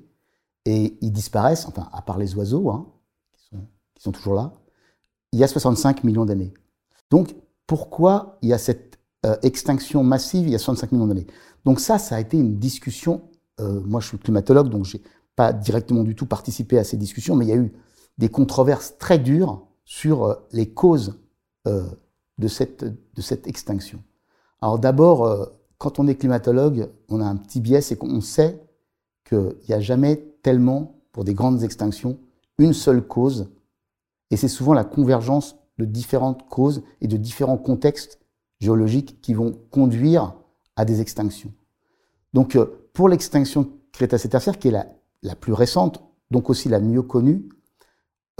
Et 0.66 0.98
ils 1.02 1.12
disparaissent, 1.12 1.68
enfin, 1.68 1.90
à 1.94 2.02
part 2.02 2.18
les 2.18 2.36
oiseaux, 2.36 2.70
hein, 2.70 2.88
qui, 3.34 3.46
sont, 3.46 3.68
qui 3.94 4.04
sont 4.04 4.12
toujours 4.12 4.34
là, 4.34 4.54
il 5.32 5.40
y 5.40 5.44
a 5.44 5.48
65 5.48 6.04
millions 6.04 6.26
d'années. 6.26 6.54
Donc, 7.12 7.36
pourquoi 7.68 8.38
il 8.42 8.50
y 8.50 8.54
a 8.54 8.58
cette 8.58 8.98
euh, 9.26 9.36
extinction 9.44 10.04
massive 10.04 10.48
il 10.48 10.52
y 10.52 10.56
a 10.56 10.60
65 10.60 10.92
millions 10.92 11.08
d'années? 11.08 11.28
Donc 11.66 11.80
ça, 11.80 12.00
ça 12.00 12.16
a 12.16 12.20
été 12.20 12.38
une 12.38 12.58
discussion. 12.58 13.30
Euh, 13.60 13.82
moi, 13.86 14.02
je 14.02 14.08
suis 14.08 14.18
climatologue, 14.18 14.70
donc 14.70 14.86
j'ai 14.86 15.02
pas 15.36 15.54
directement 15.54 16.04
du 16.04 16.16
tout 16.16 16.26
participé 16.26 16.78
à 16.78 16.84
ces 16.84 16.98
discussions, 16.98 17.36
mais 17.36 17.46
il 17.46 17.50
y 17.50 17.54
a 17.54 17.58
eu 17.58 17.74
des 18.18 18.30
controverses 18.30 18.96
très 18.98 19.20
dures 19.20 19.68
sur 19.84 20.24
euh, 20.24 20.36
les 20.52 20.70
causes 20.70 21.20
euh, 21.68 21.84
de, 22.38 22.48
cette, 22.48 22.84
de 22.84 23.22
cette 23.22 23.48
extinction. 23.48 24.02
Alors 24.62 24.80
d'abord, 24.80 25.26
euh, 25.26 25.46
quand 25.78 26.00
on 26.00 26.08
est 26.08 26.16
climatologue, 26.16 26.90
on 27.10 27.22
a 27.22 27.26
un 27.26 27.36
petit 27.36 27.60
biais, 27.60 27.82
c'est 27.82 27.98
qu'on 27.98 28.22
sait 28.22 28.62
qu'il 29.28 29.56
n'y 29.68 29.76
a 29.76 29.82
jamais 29.82 30.18
tellement, 30.42 31.02
pour 31.12 31.24
des 31.24 31.34
grandes 31.34 31.64
extinctions, 31.64 32.18
une 32.58 32.74
seule 32.74 33.06
cause, 33.06 33.50
et 34.32 34.38
c'est 34.38 34.48
souvent 34.48 34.74
la 34.74 34.84
convergence 34.84 35.58
de 35.78 35.86
différentes 35.86 36.48
causes 36.48 36.84
et 37.02 37.08
de 37.08 37.18
différents 37.18 37.58
contextes 37.58 38.20
géologiques 38.60 39.20
qui 39.22 39.34
vont 39.34 39.58
conduire 39.72 40.36
à 40.76 40.86
des 40.86 41.02
extinctions. 41.02 41.54
Donc, 42.34 42.58
pour 42.94 43.10
l'extinction 43.10 43.70
Crétacé-Tertiaire, 43.92 44.58
qui 44.58 44.70
est 44.70 44.72
la, 44.72 44.88
la, 45.26 45.36
plus 45.36 45.54
récente, 45.54 46.04
donc 46.32 46.50
aussi 46.50 46.70
la 46.70 46.80
mieux 46.80 47.02
connue, 47.02 47.50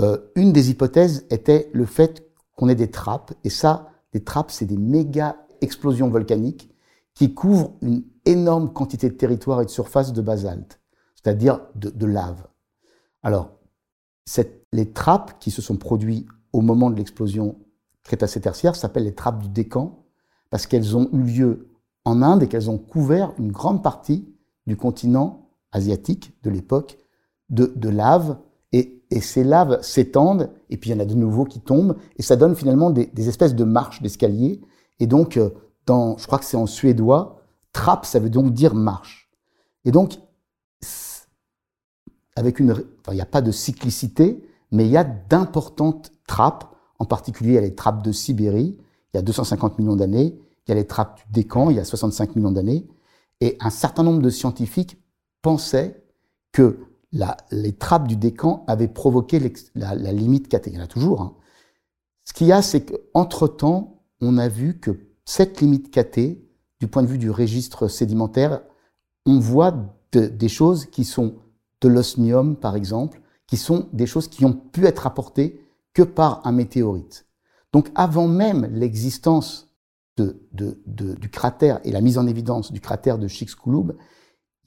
euh, 0.02 0.18
une 0.36 0.52
des 0.52 0.70
hypothèses 0.72 1.26
était 1.30 1.70
le 1.74 1.86
fait 1.86 2.30
qu'on 2.56 2.70
ait 2.70 2.76
des 2.76 2.92
trappes, 2.92 3.34
et 3.44 3.50
ça, 3.50 3.92
des 4.14 4.24
trappes, 4.24 4.52
c'est 4.52 4.66
des 4.66 4.78
méga 4.78 5.38
explosions 5.62 6.10
volcaniques 6.10 6.70
qui 7.14 7.34
couvrent 7.34 7.74
une 7.82 8.04
énorme 8.26 8.72
quantité 8.74 9.10
de 9.10 9.16
territoire 9.16 9.62
et 9.62 9.66
de 9.66 9.70
surface 9.70 10.14
de 10.14 10.22
basalte, 10.22 10.80
c'est-à-dire 11.16 11.62
de, 11.76 12.06
lave. 12.06 12.48
Alors, 13.24 13.52
les 14.74 14.92
trappes 14.92 15.40
qui 15.40 15.52
se 15.52 15.62
sont 15.62 15.78
produites 15.78 16.28
au 16.52 16.62
moment 16.62 16.90
de 16.90 16.96
l'explosion 16.96 17.58
Crétacé-Tertiaire 18.04 18.76
s'appellent 18.76 19.06
les 19.06 19.16
trappes 19.16 19.42
du 19.42 19.50
Décan, 19.50 20.06
parce 20.50 20.68
qu'elles 20.68 20.96
ont 20.96 21.10
eu 21.12 21.22
lieu 21.22 21.70
en 22.04 22.22
Inde 22.22 22.44
et 22.44 22.48
qu'elles 22.48 22.70
ont 22.70 22.78
couvert 22.78 23.34
une 23.40 23.52
grande 23.52 23.82
partie 23.82 24.30
du 24.68 24.78
continent 24.78 25.45
asiatique 25.76 26.34
de 26.44 26.50
l'époque 26.50 26.98
de, 27.50 27.72
de 27.76 27.90
lave. 27.90 28.38
Et, 28.72 29.04
et, 29.12 29.22
ces 29.22 29.44
laves 29.44 29.82
s'étendent, 29.82 30.50
et 30.70 30.78
puis 30.78 30.90
il 30.90 30.94
y 30.94 30.96
en 30.96 31.00
a 31.00 31.06
de 31.06 31.14
nouveaux 31.14 31.46
qui 31.46 31.62
tombent, 31.62 31.96
et 32.18 32.24
ça 32.24 32.36
donne 32.36 32.56
finalement 32.56 32.90
des, 32.90 33.06
des 33.06 33.30
espèces 33.30 33.56
de 33.56 33.64
marches, 33.64 34.02
d'escaliers. 34.02 34.62
Et 35.00 35.08
donc, 35.08 35.38
euh, 35.38 35.52
dans, 35.86 36.18
je 36.18 36.26
crois 36.26 36.40
que 36.40 36.46
c'est 36.46 36.58
en 36.58 36.66
suédois, 36.66 37.42
trappe, 37.72 38.06
ça 38.06 38.20
veut 38.20 38.30
donc 38.30 38.54
dire 38.54 38.74
marche. 38.74 39.30
Et 39.86 39.92
donc, 39.92 40.18
avec 42.36 42.60
une, 42.60 42.72
enfin, 42.72 43.12
il 43.12 43.16
n'y 43.16 43.22
a 43.22 43.28
pas 43.28 43.42
de 43.42 43.52
cyclicité, 43.52 44.44
mais 44.72 44.86
il 44.86 44.92
y 44.92 44.98
a 44.98 45.04
d'importantes 45.04 46.12
trappes, 46.28 46.66
en 47.00 47.06
particulier 47.06 47.52
il 47.52 47.56
y 47.56 47.60
a 47.60 47.62
les 47.62 47.76
trappes 47.76 48.04
de 48.04 48.12
Sibérie, 48.12 48.78
il 49.14 49.18
y 49.18 49.20
a 49.20 49.22
250 49.22 49.80
millions 49.80 49.96
d'années, 49.96 50.38
il 50.66 50.70
y 50.70 50.72
a 50.72 50.76
les 50.76 50.88
trappes 50.88 51.18
du 51.18 51.24
Décan, 51.32 51.70
il 51.70 51.78
y 51.78 51.80
a 51.80 51.86
65 51.86 52.36
millions 52.36 52.52
d'années, 52.52 52.88
et 53.42 53.58
un 53.60 53.70
certain 53.70 54.04
nombre 54.04 54.22
de 54.22 54.30
scientifiques 54.30 54.98
pensaient 55.46 56.04
que 56.52 56.80
les 57.52 57.74
trappes 57.74 58.08
du 58.08 58.16
Décan 58.16 58.64
avaient 58.66 58.88
provoqué 58.88 59.40
la, 59.76 59.94
limite 60.12 60.48
KT. 60.48 60.68
Il 60.68 60.74
y 60.74 60.78
en 60.80 60.84
a 60.84 60.88
toujours. 60.88 61.22
Hein. 61.22 61.36
Ce 62.24 62.34
qu'il 62.34 62.48
y 62.48 62.52
a, 62.52 62.64
c'est 62.64 62.84
qu'entre-temps, 62.84 64.02
on 64.22 64.40
a 64.40 64.48
vu 64.48 64.80
que 64.80 65.06
cette 65.24 65.62
limite 65.62 65.92
KT, 65.92 66.40
du 66.80 66.88
point 66.88 67.04
de 67.04 67.08
vue 67.08 67.20
du 67.20 67.30
registre 67.30 67.88
sédimentaire, 67.88 68.64
on 69.28 69.38
voit 69.38 69.76
de, 70.14 70.26
des 70.26 70.50
choses 70.50 70.88
qui 70.88 71.04
sont 71.04 71.36
de 71.82 71.90
l'osmium, 71.90 72.56
par 72.56 72.76
exemple, 72.76 73.22
qui 73.46 73.58
sont 73.58 73.88
des 73.94 74.08
choses 74.08 74.28
qui 74.28 74.46
ont 74.46 74.54
pu 74.54 74.88
être 74.88 75.06
apportées 75.06 75.62
que 75.94 76.02
par 76.02 76.42
un 76.48 76.54
météorite. 76.54 77.28
Donc 77.72 77.92
avant 77.94 78.28
même 78.28 78.66
l'existence 78.74 79.68
du 80.18 81.30
cratère 81.30 81.82
et 81.84 81.92
la 81.92 82.02
mise 82.02 82.18
en 82.18 82.26
évidence 82.26 82.72
du 82.72 82.82
cratère 82.82 83.20
de 83.20 83.28
Chicxulub, 83.28 83.94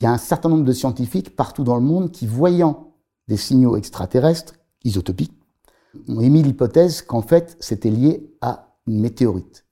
il 0.01 0.05
y 0.05 0.07
a 0.07 0.13
un 0.13 0.19
certain 0.19 0.49
nombre 0.49 0.65
de 0.65 0.73
scientifiques 0.73 1.35
partout 1.37 1.65
dans 1.65 1.75
le 1.75 1.83
monde 1.83 2.11
qui, 2.11 2.27
voyant 2.27 2.95
des 3.27 3.37
signaux 3.37 3.77
extraterrestres 3.77 4.55
isotopiques, 4.85 5.35
ont 6.09 6.21
émis 6.21 6.43
l'hypothèse 6.43 7.03
qu'en 7.03 7.23
fait 7.23 7.57
c'était 7.61 7.91
lié 7.91 8.31
à 8.41 8.77
une 8.87 9.01
météorite. 9.01 9.65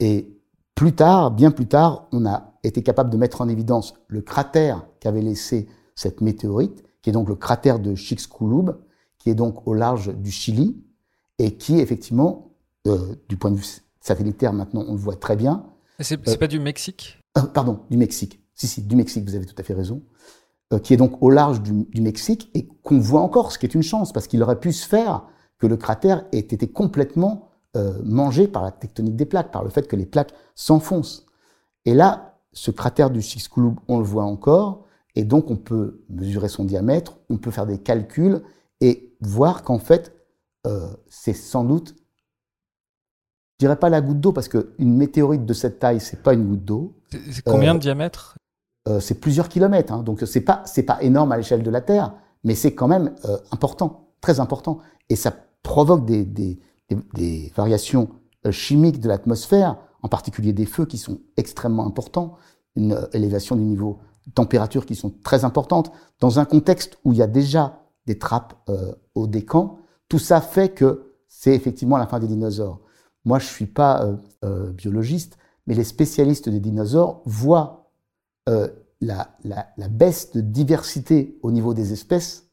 Et 0.00 0.38
plus 0.74 0.94
tard, 0.94 1.30
bien 1.30 1.50
plus 1.50 1.66
tard, 1.66 2.08
on 2.12 2.26
a 2.26 2.54
été 2.62 2.82
capable 2.82 3.10
de 3.10 3.16
mettre 3.16 3.40
en 3.40 3.48
évidence 3.48 3.94
le 4.08 4.20
cratère 4.20 4.86
qu'avait 5.00 5.22
laissé 5.22 5.68
cette 5.94 6.20
météorite, 6.20 6.84
qui 7.02 7.10
est 7.10 7.12
donc 7.12 7.28
le 7.28 7.34
cratère 7.34 7.78
de 7.78 7.94
Chicxulub, 7.94 8.76
qui 9.18 9.30
est 9.30 9.34
donc 9.34 9.66
au 9.66 9.74
large 9.74 10.14
du 10.14 10.30
Chili, 10.30 10.76
et 11.38 11.56
qui 11.56 11.80
effectivement 11.80 12.52
du 13.28 13.36
point 13.36 13.50
de 13.50 13.56
vue 13.56 13.66
satellitaire, 14.00 14.52
maintenant, 14.52 14.84
on 14.86 14.92
le 14.92 14.98
voit 14.98 15.16
très 15.16 15.34
bien. 15.34 15.66
C'est 15.98 16.38
pas 16.38 16.46
du 16.46 16.60
Mexique? 16.60 17.20
Pardon, 17.52 17.80
du 17.90 17.96
Mexique. 17.96 18.40
Si, 18.56 18.66
si, 18.66 18.82
du 18.82 18.96
Mexique, 18.96 19.24
vous 19.28 19.36
avez 19.36 19.46
tout 19.46 19.54
à 19.58 19.62
fait 19.62 19.74
raison. 19.74 20.02
qui 20.82 20.92
est 20.92 20.96
donc 20.96 21.22
au 21.22 21.30
large 21.30 21.62
du, 21.62 21.84
du 21.84 22.00
Mexique 22.00 22.50
et 22.54 22.66
qu'on 22.82 22.98
voit 22.98 23.20
encore, 23.20 23.52
ce 23.52 23.58
qui 23.58 23.66
est 23.66 23.74
une 23.74 23.84
chance, 23.84 24.12
parce 24.12 24.26
qu'il 24.26 24.42
aurait 24.42 24.58
pu 24.58 24.72
se 24.72 24.86
faire 24.86 25.22
que 25.58 25.68
le 25.68 25.76
cratère 25.76 26.24
ait 26.32 26.38
été 26.38 26.66
complètement 26.66 27.50
mangé 28.04 28.48
par 28.48 28.62
la 28.62 28.72
tectonique 28.72 29.16
des 29.16 29.26
plaques, 29.26 29.52
par 29.52 29.62
le 29.62 29.70
fait 29.70 29.86
que 29.86 29.96
les 29.96 30.06
plaques 30.06 30.32
s'enfoncent. 30.54 31.26
Et 31.84 31.94
là, 31.94 32.36
ce 32.52 32.70
cratère 32.70 33.10
du 33.10 33.20
Chicxulub, 33.20 33.76
on 33.86 33.98
le 33.98 34.04
voit 34.04 34.24
encore, 34.24 34.86
et 35.14 35.24
donc 35.24 35.50
on 35.50 35.56
peut 35.56 36.02
mesurer 36.08 36.48
son 36.48 36.64
diamètre, 36.64 37.18
on 37.30 37.36
peut 37.36 37.50
faire 37.50 37.66
des 37.66 37.78
calculs 37.78 38.42
et 38.80 39.14
voir 39.20 39.62
qu'en 39.62 39.78
fait, 39.78 40.14
euh, 40.66 40.88
c'est 41.08 41.34
sans 41.34 41.64
doute, 41.64 41.94
je 43.58 43.66
dirais 43.66 43.76
pas 43.76 43.88
la 43.88 44.00
goutte 44.00 44.20
d'eau, 44.20 44.32
parce 44.32 44.48
qu'une 44.48 44.96
météorite 44.96 45.46
de 45.46 45.54
cette 45.54 45.78
taille, 45.78 46.00
c'est 46.00 46.22
pas 46.22 46.34
une 46.34 46.46
goutte 46.46 46.64
d'eau. 46.64 46.94
C'est 47.30 47.44
combien 47.44 47.74
de 47.74 47.78
euh, 47.78 47.82
diamètre? 47.82 48.36
Euh, 48.86 49.00
C'est 49.00 49.20
plusieurs 49.20 49.48
kilomètres, 49.48 49.92
hein, 49.92 50.02
donc 50.02 50.22
c'est 50.26 50.40
pas 50.40 50.62
c'est 50.66 50.84
pas 50.84 51.02
énorme 51.02 51.32
à 51.32 51.36
l'échelle 51.36 51.62
de 51.62 51.70
la 51.70 51.80
Terre, 51.80 52.14
mais 52.44 52.54
c'est 52.54 52.74
quand 52.74 52.88
même 52.88 53.14
important, 53.50 54.08
très 54.20 54.40
important, 54.40 54.78
et 55.08 55.16
ça 55.16 55.32
provoque 55.62 56.04
des, 56.04 56.24
des, 56.24 57.52
variations 57.56 58.08
chimiques 58.50 59.00
de 59.00 59.08
l'atmosphère, 59.08 59.76
en 60.02 60.08
particulier 60.08 60.52
des 60.52 60.66
feux 60.66 60.86
qui 60.86 60.98
sont 60.98 61.18
extrêmement 61.36 61.86
importants, 61.86 62.34
une 62.76 63.08
élévation 63.12 63.56
du 63.56 63.62
niveau 63.62 63.98
de 64.26 64.32
température 64.32 64.86
qui 64.86 64.94
sont 64.94 65.12
très 65.24 65.44
importantes, 65.44 65.90
dans 66.20 66.38
un 66.38 66.44
contexte 66.44 66.98
où 67.04 67.12
il 67.12 67.18
y 67.18 67.22
a 67.22 67.26
déjà 67.26 67.80
des 68.06 68.18
trappes 68.18 68.54
euh, 68.68 68.92
au 69.14 69.26
décan, 69.26 69.78
tout 70.08 70.18
ça 70.18 70.40
fait 70.40 70.70
que 70.70 71.14
c'est 71.28 71.54
effectivement 71.54 71.96
la 71.96 72.06
fin 72.06 72.18
des 72.18 72.26
dinosaures. 72.26 72.80
Moi, 73.24 73.38
je 73.38 73.46
suis 73.46 73.66
pas 73.66 74.04
euh, 74.04 74.16
euh, 74.44 74.72
biologiste, 74.72 75.36
mais 75.66 75.74
les 75.74 75.84
spécialistes 75.84 76.48
des 76.48 76.60
dinosaures 76.60 77.22
voient 77.24 77.85
la, 78.46 79.36
la, 79.44 79.88
baisse 79.88 80.32
de 80.32 80.40
diversité 80.40 81.38
au 81.42 81.50
niveau 81.50 81.74
des 81.74 81.92
espèces 81.92 82.48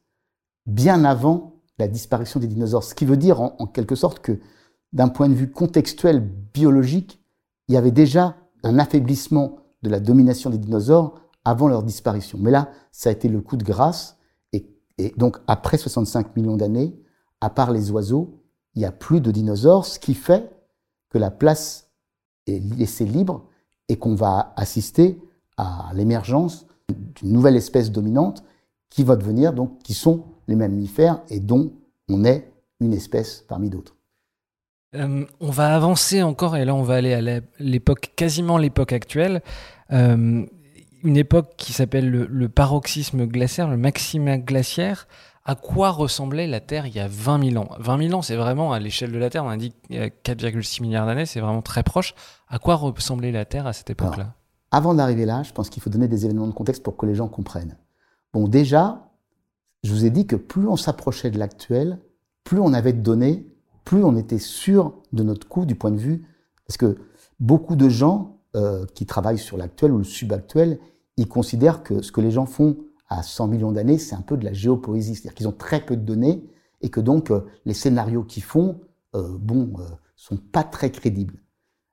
bien 0.66 1.04
avant 1.04 1.54
la 1.78 1.88
disparition 1.88 2.40
des 2.40 2.46
dinosaures. 2.46 2.84
Ce 2.84 2.94
qui 2.94 3.04
veut 3.04 3.16
dire 3.16 3.40
en 3.40 3.66
quelque 3.66 3.94
sorte 3.94 4.20
que 4.20 4.38
d'un 4.92 5.08
point 5.08 5.28
de 5.28 5.34
vue 5.34 5.50
contextuel 5.50 6.20
biologique, 6.20 7.20
il 7.68 7.74
y 7.74 7.76
avait 7.76 7.90
déjà 7.90 8.36
un 8.62 8.78
affaiblissement 8.78 9.58
de 9.82 9.90
la 9.90 10.00
domination 10.00 10.50
des 10.50 10.58
dinosaures 10.58 11.20
avant 11.44 11.68
leur 11.68 11.82
disparition. 11.82 12.38
Mais 12.40 12.50
là, 12.50 12.70
ça 12.92 13.10
a 13.10 13.12
été 13.12 13.28
le 13.28 13.40
coup 13.40 13.56
de 13.56 13.64
grâce. 13.64 14.16
Et, 14.52 15.12
donc, 15.16 15.38
après 15.48 15.76
65 15.76 16.36
millions 16.36 16.56
d'années, 16.56 16.96
à 17.40 17.50
part 17.50 17.72
les 17.72 17.90
oiseaux, 17.90 18.40
il 18.74 18.78
n'y 18.78 18.84
a 18.84 18.92
plus 18.92 19.20
de 19.20 19.30
dinosaures, 19.30 19.84
ce 19.84 19.98
qui 19.98 20.14
fait 20.14 20.50
que 21.10 21.18
la 21.18 21.30
place 21.30 21.90
est 22.46 22.60
laissée 22.76 23.04
libre 23.04 23.48
et 23.88 23.96
qu'on 23.96 24.14
va 24.14 24.54
assister 24.56 25.20
à 25.56 25.90
l'émergence 25.94 26.66
d'une 27.16 27.32
nouvelle 27.32 27.56
espèce 27.56 27.90
dominante 27.90 28.44
qui 28.90 29.04
va 29.04 29.16
devenir, 29.16 29.52
donc, 29.52 29.78
qui 29.82 29.94
sont 29.94 30.24
les 30.46 30.56
mammifères 30.56 31.20
et 31.28 31.40
dont 31.40 31.72
on 32.08 32.24
est 32.24 32.52
une 32.80 32.92
espèce 32.92 33.44
parmi 33.48 33.70
d'autres. 33.70 33.96
Euh, 34.94 35.24
on 35.40 35.50
va 35.50 35.74
avancer 35.74 36.22
encore 36.22 36.56
et 36.56 36.64
là 36.64 36.74
on 36.74 36.82
va 36.82 36.94
aller 36.94 37.14
à 37.14 37.40
l'époque, 37.58 38.12
quasiment 38.14 38.58
l'époque 38.58 38.92
actuelle. 38.92 39.42
Euh, 39.92 40.46
une 41.02 41.16
époque 41.16 41.54
qui 41.56 41.72
s'appelle 41.72 42.08
le, 42.10 42.48
paroxysme 42.48 43.26
glaciaire, 43.26 43.68
le 43.68 43.76
maxima 43.76 44.38
glaciaire. 44.38 45.06
À 45.44 45.54
quoi 45.54 45.90
ressemblait 45.90 46.46
la 46.46 46.60
Terre 46.60 46.86
il 46.86 46.94
y 46.94 47.00
a 47.00 47.08
20 47.08 47.50
000 47.50 47.62
ans? 47.62 47.68
20 47.78 48.08
000 48.08 48.18
ans, 48.18 48.22
c'est 48.22 48.36
vraiment 48.36 48.72
à 48.72 48.78
l'échelle 48.78 49.12
de 49.12 49.18
la 49.18 49.28
Terre, 49.28 49.44
on 49.44 49.50
a 49.50 49.58
dit 49.58 49.74
4,6 49.90 50.80
milliards 50.80 51.04
d'années, 51.04 51.26
c'est 51.26 51.40
vraiment 51.40 51.60
très 51.60 51.82
proche. 51.82 52.14
À 52.48 52.58
quoi 52.58 52.76
ressemblait 52.76 53.32
la 53.32 53.44
Terre 53.44 53.66
à 53.66 53.74
cette 53.74 53.90
époque-là? 53.90 54.34
Avant 54.74 54.92
d'arriver 54.92 55.24
là, 55.24 55.44
je 55.44 55.52
pense 55.52 55.70
qu'il 55.70 55.80
faut 55.80 55.88
donner 55.88 56.08
des 56.08 56.24
événements 56.24 56.48
de 56.48 56.52
contexte 56.52 56.82
pour 56.82 56.96
que 56.96 57.06
les 57.06 57.14
gens 57.14 57.28
comprennent. 57.28 57.78
Bon, 58.32 58.48
déjà, 58.48 59.08
je 59.84 59.92
vous 59.92 60.04
ai 60.04 60.10
dit 60.10 60.26
que 60.26 60.34
plus 60.34 60.66
on 60.66 60.74
s'approchait 60.74 61.30
de 61.30 61.38
l'actuel, 61.38 62.00
plus 62.42 62.58
on 62.58 62.72
avait 62.72 62.92
de 62.92 63.00
données, 63.00 63.46
plus 63.84 64.02
on 64.02 64.16
était 64.16 64.40
sûr 64.40 65.00
de 65.12 65.22
notre 65.22 65.46
coup 65.46 65.64
du 65.64 65.76
point 65.76 65.92
de 65.92 66.00
vue. 66.00 66.26
Parce 66.66 66.76
que 66.76 66.98
beaucoup 67.38 67.76
de 67.76 67.88
gens 67.88 68.40
euh, 68.56 68.84
qui 68.96 69.06
travaillent 69.06 69.38
sur 69.38 69.56
l'actuel 69.56 69.92
ou 69.92 69.98
le 69.98 70.02
subactuel, 70.02 70.80
ils 71.16 71.28
considèrent 71.28 71.84
que 71.84 72.02
ce 72.02 72.10
que 72.10 72.20
les 72.20 72.32
gens 72.32 72.46
font 72.46 72.76
à 73.08 73.22
100 73.22 73.46
millions 73.46 73.70
d'années, 73.70 73.98
c'est 73.98 74.16
un 74.16 74.22
peu 74.22 74.36
de 74.36 74.44
la 74.44 74.52
géopoésie, 74.52 75.14
c'est-à-dire 75.14 75.34
qu'ils 75.34 75.46
ont 75.46 75.52
très 75.52 75.86
peu 75.86 75.94
de 75.94 76.02
données 76.02 76.50
et 76.80 76.90
que 76.90 76.98
donc 76.98 77.30
euh, 77.30 77.42
les 77.64 77.74
scénarios 77.74 78.24
qu'ils 78.24 78.42
font, 78.42 78.80
euh, 79.14 79.38
bon, 79.38 79.70
euh, 79.78 79.84
sont 80.16 80.36
pas 80.36 80.64
très 80.64 80.90
crédibles. 80.90 81.43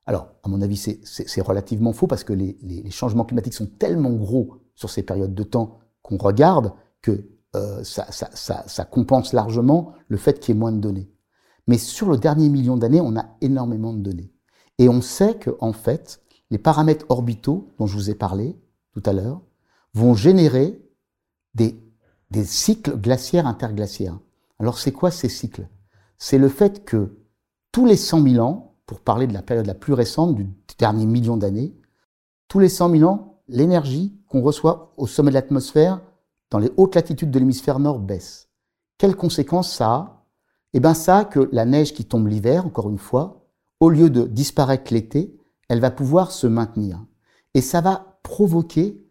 Alors, 0.05 0.29
à 0.43 0.49
mon 0.49 0.61
avis, 0.61 0.77
c'est 0.77 1.41
relativement 1.41 1.93
faux 1.93 2.07
parce 2.07 2.23
que 2.23 2.33
les, 2.33 2.91
changements 2.91 3.25
climatiques 3.25 3.53
sont 3.53 3.67
tellement 3.67 4.11
gros 4.11 4.55
sur 4.75 4.89
ces 4.89 5.03
périodes 5.03 5.35
de 5.35 5.43
temps 5.43 5.79
qu'on 6.01 6.17
regarde 6.17 6.73
que 7.01 7.29
euh, 7.55 7.83
ça, 7.83 8.85
compense 8.85 9.33
largement 9.33 9.93
le 10.07 10.17
fait 10.17 10.39
qu'il 10.39 10.55
y 10.55 10.57
ait 10.57 10.59
moins 10.59 10.71
de 10.71 10.79
données. 10.79 11.09
Mais 11.67 11.77
sur 11.77 12.09
le 12.09 12.17
dernier 12.17 12.49
million 12.49 12.77
d'années, 12.77 13.01
on 13.01 13.15
a 13.15 13.25
énormément 13.41 13.93
de 13.93 14.01
données. 14.01 14.31
Et 14.79 14.89
on 14.89 15.01
sait 15.01 15.35
que, 15.35 15.51
en 15.59 15.73
fait, 15.73 16.21
les 16.49 16.57
paramètres 16.57 17.05
orbitaux 17.09 17.69
dont 17.77 17.85
je 17.85 17.95
vous 17.95 18.09
ai 18.09 18.15
parlé, 18.15 18.59
tout 18.93 19.03
à 19.05 19.13
l'heure, 19.13 19.41
vont 19.93 20.15
générer 20.15 20.81
des, 21.53 21.79
des 22.31 22.45
cycles 22.45 22.97
glaciaires 22.97 23.45
interglaciaires. 23.45 24.19
Alors 24.59 24.79
c'est 24.79 24.91
quoi 24.91 25.11
ces 25.11 25.29
cycles? 25.29 25.67
C'est 26.17 26.37
le 26.37 26.49
fait 26.49 26.85
que 26.85 27.17
tous 27.71 27.85
les 27.85 27.97
100 27.97 28.23
000 28.23 28.45
ans, 28.45 28.70
pour 28.85 29.01
parler 29.01 29.27
de 29.27 29.33
la 29.33 29.41
période 29.41 29.67
la 29.67 29.75
plus 29.75 29.93
récente, 29.93 30.35
du 30.35 30.47
dernier 30.77 31.05
million 31.05 31.37
d'années, 31.37 31.73
tous 32.47 32.59
les 32.59 32.69
100 32.69 32.91
000 32.97 33.09
ans, 33.09 33.41
l'énergie 33.47 34.13
qu'on 34.27 34.41
reçoit 34.41 34.93
au 34.97 35.07
sommet 35.07 35.31
de 35.31 35.35
l'atmosphère, 35.35 36.01
dans 36.49 36.59
les 36.59 36.71
hautes 36.77 36.95
latitudes 36.95 37.31
de 37.31 37.39
l'hémisphère 37.39 37.79
nord, 37.79 37.99
baisse. 37.99 38.49
Quelles 38.97 39.15
conséquences 39.15 39.73
ça 39.73 39.91
a? 39.91 40.25
Eh 40.73 40.79
bien 40.79 40.93
ça 40.93 41.19
a 41.19 41.25
que 41.25 41.49
la 41.51 41.65
neige 41.65 41.93
qui 41.93 42.05
tombe 42.05 42.27
l'hiver, 42.27 42.65
encore 42.65 42.89
une 42.89 42.97
fois, 42.97 43.47
au 43.79 43.89
lieu 43.89 44.09
de 44.09 44.25
disparaître 44.25 44.93
l'été, 44.93 45.35
elle 45.69 45.79
va 45.79 45.91
pouvoir 45.91 46.31
se 46.31 46.47
maintenir. 46.47 47.03
Et 47.53 47.61
ça 47.61 47.81
va 47.81 48.19
provoquer 48.23 49.01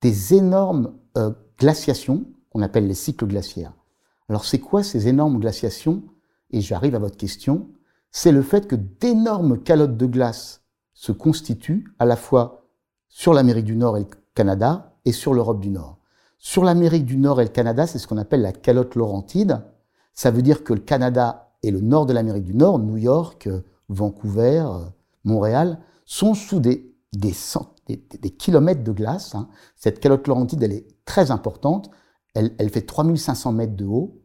des 0.00 0.34
énormes 0.34 0.94
euh, 1.16 1.32
glaciations 1.58 2.24
qu'on 2.50 2.62
appelle 2.62 2.86
les 2.86 2.94
cycles 2.94 3.26
glaciaires. 3.26 3.72
Alors 4.28 4.44
c'est 4.44 4.58
quoi 4.58 4.82
ces 4.82 5.08
énormes 5.08 5.38
glaciations? 5.38 6.02
Et 6.50 6.60
j'arrive 6.60 6.94
à 6.94 6.98
votre 6.98 7.16
question. 7.16 7.68
C'est 8.16 8.30
le 8.30 8.42
fait 8.42 8.68
que 8.68 8.76
d'énormes 8.76 9.60
calottes 9.60 9.96
de 9.96 10.06
glace 10.06 10.62
se 10.92 11.10
constituent 11.10 11.92
à 11.98 12.04
la 12.04 12.14
fois 12.14 12.68
sur 13.08 13.34
l'Amérique 13.34 13.64
du 13.64 13.74
Nord 13.74 13.96
et 13.96 14.02
le 14.02 14.06
Canada 14.36 14.94
et 15.04 15.10
sur 15.10 15.34
l'Europe 15.34 15.58
du 15.58 15.68
Nord. 15.68 15.98
Sur 16.38 16.62
l'Amérique 16.62 17.06
du 17.06 17.16
Nord 17.16 17.40
et 17.40 17.44
le 17.44 17.50
Canada, 17.50 17.88
c'est 17.88 17.98
ce 17.98 18.06
qu'on 18.06 18.16
appelle 18.16 18.42
la 18.42 18.52
calotte 18.52 18.94
laurentide. 18.94 19.64
Ça 20.12 20.30
veut 20.30 20.42
dire 20.42 20.62
que 20.62 20.72
le 20.72 20.78
Canada 20.78 21.56
et 21.64 21.72
le 21.72 21.80
nord 21.80 22.06
de 22.06 22.12
l'Amérique 22.12 22.44
du 22.44 22.54
Nord, 22.54 22.78
New 22.78 22.98
York, 22.98 23.48
Vancouver, 23.88 24.64
Montréal, 25.24 25.80
sont 26.04 26.34
sous 26.34 26.60
des, 26.60 26.94
kilomètres 28.38 28.84
de 28.84 28.92
glace. 28.92 29.34
Hein. 29.34 29.48
Cette 29.74 29.98
calotte 29.98 30.28
laurentide, 30.28 30.62
elle 30.62 30.72
est 30.72 30.86
très 31.04 31.32
importante. 31.32 31.90
Elle, 32.34 32.54
elle 32.58 32.70
fait 32.70 32.82
3500 32.82 33.50
mètres 33.50 33.74
de 33.74 33.86
haut 33.86 34.20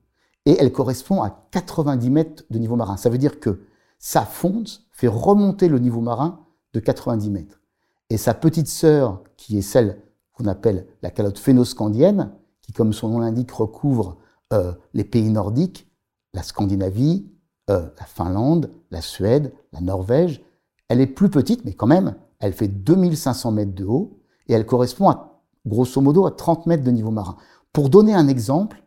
et 0.46 0.58
elle 0.60 0.72
correspond 0.72 1.24
à 1.24 1.48
90 1.50 2.10
mètres 2.12 2.44
de 2.52 2.60
niveau 2.60 2.76
marin. 2.76 2.96
Ça 2.96 3.10
veut 3.10 3.18
dire 3.18 3.40
que 3.40 3.62
sa 4.00 4.24
fonte 4.24 4.82
fait 4.92 5.08
remonter 5.08 5.68
le 5.68 5.80
niveau 5.80 6.02
marin 6.02 6.40
de 6.74 6.80
90 6.80 7.30
mètres. 7.30 7.62
Et 8.10 8.18
sa 8.18 8.34
petite 8.34 8.68
sœur, 8.68 9.24
qui 9.38 9.58
est 9.58 9.62
celle 9.62 10.02
qu'on 10.34 10.46
appelle 10.46 10.88
la 11.02 11.12
calotte 11.12 11.38
phénoscandienne, 11.38 12.32
qui, 12.62 12.72
comme 12.72 12.94
son 12.94 13.10
nom 13.10 13.20
l'indique, 13.20 13.52
recouvre 13.52 14.18
euh, 14.54 14.74
les 14.94 15.04
pays 15.04 15.30
nordiques, 15.30 15.88
la 16.34 16.44
Scandinavie, 16.44 17.30
euh, 17.70 17.88
la 18.00 18.06
Finlande, 18.06 18.72
la 18.90 19.02
Suède, 19.02 19.54
la 19.74 19.82
Norvège, 19.82 20.44
elle 20.88 21.02
est 21.02 21.08
plus 21.08 21.30
petite, 21.30 21.66
mais 21.66 21.74
quand 21.74 21.88
même, 21.88 22.16
elle 22.40 22.54
fait 22.54 22.68
2500 22.68 23.52
mètres 23.52 23.76
de 23.76 23.86
haut 23.86 24.20
et 24.48 24.54
elle 24.54 24.66
correspond 24.66 25.10
à, 25.10 25.42
grosso 25.66 26.02
modo 26.02 26.26
à 26.26 26.32
30 26.32 26.66
mètres 26.66 26.84
de 26.84 26.92
niveau 26.92 27.12
marin. 27.12 27.38
Pour 27.74 27.90
donner 27.90 28.16
un 28.16 28.28
exemple 28.28 28.84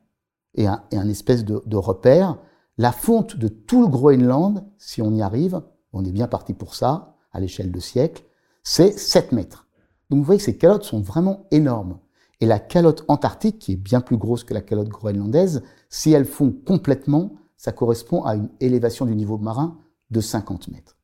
et 0.55 0.67
un, 0.67 1.09
espèce 1.09 1.45
de, 1.45 1.63
de, 1.65 1.77
repère, 1.77 2.39
la 2.79 2.93
fonte 2.93 3.37
de 3.37 3.49
tout 3.49 3.83
le 3.83 3.89
Groenland, 3.89 4.65
si 4.79 5.03
on 5.03 5.13
y 5.13 5.23
arrive, 5.23 5.63
on 5.93 6.05
est 6.05 6.13
bien 6.13 6.29
parti 6.29 6.55
pour 6.55 6.75
ça, 6.75 7.17
à 7.33 7.41
l'échelle 7.41 7.71
de 7.71 7.81
siècles, 7.81 8.25
c'est 8.63 8.99
7 8.99 9.33
mètres. 9.33 9.69
Donc 10.11 10.21
vous 10.21 10.25
voyez 10.25 10.39
que 10.39 10.45
ces 10.45 10.59
calottes 10.59 10.85
sont 10.85 11.01
vraiment 11.01 11.47
énormes. 11.51 11.99
Et 12.41 12.47
la 12.47 12.59
calotte 12.59 13.05
antarctique, 13.09 13.59
qui 13.59 13.73
est 13.73 13.77
bien 13.77 14.01
plus 14.01 14.17
grosse 14.17 14.45
que 14.45 14.55
la 14.55 14.61
calotte 14.61 14.89
groenlandaise, 14.89 15.63
si 15.89 16.13
elles 16.13 16.25
fond 16.25 16.53
complètement, 16.67 17.37
ça 17.57 17.73
correspond 17.73 18.25
à 18.25 18.35
une 18.35 18.49
élévation 18.61 19.07
du 19.07 19.15
niveau 19.15 19.39
marin 19.39 19.79
de 20.11 20.21
50 20.21 20.69
mètres. 20.69 20.97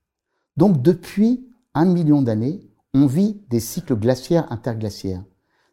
Donc 0.57 0.83
depuis 0.83 1.49
un 1.75 1.85
million 1.85 2.23
d'années, 2.23 2.69
on 2.95 3.07
vit 3.07 3.41
des 3.49 3.61
cycles 3.61 3.95
glaciaires 3.95 4.51
interglaciaires. 4.51 5.25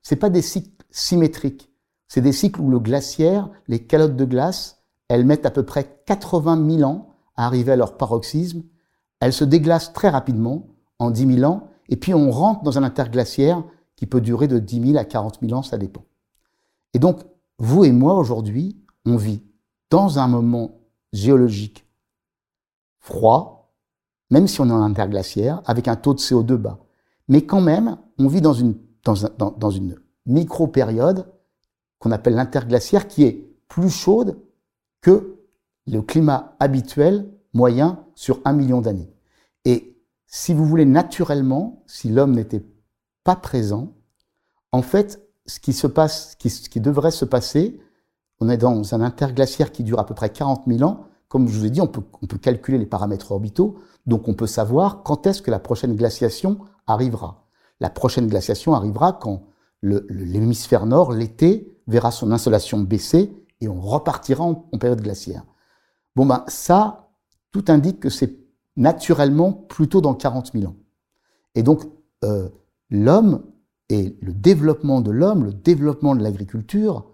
C'est 0.03 0.15
pas 0.15 0.29
des 0.29 0.43
cycles 0.43 0.85
symétriques. 0.91 1.71
C'est 2.07 2.21
des 2.21 2.33
cycles 2.33 2.61
où 2.61 2.69
le 2.69 2.79
glaciaire, 2.79 3.49
les 3.67 3.79
calottes 3.79 4.15
de 4.15 4.25
glace, 4.25 4.83
elles 5.07 5.25
mettent 5.25 5.45
à 5.45 5.51
peu 5.51 5.63
près 5.63 6.01
80 6.05 6.77
000 6.77 6.89
ans 6.89 7.09
à 7.35 7.45
arriver 7.45 7.71
à 7.71 7.75
leur 7.75 7.97
paroxysme 7.97 8.63
elle 9.19 9.33
se 9.33 9.43
déglace 9.43 9.93
très 9.93 10.09
rapidement, 10.09 10.67
en 10.99 11.11
10 11.11 11.35
000 11.37 11.51
ans, 11.51 11.69
et 11.89 11.97
puis 11.97 12.13
on 12.13 12.31
rentre 12.31 12.63
dans 12.63 12.77
un 12.77 12.83
interglaciaire 12.83 13.63
qui 13.95 14.05
peut 14.05 14.21
durer 14.21 14.47
de 14.47 14.59
10 14.59 14.91
000 14.91 14.97
à 14.97 15.05
40 15.05 15.39
000 15.41 15.53
ans, 15.53 15.63
ça 15.63 15.77
dépend. 15.77 16.03
Et 16.93 16.99
donc, 16.99 17.21
vous 17.57 17.85
et 17.85 17.91
moi, 17.91 18.13
aujourd'hui, 18.15 18.77
on 19.05 19.17
vit 19.17 19.41
dans 19.89 20.19
un 20.19 20.27
moment 20.27 20.79
géologique 21.13 21.87
froid, 22.99 23.73
même 24.29 24.47
si 24.47 24.59
on 24.61 24.69
est 24.69 24.73
en 24.73 24.81
interglaciaire, 24.81 25.61
avec 25.65 25.87
un 25.87 25.95
taux 25.95 26.13
de 26.13 26.19
CO2 26.19 26.55
bas. 26.55 26.79
Mais 27.27 27.45
quand 27.45 27.61
même, 27.61 27.97
on 28.17 28.27
vit 28.27 28.41
dans 28.41 28.53
une, 28.53 28.75
dans, 29.03 29.51
dans 29.51 29.71
une 29.71 29.97
micro-période 30.25 31.31
qu'on 31.99 32.11
appelle 32.11 32.35
l'interglaciaire, 32.35 33.07
qui 33.07 33.23
est 33.23 33.47
plus 33.67 33.89
chaude 33.89 34.37
que 35.05 35.37
le 35.85 36.01
climat 36.01 36.55
habituel 36.59 37.31
moyen 37.53 38.03
sur 38.15 38.41
un 38.43 38.53
million 38.53 38.81
d'années. 38.81 39.13
Et 39.63 40.01
si 40.25 40.51
vous 40.51 40.65
voulez, 40.65 40.85
naturellement, 40.85 41.83
si 41.85 42.09
l'homme 42.09 42.31
n'était 42.31 42.65
pas 43.23 43.35
présent, 43.35 43.93
en 44.71 44.81
fait, 44.81 45.21
ce 45.45 45.59
qui 45.59 45.73
se 45.73 45.85
passe, 45.85 46.35
ce 46.41 46.69
qui, 46.69 46.79
devrait 46.79 47.11
se 47.11 47.23
passer, 47.23 47.79
on 48.39 48.49
est 48.49 48.57
dans 48.57 48.95
un 48.95 49.01
interglaciaire 49.01 49.71
qui 49.71 49.83
dure 49.83 49.99
à 49.99 50.07
peu 50.07 50.15
près 50.15 50.31
40 50.31 50.63
000 50.65 50.81
ans. 50.81 51.05
Comme 51.27 51.47
je 51.49 51.59
vous 51.59 51.65
ai 51.65 51.69
dit, 51.69 51.81
on 51.81 51.87
peut, 51.87 52.01
on 52.23 52.25
peut 52.25 52.39
calculer 52.39 52.79
les 52.79 52.87
paramètres 52.87 53.31
orbitaux, 53.31 53.77
donc 54.07 54.27
on 54.27 54.33
peut 54.33 54.47
savoir 54.47 55.03
quand 55.03 55.27
est-ce 55.27 55.43
que 55.43 55.51
la 55.51 55.59
prochaine 55.59 55.95
glaciation 55.95 56.57
arrivera. 56.87 57.47
La 57.79 57.91
prochaine 57.91 58.25
glaciation 58.25 58.73
arrivera 58.73 59.13
quand 59.13 59.43
l'hémisphère 59.83 60.87
nord, 60.87 61.11
l'été, 61.11 61.79
verra 61.85 62.09
son 62.09 62.31
insolation 62.31 62.79
baisser 62.79 63.44
et 63.61 63.67
on 63.67 63.79
repartira 63.79 64.43
en, 64.43 64.55
période 64.79 65.01
glaciaire. 65.01 65.43
Bon 66.15 66.25
ben 66.25 66.43
ça, 66.47 67.09
tout 67.51 67.65
indique 67.67 67.99
que 67.99 68.09
c'est 68.09 68.37
naturellement 68.75 69.53
plutôt 69.53 70.01
dans 70.01 70.13
40 70.13 70.51
000 70.53 70.65
ans. 70.65 70.75
Et 71.55 71.63
donc 71.63 71.83
euh, 72.23 72.49
l'homme 72.89 73.43
et 73.89 74.17
le 74.21 74.33
développement 74.33 75.01
de 75.01 75.11
l'homme, 75.11 75.45
le 75.45 75.53
développement 75.53 76.15
de 76.15 76.23
l'agriculture, 76.23 77.05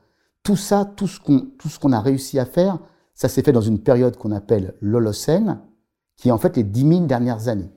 tout 0.44 0.56
ça, 0.56 0.86
tout 0.86 1.08
ce 1.08 1.20
qu'on 1.20 1.92
a 1.92 2.00
réussi 2.00 2.40
à 2.40 2.46
faire, 2.46 2.80
ça 3.14 3.30
s'est 3.30 3.44
fait 3.44 3.52
dans 3.52 3.62
une 3.62 3.80
période 3.80 4.18
qu'on 4.18 4.32
appelle 4.32 4.74
l'Holocène, 4.82 5.60
qui 6.16 6.30
est 6.30 6.32
en 6.32 6.38
fait 6.38 6.58
les 6.58 6.64
10 6.64 6.88
000 6.88 7.06
dernières 7.06 7.48
années. 7.48 7.72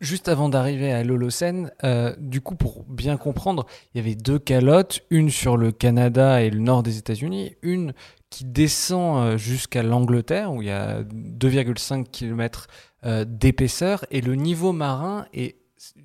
Juste 0.00 0.28
avant 0.28 0.48
d'arriver 0.48 0.92
à 0.92 1.04
l'Holocène, 1.04 1.70
euh, 1.84 2.12
du 2.18 2.40
coup, 2.40 2.56
pour 2.56 2.82
bien 2.84 3.16
comprendre, 3.16 3.64
il 3.94 3.98
y 3.98 4.00
avait 4.00 4.16
deux 4.16 4.40
calottes, 4.40 5.02
une 5.10 5.30
sur 5.30 5.56
le 5.56 5.70
Canada 5.70 6.42
et 6.42 6.50
le 6.50 6.58
nord 6.58 6.82
des 6.82 6.98
États-Unis, 6.98 7.54
une 7.62 7.92
qui 8.28 8.44
descend 8.44 9.18
euh, 9.18 9.38
jusqu'à 9.38 9.84
l'Angleterre, 9.84 10.52
où 10.52 10.62
il 10.62 10.68
y 10.68 10.72
a 10.72 11.02
2,5 11.02 12.10
km 12.10 12.66
euh, 13.04 13.24
d'épaisseur, 13.24 14.04
et 14.10 14.20
le 14.20 14.34
niveau 14.34 14.72
marin 14.72 15.26
est 15.32 15.54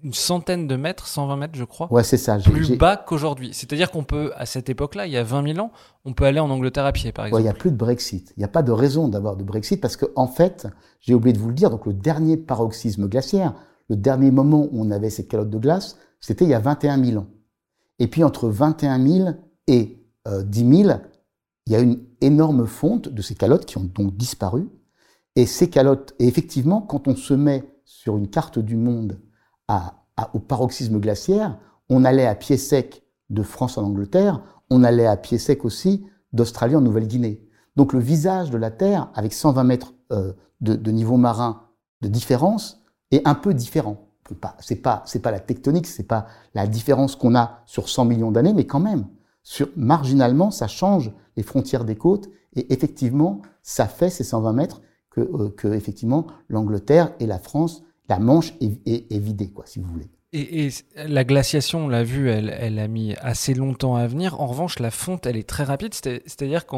une 0.04 0.14
centaine 0.14 0.68
de 0.68 0.76
mètres, 0.76 1.08
120 1.08 1.36
mètres, 1.38 1.56
je 1.56 1.64
crois. 1.64 1.92
Ouais, 1.92 2.04
c'est 2.04 2.18
ça. 2.18 2.38
Plus 2.38 2.78
bas 2.78 2.98
qu'aujourd'hui. 2.98 3.52
C'est-à-dire 3.54 3.92
qu'on 3.92 4.04
peut, 4.04 4.32
à 4.36 4.46
cette 4.46 4.70
époque-là, 4.70 5.08
il 5.08 5.14
y 5.14 5.18
a 5.18 5.24
20 5.24 5.54
000 5.54 5.66
ans, 5.66 5.72
on 6.06 6.14
peut 6.14 6.26
aller 6.26 6.40
en 6.40 6.50
Angleterre 6.50 6.86
à 6.86 6.92
pied, 6.92 7.12
par 7.12 7.26
exemple. 7.26 7.42
il 7.42 7.46
n'y 7.46 7.50
a 7.50 7.54
plus 7.54 7.72
de 7.72 7.76
Brexit. 7.76 8.34
Il 8.38 8.40
n'y 8.42 8.44
a 8.44 8.50
pas 8.50 8.64
de 8.64 8.72
raison 8.72 9.08
d'avoir 9.08 9.36
de 9.36 9.44
Brexit 9.44 9.82
parce 9.82 9.98
que, 9.98 10.06
en 10.16 10.28
fait, 10.28 10.68
j'ai 11.00 11.14
oublié 11.14 11.34
de 11.34 11.40
vous 11.40 11.50
le 11.50 11.56
dire, 11.56 11.70
donc 11.70 11.86
le 11.86 11.94
dernier 11.94 12.38
paroxysme 12.38 13.08
glaciaire, 13.08 13.54
le 13.90 13.96
dernier 13.96 14.32
moment 14.32 14.68
où 14.72 14.82
on 14.82 14.92
avait 14.92 15.10
ces 15.10 15.28
calottes 15.28 15.50
de 15.50 15.58
glace, 15.58 15.98
c'était 16.20 16.46
il 16.46 16.52
y 16.52 16.54
a 16.54 16.60
21 16.60 17.04
000 17.04 17.18
ans. 17.22 17.28
Et 18.00 18.08
puis, 18.08 18.24
entre 18.24 18.50
21 18.50 19.06
000 19.06 19.30
et 19.68 20.00
10 20.28 20.84
000, 20.84 21.00
il 21.66 21.74
y 21.74 21.76
a 21.76 21.80
une 21.80 22.00
énorme 22.22 22.68
fonte 22.68 23.10
de 23.10 23.22
ces 23.22 23.36
calottes 23.36 23.66
qui 23.66 23.78
ont 23.78 23.90
donc 23.94 24.16
disparu. 24.16 24.70
Et 25.36 25.46
ces 25.46 25.70
calottes, 25.70 26.14
et 26.20 26.28
effectivement, 26.28 26.82
quand 26.82 27.08
on 27.08 27.16
se 27.16 27.34
met 27.34 27.64
sur 27.86 28.18
une 28.18 28.30
carte 28.30 28.60
du 28.60 28.76
monde 28.76 29.20
au 30.34 30.40
paroxysme 30.40 31.00
glaciaire, 31.00 31.58
on 31.90 32.06
allait 32.06 32.26
à 32.26 32.36
pied 32.36 32.58
sec 32.58 33.04
de 33.30 33.44
France 33.44 33.78
en 33.78 33.84
Angleterre, 33.84 34.42
on 34.70 34.84
allait 34.84 35.08
à 35.08 35.18
pied 35.18 35.38
sec 35.38 35.66
aussi 35.66 36.06
d'Australie 36.32 36.76
en 36.76 36.82
Nouvelle-Guinée. 36.82 37.48
Donc 37.76 37.94
le 37.94 38.00
visage 38.00 38.50
de 38.50 38.58
la 38.58 38.72
Terre, 38.72 39.10
avec 39.16 39.34
120 39.34 39.64
mètres 39.64 39.94
euh, 40.12 40.34
de, 40.62 40.92
niveau 40.92 41.18
marin 41.18 41.64
de 42.02 42.08
différence, 42.08 42.82
est 43.12 43.28
un 43.28 43.36
peu 43.36 43.54
différent. 43.54 44.10
C'est 44.60 44.82
pas, 44.82 45.04
pas 45.22 45.32
la 45.32 45.40
tectonique, 45.40 45.88
c'est 45.88 46.08
pas 46.08 46.28
la 46.54 46.66
différence 46.68 47.16
qu'on 47.16 47.36
a 47.36 47.60
sur 47.66 47.90
100 47.90 48.06
millions 48.06 48.32
d'années, 48.32 48.54
mais 48.54 48.66
quand 48.66 48.80
même, 48.80 49.08
sur, 49.44 49.68
marginalement, 49.76 50.50
ça 50.50 50.68
change 50.68 51.12
les 51.36 51.44
frontières 51.44 51.84
des 51.84 51.96
côtes, 51.96 52.30
et 52.56 52.72
effectivement, 52.72 53.42
ça 53.62 53.88
fait 53.88 54.10
ces 54.10 54.24
120 54.24 54.54
mètres 54.54 54.82
que, 55.10 55.22
euh, 55.22 55.50
que 55.50 55.68
effectivement, 55.68 56.28
l'Angleterre 56.48 57.14
et 57.20 57.28
la 57.28 57.40
France 57.40 57.84
la 58.10 58.20
Manche 58.20 58.54
est, 58.60 59.18
vidée, 59.18 59.50
quoi, 59.50 59.66
si 59.66 59.80
vous 59.80 59.88
voulez. 59.92 60.10
Et, 60.34 60.70
la 60.96 61.24
glaciation, 61.24 61.86
on 61.86 61.88
l'a 61.88 62.04
vu, 62.04 62.30
elle, 62.30 62.80
a 62.80 62.88
mis 62.88 63.16
assez 63.22 63.54
longtemps 63.54 63.96
à 63.96 64.08
venir. 64.08 64.40
En 64.42 64.48
revanche, 64.48 64.80
la 64.80 64.92
fonte, 64.92 65.26
elle 65.26 65.38
est 65.38 65.48
très 65.48 65.64
rapide. 65.64 65.94
C'est-à-dire 65.94 66.66
que 66.66 66.78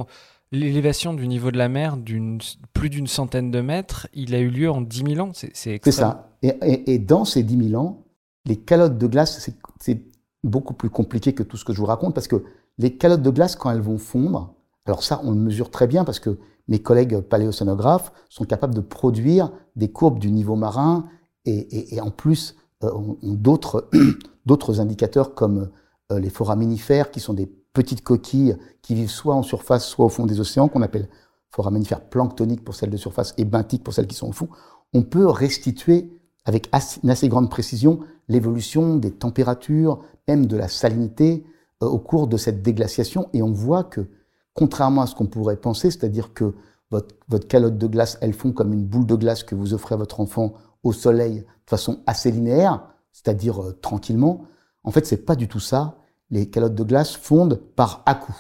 l'élévation 0.52 1.14
du 1.14 1.28
niveau 1.28 1.52
de 1.52 1.58
la 1.58 1.70
mer 1.70 1.98
d'une 1.98 2.40
plus 2.74 2.90
d'une 2.90 3.08
centaine 3.08 3.52
de 3.52 3.62
mètres, 3.62 4.08
il 4.14 4.36
a 4.36 4.40
eu 4.40 4.50
lieu 4.50 4.70
en 4.70 4.82
10 4.82 5.04
000 5.16 5.28
ans. 5.28 5.32
C'est 5.34 5.92
ça. 5.92 6.30
Et, 6.42 7.00
dans 7.00 7.26
ces 7.26 7.44
10 7.44 7.70
000 7.70 7.82
ans, 7.82 8.04
les 8.46 8.58
calottes 8.58 8.98
de 8.98 9.08
glace, 9.08 9.50
c'est 9.80 10.02
beaucoup 10.44 10.74
plus 10.74 10.90
compliqué 10.90 11.34
que 11.34 11.44
tout 11.44 11.58
ce 11.58 11.66
que 11.66 11.74
je 11.74 11.80
vous 11.80 11.88
raconte 11.88 12.14
parce 12.14 12.28
que 12.28 12.44
les 12.78 12.96
calottes 12.96 13.24
de 13.24 13.30
glace, 13.32 13.56
quand 13.56 13.72
elles 13.72 13.82
vont 13.82 13.98
fondre, 13.98 14.54
alors 14.86 15.04
ça, 15.04 15.22
on 15.24 15.32
le 15.32 15.38
mesure 15.38 15.72
très 15.72 15.88
bien 15.88 16.04
parce 16.04 16.20
que 16.20 16.38
mes 16.68 16.80
collègues 16.80 17.20
paléocénographes 17.20 18.12
sont 18.30 18.46
capables 18.46 18.74
de 18.74 18.82
produire 18.82 19.52
des 19.76 19.92
courbes 19.92 20.20
du 20.20 20.32
niveau 20.32 20.56
marin 20.56 21.06
et, 21.46 22.00
en 22.02 22.10
plus 22.10 22.56
euh, 22.84 22.92
d'autres 23.22 23.90
d'autres 24.46 24.80
indicateurs 24.80 25.36
comme 25.36 25.70
euh, 26.12 26.20
les 26.20 26.30
foraminifères 26.30 27.12
qui 27.12 27.20
sont 27.20 27.34
des 27.34 27.52
petites 27.74 28.04
coquilles 28.04 28.58
qui 28.82 28.96
vivent 28.96 29.10
soit 29.10 29.36
en 29.36 29.44
surface 29.44 29.86
soit 29.86 30.06
au 30.06 30.10
fond 30.10 30.26
des 30.26 30.40
océans 30.40 30.68
qu'on 30.68 30.82
appelle 30.82 31.08
foraminifères 31.52 32.02
planctoniques 32.02 32.64
pour 32.64 32.76
celles 32.76 32.90
de 32.90 32.98
surface 32.98 33.34
et 33.38 33.46
benthiques 33.46 33.84
pour 33.84 33.94
celles 33.94 34.08
qui 34.08 34.16
sont 34.16 34.28
au 34.28 34.34
fond. 34.34 34.50
On 34.94 35.04
peut 35.04 35.28
restituer 35.28 36.12
avec 36.44 36.70
une 37.04 37.10
assez 37.10 37.30
grande 37.30 37.50
précision 37.50 38.00
l'évolution 38.28 38.98
des 38.98 39.12
températures, 39.12 40.02
même 40.28 40.48
de 40.48 40.58
la 40.58 40.68
salinité 40.68 41.46
euh, 41.82 41.88
au 41.88 42.00
cours 42.00 42.28
de 42.28 42.38
cette 42.38 42.62
déglaciation 42.62 43.30
et 43.34 43.42
on 43.42 43.52
voit 43.52 43.84
que 43.84 44.08
contrairement 44.56 45.04
à 45.04 45.08
ce 45.08 45.14
qu'on 45.14 45.28
pourrait 45.28 45.58
penser, 45.58 45.92
c'est-à-dire 45.92 46.34
que 46.34 46.56
votre, 46.90 47.48
calotte 47.48 47.78
de 47.78 47.88
glace, 47.88 48.18
elles 48.22 48.34
font 48.34 48.52
comme 48.52 48.74
une 48.74 48.86
boule 48.86 49.06
de 49.06 49.16
glace 49.16 49.44
que 49.44 49.54
vous 49.54 49.74
offrez 49.74 49.94
à 49.94 49.98
votre 49.98 50.20
enfant 50.20 50.54
au 50.84 50.94
soleil 50.94 51.42
de 51.42 51.70
façon 51.70 52.00
assez 52.08 52.32
linéaire, 52.32 52.88
c'est-à-dire 53.12 53.62
euh, 53.62 53.74
tranquillement. 53.74 54.46
En 54.84 54.92
fait, 54.92 55.06
c'est 55.06 55.26
pas 55.26 55.36
du 55.36 55.48
tout 55.48 55.60
ça. 55.60 55.98
Les 56.30 56.50
calottes 56.50 56.76
de 56.76 56.84
glace 56.84 57.16
fondent 57.16 57.60
par 57.76 58.02
à-coups. 58.06 58.38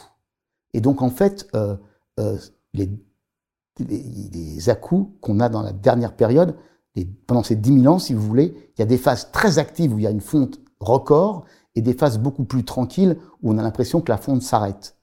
Et 0.74 0.82
donc, 0.82 1.01
en 1.01 1.09
fait, 1.09 1.47
euh, 1.55 1.76
euh, 2.20 2.38
les, 2.74 2.89
les, 3.80 4.03
les 4.32 4.70
à-coups 4.70 5.11
qu'on 5.22 5.39
a 5.39 5.49
dans 5.49 5.61
la 5.61 5.74
dernière 5.74 6.16
période, 6.16 6.55
pendant 7.28 7.43
ces 7.43 7.55
10 7.55 7.82
000 7.82 7.93
ans, 7.93 7.99
si 7.99 8.13
vous 8.13 8.26
voulez, 8.26 8.72
il 8.78 8.80
y 8.80 8.84
a 8.84 8.86
des 8.86 8.97
phases 8.97 9.32
très 9.32 9.59
actives 9.59 9.93
où 9.93 9.99
il 9.99 10.03
y 10.03 10.07
a 10.07 10.11
une 10.11 10.22
fonte 10.22 10.61
record 10.80 11.45
et 11.76 11.82
des 11.82 11.93
phases 11.93 12.20
beaucoup 12.20 12.45
plus 12.45 12.63
tranquilles 12.63 13.18
où 13.41 13.51
on 13.51 13.57
a 13.57 13.63
l'impression 13.63 14.01
que 14.01 14.11
la 14.11 14.18
fonte 14.18 14.41
s'arrête. 14.41 14.94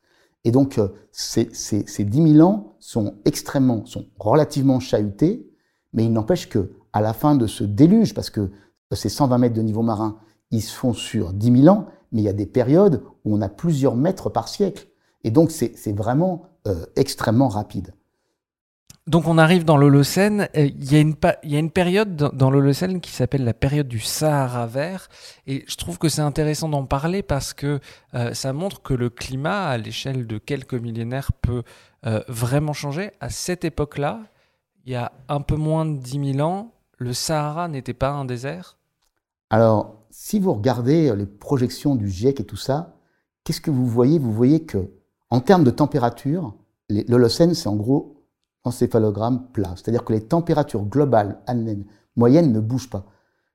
Et 0.44 0.50
donc, 0.50 0.78
euh, 0.78 0.88
ces, 1.10 1.48
ces, 1.52 1.86
ces 1.86 2.04
10 2.04 2.34
000 2.34 2.48
ans 2.48 2.76
sont 2.78 3.14
extrêmement, 3.24 3.86
sont 3.86 4.06
relativement 4.18 4.80
chahutés, 4.80 5.48
mais 5.92 6.04
il 6.04 6.12
n'empêche 6.12 6.48
que 6.48 6.72
à 6.92 7.00
la 7.00 7.12
fin 7.12 7.36
de 7.36 7.46
ce 7.46 7.64
déluge, 7.64 8.14
parce 8.14 8.30
que 8.30 8.50
ces 8.92 9.08
120 9.08 9.38
mètres 9.38 9.54
de 9.54 9.62
niveau 9.62 9.82
marin, 9.82 10.18
ils 10.50 10.62
se 10.62 10.74
font 10.74 10.92
sur 10.92 11.32
10 11.32 11.62
000 11.62 11.74
ans, 11.74 11.86
mais 12.12 12.22
il 12.22 12.24
y 12.24 12.28
a 12.28 12.34
des 12.34 12.46
périodes 12.46 13.02
où 13.24 13.34
on 13.34 13.40
a 13.40 13.48
plusieurs 13.48 13.96
mètres 13.96 14.28
par 14.28 14.48
siècle. 14.48 14.88
Et 15.24 15.30
donc, 15.30 15.50
c'est 15.50 15.92
vraiment 15.92 16.42
euh, 16.66 16.84
extrêmement 16.96 17.48
rapide. 17.48 17.94
Donc 19.08 19.26
on 19.26 19.36
arrive 19.36 19.64
dans 19.64 19.76
l'Holocène. 19.76 20.48
Euh, 20.56 20.66
il 20.66 20.92
y, 20.92 20.96
a 20.96 21.58
une 21.58 21.70
période 21.70 22.14
dans, 22.14 22.50
l'Holocène 22.50 23.00
qui 23.00 23.10
s'appelle 23.10 23.44
la 23.44 23.54
période 23.54 23.88
du 23.88 23.98
Sahara 23.98 24.66
vert. 24.66 25.08
Et 25.48 25.64
je 25.66 25.76
trouve 25.76 25.98
que 25.98 26.08
c'est 26.08 26.20
intéressant 26.20 26.68
d'en 26.68 26.84
parler 26.84 27.22
parce 27.24 27.52
que 27.52 27.80
euh, 28.14 28.32
ça 28.32 28.52
montre 28.52 28.80
que 28.80 28.94
le 28.94 29.10
climat, 29.10 29.66
à 29.66 29.76
l'échelle 29.76 30.28
de 30.28 30.38
quelques 30.38 30.74
millénaires, 30.74 31.32
peut 31.32 31.64
euh, 32.06 32.22
vraiment 32.28 32.72
changer. 32.72 33.10
À 33.20 33.28
cette 33.28 33.64
époque-là, 33.64 34.20
il 34.84 34.92
y 34.92 34.96
a 34.96 35.10
un 35.28 35.40
peu 35.40 35.56
moins 35.56 35.84
de 35.84 35.96
10 35.96 36.34
000 36.34 36.48
ans, 36.48 36.72
le 36.98 37.12
Sahara 37.12 37.66
n'était 37.66 37.94
pas 37.94 38.10
un 38.10 38.24
désert 38.24 38.78
Alors, 39.50 39.96
si 40.10 40.38
vous 40.38 40.52
regardez 40.52 41.14
les 41.16 41.26
projections 41.26 41.96
du 41.96 42.08
GIEC 42.08 42.40
et 42.40 42.46
tout 42.46 42.56
ça, 42.56 42.94
qu'est-ce 43.42 43.60
que 43.60 43.70
vous 43.72 43.86
voyez? 43.86 44.20
Vous 44.20 44.32
voyez 44.32 44.64
que, 44.64 44.90
en 45.30 45.40
termes 45.40 45.64
de 45.64 45.70
température, 45.70 46.54
l'Holocène, 46.88 47.54
c'est 47.54 47.68
en 47.68 47.76
gros 47.76 48.21
encéphalogramme 48.64 49.48
plat. 49.52 49.74
C'est-à-dire 49.76 50.04
que 50.04 50.12
les 50.12 50.26
températures 50.26 50.84
globales 50.84 51.40
moyennes 52.16 52.52
ne 52.52 52.60
bougent 52.60 52.90
pas. 52.90 53.06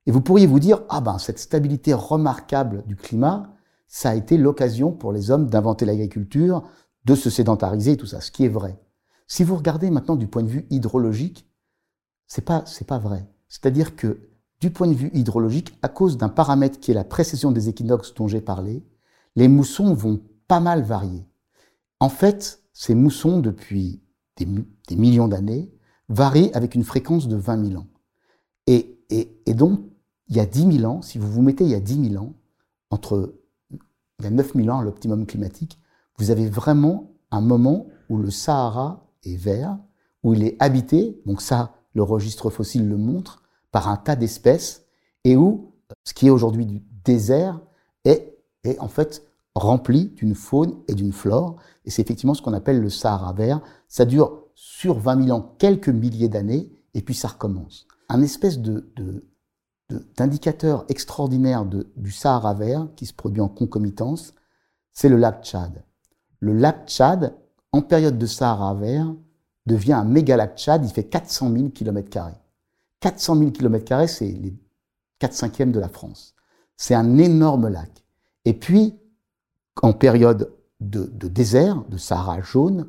Et 0.05 0.12
vous 0.12 0.22
pourriez 0.22 0.47
vous 0.47 0.60
dire, 0.60 0.82
ah 0.89 1.01
ben, 1.01 1.18
cette 1.18 1.39
stabilité 1.39 1.93
remarquable 1.93 2.84
du 2.88 2.95
climat, 2.95 3.53
ça 3.88 4.10
a 4.10 4.16
été 4.16 4.38
l'occasion 4.38 4.91
pour 4.91 5.12
les 5.12 5.32
hommes 5.32 5.49
d'inventer 5.49 5.86
l'agriculture, 5.86 6.64
de 7.05 7.16
se 7.16 7.30
sédentariser 7.30 7.93
et 7.93 7.97
tout 7.97 8.05
ça, 8.05 8.22
ce 8.22 8.32
qui 8.32 8.45
est 8.45 8.49
vrai. 8.49 8.80
Si 9.28 9.43
vous 9.43 9.55
regardez 9.55 9.89
maintenant 9.89 10.16
du 10.16 10.28
point 10.28 10.43
de 10.43 10.49
vue 10.49 10.66
hydrologique, 10.70 11.49
c'est 12.28 12.43
pas, 12.43 12.64
c'est 12.66 12.88
pas 12.88 12.99
vrai. 12.99 13.28
C'est-à-dire 13.49 13.95
que 13.95 14.30
du 14.60 14.72
point 14.72 14.88
de 14.88 14.93
vue 14.93 15.12
hydrologique, 15.14 15.78
à 15.82 15.89
cause 15.89 16.18
d'un 16.18 16.30
paramètre 16.30 16.80
qui 16.80 16.91
est 16.91 16.95
la 16.95 17.03
précession 17.03 17.51
des 17.51 17.70
équinoxes 17.70 18.14
dont 18.14 18.28
j'ai 18.28 18.41
parlé, 18.41 18.86
les 19.36 19.47
moussons 19.47 19.93
vont 19.93 20.22
pas 20.47 20.60
mal 20.60 20.82
varier. 20.82 21.28
En 21.99 22.10
fait, 22.10 22.64
ces 22.74 22.95
moussons, 22.95 23.39
depuis 23.39 24.01
des, 24.38 24.47
millions 24.95 25.27
d'années, 25.27 25.71
varient 26.09 26.51
avec 26.53 26.75
une 26.75 26.83
fréquence 26.83 27.27
de 27.27 27.35
20 27.35 27.69
000 27.69 27.81
ans. 27.81 27.88
Et, 28.67 28.97
et, 29.09 29.53
donc, 29.53 29.79
il 30.27 30.35
y 30.35 30.39
a 30.39 30.45
10 30.45 30.79
000 30.79 30.91
ans, 30.91 31.01
si 31.01 31.17
vous 31.17 31.31
vous 31.31 31.41
mettez 31.41 31.63
il 31.63 31.69
y 31.69 31.75
a 31.75 31.79
10 31.79 32.09
000 32.11 32.23
ans, 32.23 32.33
entre 32.89 33.33
il 34.19 34.25
y 34.25 34.27
a 34.27 34.31
9 34.31 34.53
000 34.55 34.69
ans 34.69 34.81
l'optimum 34.81 35.25
climatique, 35.25 35.79
vous 36.17 36.31
avez 36.31 36.49
vraiment 36.49 37.11
un 37.31 37.41
moment 37.41 37.88
où 38.09 38.17
le 38.17 38.31
Sahara 38.31 39.07
est 39.23 39.35
vert, 39.35 39.77
où 40.23 40.33
il 40.33 40.43
est 40.43 40.55
habité, 40.59 41.21
donc 41.25 41.41
ça, 41.41 41.73
le 41.93 42.03
registre 42.03 42.49
fossile 42.49 42.88
le 42.88 42.97
montre, 42.97 43.43
par 43.71 43.89
un 43.89 43.97
tas 43.97 44.15
d'espèces, 44.15 44.85
et 45.23 45.35
où 45.35 45.73
ce 46.03 46.13
qui 46.13 46.27
est 46.27 46.31
aujourd'hui 46.31 46.65
du 46.65 46.81
désert 47.03 47.59
est, 48.05 48.38
est 48.63 48.79
en 48.79 48.88
fait 48.88 49.23
rempli 49.55 50.09
d'une 50.15 50.35
faune 50.35 50.75
et 50.88 50.93
d'une 50.93 51.13
flore. 51.13 51.57
Et 51.85 51.89
c'est 51.89 52.01
effectivement 52.01 52.33
ce 52.33 52.41
qu'on 52.41 52.53
appelle 52.53 52.79
le 52.79 52.89
Sahara 52.89 53.33
vert. 53.33 53.61
Ça 53.88 54.05
dure 54.05 54.47
sur 54.60 54.97
20 54.97 55.26
000 55.26 55.38
ans, 55.38 55.53
quelques 55.60 55.88
milliers 55.88 56.30
d'années, 56.30 56.72
et 56.95 57.03
puis 57.03 57.14
ça 57.14 57.28
recommence. 57.28 57.86
Un 58.10 58.24
espèce 58.24 58.58
d'indicateur 60.18 60.84
extraordinaire 60.89 61.64
du 61.64 62.12
Sahara 62.12 62.55
vert 62.55 62.88
qui 62.95 63.05
se 63.05 63.14
produit 63.14 63.39
en 63.39 63.49
concomitance, 63.49 64.34
c'est 64.93 65.10
le 65.10 65.18
lac 65.18 65.43
Tchad. 65.43 65.84
Le 66.39 66.53
lac 66.53 66.88
Tchad, 66.88 67.36
en 67.72 67.84
période 67.84 68.18
de 68.18 68.26
Sahara 68.26 68.74
vert, 68.74 69.14
devient 69.68 69.93
un 69.93 70.05
méga 70.05 70.36
lac 70.36 70.58
Tchad, 70.58 70.84
il 70.84 70.89
fait 70.89 71.03
400 71.03 71.51
000 71.51 71.70
km. 71.70 72.32
400 72.99 73.36
000 73.36 73.51
km, 73.51 74.10
c'est 74.10 74.26
les 74.26 74.55
4 75.20 75.34
cinquièmes 75.34 75.72
de 75.72 75.80
la 75.80 75.89
France. 75.89 76.34
C'est 76.78 76.95
un 76.95 77.20
énorme 77.20 77.68
lac. 77.68 78.03
Et 78.45 78.55
puis, 78.55 78.97
en 79.84 79.93
période 79.93 80.51
de, 80.80 81.05
désert, 81.28 81.84
de 81.89 81.97
Sahara 81.97 82.41
jaune, 82.41 82.88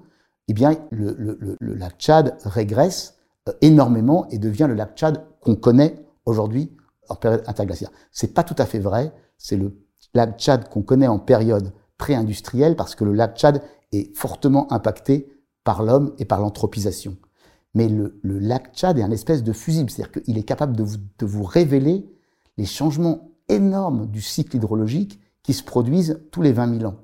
eh 0.48 0.54
bien, 0.54 0.76
le, 0.90 1.56
lac 1.60 1.98
Tchad 1.98 2.36
régresse 2.44 3.18
euh, 3.48 3.52
énormément 3.60 4.26
et 4.30 4.38
devient 4.38 4.66
le 4.68 4.74
lac 4.74 4.96
Tchad 4.96 5.24
qu'on 5.40 5.56
connaît 5.56 6.04
aujourd'hui 6.24 6.74
en 7.08 7.16
période 7.16 7.42
interglaciaire. 7.46 7.90
C'est 8.12 8.34
pas 8.34 8.44
tout 8.44 8.56
à 8.58 8.66
fait 8.66 8.78
vrai. 8.78 9.12
C'est 9.36 9.56
le 9.56 9.78
lac 10.14 10.38
Tchad 10.38 10.68
qu'on 10.68 10.82
connaît 10.82 11.06
en 11.06 11.18
période 11.18 11.72
pré-industrielle 11.98 12.76
parce 12.76 12.94
que 12.94 13.04
le 13.04 13.12
lac 13.12 13.36
Tchad 13.36 13.62
est 13.92 14.16
fortement 14.16 14.72
impacté 14.72 15.32
par 15.64 15.82
l'homme 15.82 16.14
et 16.18 16.24
par 16.24 16.40
l'anthropisation. 16.40 17.16
Mais 17.74 17.88
le, 17.88 18.18
lac 18.22 18.74
Tchad 18.74 18.98
est 18.98 19.02
un 19.02 19.10
espèce 19.10 19.42
de 19.42 19.52
fusible, 19.52 19.90
c'est-à-dire 19.90 20.22
qu'il 20.22 20.38
est 20.38 20.44
capable 20.44 20.74
de 20.74 20.82
vous, 20.82 20.96
de 21.18 21.26
vous 21.26 21.44
révéler 21.44 22.06
les 22.56 22.64
changements 22.64 23.30
énormes 23.48 24.06
du 24.06 24.20
cycle 24.20 24.56
hydrologique 24.56 25.20
qui 25.42 25.52
se 25.52 25.62
produisent 25.62 26.20
tous 26.30 26.42
les 26.42 26.52
20 26.52 26.78
000 26.78 26.90
ans. 26.90 26.96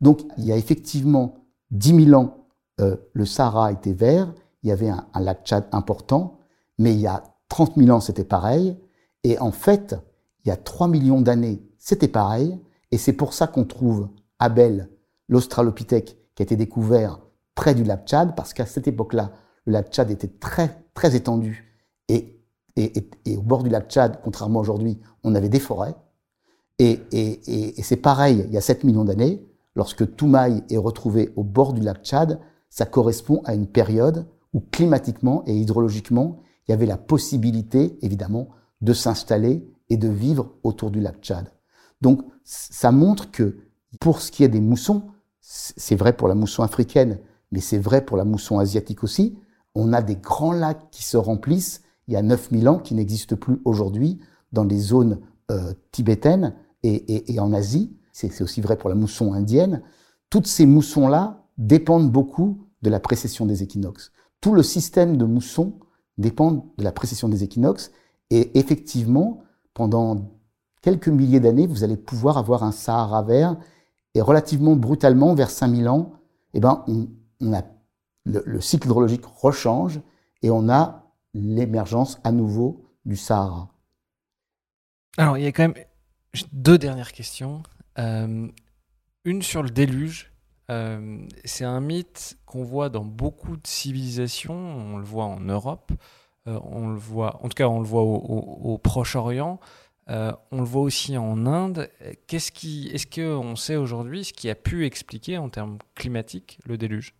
Donc 0.00 0.22
il 0.38 0.44
y 0.44 0.52
a 0.52 0.56
effectivement 0.56 1.44
10 1.70 2.06
000 2.06 2.20
ans, 2.20 2.39
euh, 2.80 2.96
le 3.12 3.24
Sahara 3.24 3.72
était 3.72 3.92
vert, 3.92 4.32
il 4.62 4.68
y 4.68 4.72
avait 4.72 4.88
un, 4.88 5.06
lac 5.20 5.44
Tchad 5.44 5.66
important, 5.72 6.38
mais 6.78 6.92
il 6.92 7.00
y 7.00 7.06
a 7.06 7.22
30 7.48 7.76
000 7.76 7.90
ans 7.90 8.00
c'était 8.00 8.24
pareil, 8.24 8.78
et 9.24 9.38
en 9.38 9.52
fait, 9.52 9.96
il 10.44 10.48
y 10.48 10.52
a 10.52 10.56
3 10.56 10.88
millions 10.88 11.20
d'années 11.20 11.62
c'était 11.78 12.08
pareil, 12.08 12.58
et 12.90 12.98
c'est 12.98 13.12
pour 13.12 13.32
ça 13.32 13.46
qu'on 13.46 13.64
trouve 13.64 14.08
Abel, 14.38 14.90
l'Australopithèque, 15.28 16.18
qui 16.34 16.42
a 16.42 16.44
été 16.44 16.56
découvert 16.56 17.20
près 17.54 17.74
du 17.74 17.84
lac 17.84 18.06
Tchad, 18.06 18.34
parce 18.34 18.52
qu'à 18.52 18.66
cette 18.66 18.88
époque-là, 18.88 19.32
le 19.66 19.72
lac 19.72 19.90
Tchad 19.90 20.10
était 20.10 20.28
très, 20.28 20.84
très 20.94 21.16
étendu, 21.16 21.78
et, 22.08 22.40
et, 22.76 23.10
et, 23.26 23.36
au 23.36 23.42
bord 23.42 23.62
du 23.62 23.70
lac 23.70 23.88
Tchad, 23.90 24.20
contrairement 24.22 24.60
aujourd'hui, 24.60 25.00
on 25.22 25.34
avait 25.34 25.48
des 25.48 25.60
forêts, 25.60 25.94
et, 26.80 27.82
c'est 27.82 27.96
pareil, 27.96 28.44
il 28.48 28.54
y 28.54 28.56
a 28.56 28.62
7 28.62 28.84
millions 28.84 29.04
d'années, 29.04 29.46
lorsque 29.76 30.16
Toumaï 30.16 30.64
est 30.70 30.78
retrouvé 30.78 31.32
au 31.36 31.44
bord 31.44 31.74
du 31.74 31.82
lac 31.82 32.02
Tchad, 32.02 32.40
ça 32.70 32.86
correspond 32.86 33.42
à 33.44 33.54
une 33.54 33.66
période 33.66 34.26
où 34.54 34.60
climatiquement 34.60 35.42
et 35.46 35.54
hydrologiquement, 35.54 36.40
il 36.66 36.70
y 36.70 36.74
avait 36.74 36.86
la 36.86 36.96
possibilité, 36.96 37.98
évidemment, 38.02 38.48
de 38.80 38.92
s'installer 38.92 39.68
et 39.90 39.96
de 39.96 40.08
vivre 40.08 40.54
autour 40.62 40.90
du 40.90 41.00
lac 41.00 41.20
Tchad. 41.20 41.52
Donc, 42.00 42.22
ça 42.44 42.92
montre 42.92 43.30
que 43.30 43.58
pour 44.00 44.22
ce 44.22 44.30
qui 44.30 44.44
est 44.44 44.48
des 44.48 44.60
moussons, 44.60 45.02
c'est 45.40 45.96
vrai 45.96 46.16
pour 46.16 46.28
la 46.28 46.34
mousson 46.34 46.62
africaine, 46.62 47.18
mais 47.52 47.60
c'est 47.60 47.78
vrai 47.78 48.04
pour 48.04 48.16
la 48.16 48.24
mousson 48.24 48.58
asiatique 48.58 49.02
aussi, 49.04 49.36
on 49.74 49.92
a 49.92 50.02
des 50.02 50.16
grands 50.16 50.52
lacs 50.52 50.90
qui 50.90 51.04
se 51.04 51.16
remplissent 51.16 51.82
il 52.08 52.14
y 52.14 52.16
a 52.16 52.22
9000 52.22 52.68
ans, 52.68 52.78
qui 52.78 52.94
n'existent 52.94 53.36
plus 53.36 53.60
aujourd'hui 53.64 54.18
dans 54.52 54.64
les 54.64 54.78
zones 54.78 55.20
euh, 55.50 55.72
tibétaines 55.92 56.54
et, 56.82 57.38
en 57.38 57.52
Asie, 57.52 57.96
c'est 58.12 58.40
aussi 58.42 58.60
vrai 58.60 58.76
pour 58.76 58.88
la 58.88 58.96
mousson 58.96 59.32
indienne, 59.32 59.82
toutes 60.28 60.46
ces 60.46 60.66
moussons-là 60.66 61.39
dépendent 61.60 62.10
beaucoup 62.10 62.66
de 62.82 62.90
la 62.90 62.98
précession 62.98 63.46
des 63.46 63.62
équinoxes. 63.62 64.12
Tout 64.40 64.54
le 64.54 64.62
système 64.62 65.16
de 65.16 65.24
moussons 65.24 65.78
dépend 66.18 66.72
de 66.76 66.82
la 66.82 66.90
précession 66.90 67.28
des 67.28 67.44
équinoxes 67.44 67.92
et 68.30 68.58
effectivement, 68.58 69.42
pendant 69.74 70.32
quelques 70.82 71.08
milliers 71.08 71.40
d'années, 71.40 71.66
vous 71.66 71.84
allez 71.84 71.96
pouvoir 71.96 72.38
avoir 72.38 72.64
un 72.64 72.72
Sahara 72.72 73.22
vert 73.22 73.56
et 74.14 74.22
relativement 74.22 74.74
brutalement, 74.74 75.34
vers 75.34 75.50
5000 75.50 75.88
ans, 75.88 76.14
eh 76.54 76.60
ben, 76.60 76.84
on, 76.88 77.52
a, 77.52 77.62
le, 78.24 78.42
le, 78.44 78.60
cycle 78.60 78.86
hydrologique 78.86 79.24
rechange 79.24 80.00
et 80.42 80.50
on 80.50 80.68
a 80.68 81.12
l'émergence 81.34 82.18
à 82.24 82.32
nouveau 82.32 82.86
du 83.04 83.16
Sahara. 83.16 83.68
Alors, 85.16 85.36
il 85.36 85.44
y 85.44 85.46
a 85.46 85.52
quand 85.52 85.62
même 85.62 85.74
deux 86.52 86.78
dernières 86.78 87.12
questions. 87.12 87.62
Euh, 87.98 88.48
une 89.24 89.42
sur 89.42 89.62
le 89.62 89.70
déluge. 89.70 90.29
Euh, 90.70 91.18
c'est 91.44 91.64
un 91.64 91.80
mythe 91.80 92.38
qu'on 92.46 92.62
voit 92.62 92.88
dans 92.88 93.04
beaucoup 93.04 93.56
de 93.56 93.66
civilisations. 93.66 94.54
On 94.54 94.96
le 94.96 95.04
voit 95.04 95.24
en 95.24 95.40
Europe, 95.40 95.92
euh, 96.46 96.58
on 96.64 96.88
le 96.88 96.98
voit, 96.98 97.40
en 97.44 97.48
tout 97.48 97.56
cas, 97.56 97.68
on 97.68 97.80
le 97.80 97.86
voit 97.86 98.02
au, 98.02 98.78
Proche-Orient. 98.78 99.60
on 100.08 100.60
le 100.60 100.64
voit 100.64 100.82
aussi 100.82 101.16
en 101.18 101.46
Inde. 101.46 101.90
Qu'est-ce 102.26 102.52
qui, 102.52 102.88
est-ce 102.88 103.06
qu'on 103.06 103.56
sait 103.56 103.76
aujourd'hui 103.76 104.24
ce 104.24 104.32
qui 104.32 104.48
a 104.48 104.54
pu 104.54 104.86
expliquer 104.86 105.38
en 105.38 105.48
termes 105.48 105.78
climatiques 105.94 106.58
le 106.64 106.78
déluge? 106.78 107.14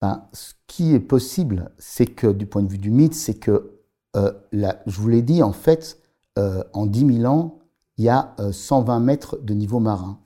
Ben, 0.00 0.26
Ce 0.32 0.54
qui 0.66 0.94
est 0.94 1.00
possible, 1.00 1.70
c'est 1.78 2.06
que 2.06 2.26
du 2.26 2.46
point 2.46 2.62
de 2.62 2.68
vue 2.68 2.78
du 2.78 2.90
mythe, 2.90 3.14
c'est 3.14 3.38
que, 3.38 3.78
je 4.14 5.00
vous 5.00 5.08
l'ai 5.08 5.22
dit, 5.22 5.42
en 5.42 5.52
fait, 5.52 5.98
en 6.36 6.86
10 6.86 7.18
000 7.20 7.32
ans, 7.32 7.62
il 7.98 8.04
y 8.04 8.08
a 8.08 8.34
120 8.50 8.96
euh, 8.96 9.00
mètres 9.00 9.38
de 9.38 9.54
niveau 9.54 9.78
marin 9.78 10.18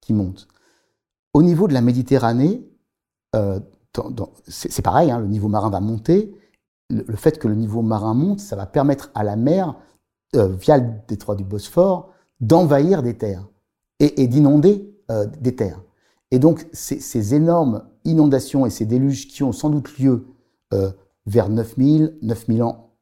qui 0.00 0.12
monte. 0.12 0.48
Au 1.32 1.42
niveau 1.42 1.68
de 1.68 1.74
la 1.74 1.80
Méditerranée, 1.80 2.66
euh, 3.36 3.60
c'est 4.46 4.82
pareil, 4.82 5.10
hein, 5.10 5.18
le 5.20 5.26
niveau 5.26 5.48
marin 5.48 5.70
va 5.70 5.80
monter. 5.80 6.34
Le, 6.90 7.16
fait 7.16 7.38
que 7.38 7.46
le 7.46 7.54
niveau 7.54 7.82
marin 7.82 8.14
monte, 8.14 8.40
ça 8.40 8.56
va 8.56 8.66
permettre 8.66 9.10
à 9.14 9.22
la 9.22 9.36
mer, 9.36 9.76
euh, 10.34 10.48
via 10.48 10.78
le 10.78 10.90
détroit 11.06 11.36
du 11.36 11.44
Bosphore, 11.44 12.10
d'envahir 12.40 13.02
des 13.02 13.16
terres 13.16 13.46
et, 14.00 14.26
d'inonder 14.26 14.86
des 15.40 15.56
terres. 15.56 15.82
Et 16.30 16.38
donc, 16.38 16.68
ces, 16.72 17.34
énormes 17.34 17.84
inondations 18.04 18.64
et 18.64 18.70
ces 18.70 18.86
déluges 18.86 19.26
qui 19.26 19.42
ont 19.42 19.52
sans 19.52 19.68
doute 19.70 19.98
lieu 19.98 20.24
vers 21.26 21.48
9000, 21.48 22.16
9000 22.22 22.62
ans 22.62 22.94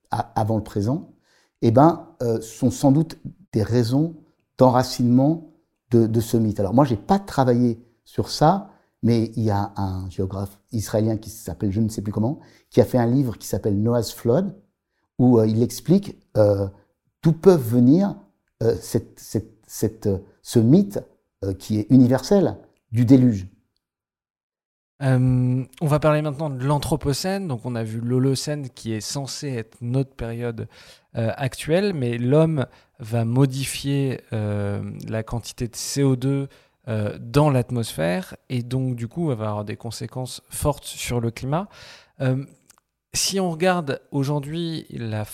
avant 0.00 0.56
le 0.56 0.62
présent, 0.62 1.12
eh 1.60 1.72
ben, 1.72 2.08
sont 2.40 2.70
sans 2.70 2.92
doute 2.92 3.18
des 3.52 3.62
raisons 3.62 4.14
d'enracinement 4.58 5.49
de, 5.90 6.20
ce 6.20 6.36
mythe. 6.36 6.60
Alors 6.60 6.74
moi, 6.74 6.84
j'ai 6.84 6.96
pas 6.96 7.18
travaillé 7.18 7.82
sur 8.04 8.30
ça, 8.30 8.70
mais 9.02 9.32
il 9.36 9.42
y 9.42 9.50
a 9.50 9.72
un 9.76 10.08
géographe 10.10 10.60
israélien 10.72 11.16
qui 11.16 11.30
s'appelle, 11.30 11.72
je 11.72 11.80
ne 11.80 11.88
sais 11.88 12.02
plus 12.02 12.12
comment, 12.12 12.38
qui 12.70 12.80
a 12.80 12.84
fait 12.84 12.98
un 12.98 13.06
livre 13.06 13.36
qui 13.38 13.46
s'appelle 13.46 13.80
Noah's 13.80 14.12
Flood, 14.12 14.54
où 15.18 15.38
euh, 15.38 15.46
il 15.46 15.62
explique 15.62 16.16
euh, 16.36 16.68
d'où 17.22 17.32
peuvent 17.32 17.66
venir 17.66 18.16
euh, 18.62 18.76
cette, 18.80 19.18
cette, 19.66 20.08
ce 20.42 20.58
mythe 20.58 21.00
qui 21.58 21.78
est 21.78 21.86
universel 21.90 22.58
du 22.92 23.06
déluge. 23.06 23.48
On 25.00 25.66
va 25.80 25.98
parler 25.98 26.22
maintenant 26.22 26.50
de 26.50 26.64
l'Anthropocène. 26.64 27.48
Donc, 27.48 27.64
on 27.64 27.74
a 27.74 27.82
vu 27.82 28.00
l'Holocène 28.00 28.68
qui 28.70 28.92
est 28.92 29.00
censé 29.00 29.48
être 29.48 29.76
notre 29.80 30.14
période 30.14 30.68
actuelle, 31.14 31.92
mais 31.92 32.18
l'homme 32.18 32.66
va 33.00 33.24
modifier 33.24 34.20
euh, 34.32 34.82
la 35.08 35.22
quantité 35.22 35.66
de 35.66 35.74
CO2 35.74 36.48
euh, 36.88 37.18
dans 37.18 37.50
l'atmosphère 37.50 38.36
et 38.48 38.62
donc 38.62 38.94
du 38.94 39.08
coup 39.08 39.26
va 39.26 39.32
avoir 39.32 39.64
des 39.64 39.76
conséquences 39.76 40.42
fortes 40.50 40.84
sur 40.84 41.20
le 41.20 41.30
climat. 41.30 41.68
Euh, 42.20 42.44
si 43.12 43.40
on 43.40 43.50
regarde 43.50 44.00
aujourd'hui 44.12 44.86
la 44.90 45.24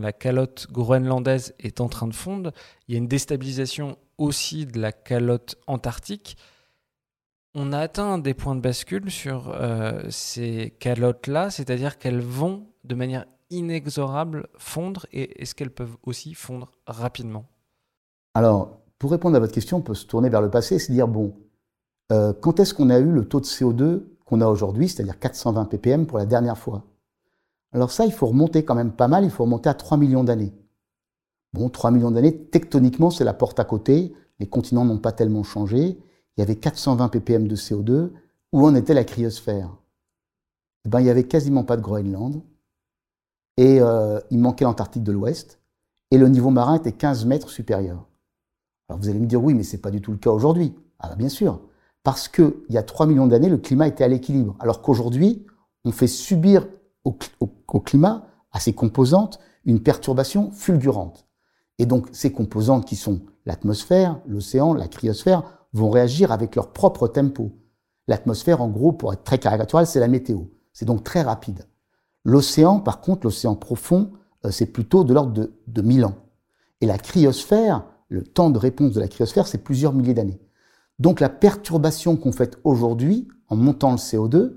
la 0.00 0.12
calotte 0.12 0.66
groenlandaise 0.70 1.54
est 1.58 1.80
en 1.80 1.88
train 1.88 2.08
de 2.08 2.14
fondre, 2.14 2.52
il 2.86 2.92
y 2.92 2.94
a 2.96 2.98
une 2.98 3.08
déstabilisation 3.08 3.96
aussi 4.18 4.66
de 4.66 4.78
la 4.80 4.92
calotte 4.92 5.56
antarctique. 5.66 6.36
On 7.58 7.72
a 7.72 7.78
atteint 7.78 8.18
des 8.18 8.34
points 8.34 8.54
de 8.54 8.60
bascule 8.60 9.10
sur 9.10 9.56
ces 10.10 10.74
calottes-là, 10.78 11.50
c'est-à-dire 11.50 11.96
qu'elles 11.96 12.20
vont 12.20 12.66
de 12.84 12.94
manière 12.94 13.24
inexorables 13.48 14.46
fondre 14.58 15.06
et 15.10 15.40
est-ce 15.40 15.54
qu'elles 15.54 15.70
peuvent 15.70 15.96
aussi 16.02 16.34
fondre 16.34 16.70
rapidement? 16.86 17.46
Alors, 18.34 18.78
pour 18.98 19.10
répondre 19.10 19.36
à 19.36 19.40
votre 19.40 19.54
question, 19.54 19.78
on 19.78 19.80
peut 19.80 19.94
se 19.94 20.04
tourner 20.04 20.28
vers 20.28 20.42
le 20.42 20.50
passé 20.50 20.74
et 20.74 20.78
se 20.78 20.92
dire, 20.92 21.08
bon, 21.08 21.32
euh, 22.12 22.34
quand 22.34 22.60
est-ce 22.60 22.74
qu'on 22.74 22.90
a 22.90 22.98
eu 22.98 23.10
le 23.10 23.24
taux 23.24 23.40
de 23.40 23.46
CO2 23.46 24.02
qu'on 24.26 24.42
a 24.42 24.46
aujourd'hui, 24.46 24.90
c'est-à-dire 24.90 25.18
420 25.18 25.64
ppm 25.64 26.06
pour 26.06 26.18
la 26.18 26.26
dernière 26.26 26.58
fois? 26.58 26.84
Alors 27.72 27.90
ça, 27.90 28.04
il 28.04 28.12
faut 28.12 28.26
remonter 28.26 28.66
quand 28.66 28.74
même 28.74 28.92
pas 28.92 29.08
mal, 29.08 29.24
il 29.24 29.30
faut 29.30 29.44
remonter 29.44 29.70
à 29.70 29.74
3 29.74 29.96
millions 29.96 30.24
d'années. 30.24 30.52
Bon, 31.54 31.70
3 31.70 31.90
millions 31.90 32.10
d'années, 32.10 32.36
tectoniquement, 32.36 33.08
c'est 33.08 33.24
la 33.24 33.32
porte 33.32 33.58
à 33.58 33.64
côté, 33.64 34.12
les 34.40 34.46
continents 34.46 34.84
n'ont 34.84 34.98
pas 34.98 35.12
tellement 35.12 35.42
changé, 35.42 35.98
il 36.36 36.40
y 36.40 36.42
avait 36.42 36.56
420 36.56 37.08
ppm 37.08 37.48
de 37.48 37.56
CO2, 37.56 38.10
où 38.52 38.66
en 38.66 38.74
était 38.74 38.94
la 38.94 39.04
cryosphère? 39.04 39.70
Eh 40.84 40.88
ben, 40.88 41.00
Il 41.00 41.04
n'y 41.04 41.10
avait 41.10 41.24
quasiment 41.24 41.64
pas 41.64 41.76
de 41.76 41.82
Groenland, 41.82 42.42
et 43.56 43.80
euh, 43.80 44.20
il 44.30 44.38
manquait 44.38 44.64
l'Antarctique 44.64 45.02
de 45.02 45.12
l'Ouest, 45.12 45.58
et 46.10 46.18
le 46.18 46.28
niveau 46.28 46.50
marin 46.50 46.76
était 46.76 46.92
15 46.92 47.24
mètres 47.26 47.50
supérieur. 47.50 48.06
Alors 48.88 49.00
vous 49.00 49.08
allez 49.08 49.18
me 49.18 49.26
dire, 49.26 49.42
oui, 49.42 49.54
mais 49.54 49.62
ce 49.62 49.76
n'est 49.76 49.82
pas 49.82 49.90
du 49.90 50.00
tout 50.00 50.12
le 50.12 50.18
cas 50.18 50.30
aujourd'hui. 50.30 50.74
Ah 50.98 51.08
bah, 51.08 51.16
bien 51.16 51.28
sûr, 51.28 51.60
parce 52.02 52.28
qu'il 52.28 52.52
y 52.68 52.78
a 52.78 52.82
3 52.82 53.06
millions 53.06 53.26
d'années, 53.26 53.48
le 53.48 53.58
climat 53.58 53.88
était 53.88 54.04
à 54.04 54.08
l'équilibre, 54.08 54.56
alors 54.60 54.82
qu'aujourd'hui, 54.82 55.44
on 55.84 55.92
fait 55.92 56.06
subir 56.06 56.68
au, 57.04 57.16
au 57.40 57.80
climat, 57.80 58.26
à 58.52 58.60
ses 58.60 58.72
composantes, 58.72 59.38
une 59.64 59.82
perturbation 59.82 60.50
fulgurante. 60.52 61.26
Et 61.78 61.86
donc 61.86 62.08
ces 62.12 62.32
composantes 62.32 62.86
qui 62.86 62.96
sont 62.96 63.20
l'atmosphère, 63.44 64.20
l'océan, 64.26 64.72
la 64.72 64.88
cryosphère, 64.88 65.42
vont 65.76 65.90
réagir 65.90 66.32
avec 66.32 66.56
leur 66.56 66.72
propre 66.72 67.08
tempo. 67.08 67.52
L'atmosphère, 68.08 68.60
en 68.60 68.68
gros, 68.68 68.92
pour 68.92 69.12
être 69.12 69.24
très 69.24 69.38
caricatural, 69.38 69.86
c'est 69.86 70.00
la 70.00 70.08
météo. 70.08 70.42
C'est 70.72 70.84
donc 70.84 71.04
très 71.04 71.22
rapide. 71.22 71.66
L'océan, 72.24 72.80
par 72.80 73.00
contre, 73.00 73.26
l'océan 73.26 73.54
profond, 73.54 74.12
euh, 74.44 74.50
c'est 74.50 74.66
plutôt 74.66 75.04
de 75.04 75.14
l'ordre 75.14 75.32
de, 75.32 75.52
de 75.66 75.82
1000 75.82 76.04
ans. 76.04 76.16
Et 76.80 76.86
la 76.86 76.98
cryosphère, 76.98 77.84
le 78.08 78.22
temps 78.22 78.50
de 78.50 78.58
réponse 78.58 78.92
de 78.92 79.00
la 79.00 79.08
cryosphère, 79.08 79.46
c'est 79.46 79.58
plusieurs 79.58 79.92
milliers 79.92 80.14
d'années. 80.14 80.40
Donc 80.98 81.20
la 81.20 81.28
perturbation 81.28 82.16
qu'on 82.16 82.32
fait 82.32 82.58
aujourd'hui, 82.64 83.28
en 83.48 83.56
montant 83.56 83.92
le 83.92 83.96
CO2, 83.96 84.56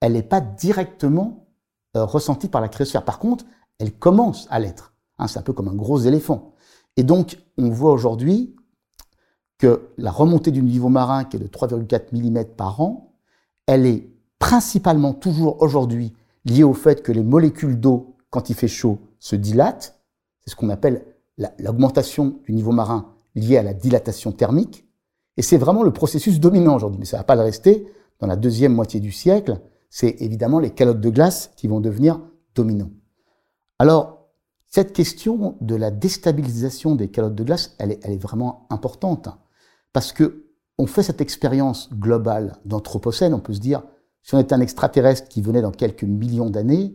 elle 0.00 0.12
n'est 0.12 0.22
pas 0.22 0.40
directement 0.40 1.48
euh, 1.96 2.04
ressentie 2.04 2.48
par 2.48 2.60
la 2.60 2.68
cryosphère. 2.68 3.04
Par 3.04 3.18
contre, 3.18 3.44
elle 3.78 3.92
commence 3.92 4.46
à 4.50 4.58
l'être. 4.58 4.94
Hein, 5.18 5.28
c'est 5.28 5.38
un 5.38 5.42
peu 5.42 5.52
comme 5.52 5.68
un 5.68 5.74
gros 5.74 5.98
éléphant. 5.98 6.54
Et 6.96 7.02
donc, 7.02 7.38
on 7.56 7.70
voit 7.70 7.92
aujourd'hui 7.92 8.56
que 9.58 9.88
la 9.98 10.10
remontée 10.10 10.50
du 10.52 10.62
niveau 10.62 10.88
marin, 10.88 11.24
qui 11.24 11.36
est 11.36 11.40
de 11.40 11.46
3,4 11.46 12.12
mm 12.12 12.44
par 12.56 12.80
an, 12.80 13.12
elle 13.66 13.86
est 13.86 14.08
principalement 14.38 15.12
toujours 15.12 15.60
aujourd'hui 15.62 16.14
liée 16.44 16.62
au 16.62 16.74
fait 16.74 17.02
que 17.02 17.12
les 17.12 17.24
molécules 17.24 17.78
d'eau, 17.78 18.16
quand 18.30 18.50
il 18.50 18.54
fait 18.54 18.68
chaud, 18.68 18.98
se 19.18 19.36
dilatent. 19.36 20.00
C'est 20.40 20.50
ce 20.50 20.56
qu'on 20.56 20.70
appelle 20.70 21.04
l'augmentation 21.58 22.38
du 22.44 22.52
niveau 22.52 22.72
marin 22.72 23.12
liée 23.34 23.58
à 23.58 23.62
la 23.62 23.74
dilatation 23.74 24.32
thermique. 24.32 24.86
Et 25.36 25.42
c'est 25.42 25.58
vraiment 25.58 25.82
le 25.82 25.92
processus 25.92 26.40
dominant 26.40 26.76
aujourd'hui, 26.76 26.98
mais 27.00 27.04
ça 27.04 27.16
ne 27.16 27.20
va 27.20 27.24
pas 27.24 27.36
le 27.36 27.42
rester. 27.42 27.86
Dans 28.20 28.26
la 28.26 28.36
deuxième 28.36 28.74
moitié 28.74 29.00
du 29.00 29.12
siècle, 29.12 29.60
c'est 29.90 30.20
évidemment 30.20 30.58
les 30.58 30.70
calottes 30.70 31.00
de 31.00 31.10
glace 31.10 31.52
qui 31.56 31.68
vont 31.68 31.80
devenir 31.80 32.20
dominants. 32.54 32.90
Alors, 33.78 34.28
cette 34.66 34.92
question 34.92 35.56
de 35.60 35.74
la 35.76 35.90
déstabilisation 35.90 36.94
des 36.94 37.08
calottes 37.08 37.34
de 37.34 37.44
glace, 37.44 37.74
elle 37.78 37.92
est, 37.92 38.00
elle 38.02 38.12
est 38.12 38.22
vraiment 38.22 38.66
importante. 38.70 39.28
Parce 39.92 40.12
que 40.12 40.44
on 40.78 40.86
fait 40.86 41.02
cette 41.02 41.20
expérience 41.20 41.92
globale 41.92 42.56
d'anthropocène, 42.64 43.34
on 43.34 43.40
peut 43.40 43.54
se 43.54 43.60
dire, 43.60 43.82
si 44.22 44.34
on 44.34 44.38
était 44.38 44.54
un 44.54 44.60
extraterrestre 44.60 45.28
qui 45.28 45.42
venait 45.42 45.62
dans 45.62 45.72
quelques 45.72 46.04
millions 46.04 46.50
d'années, 46.50 46.94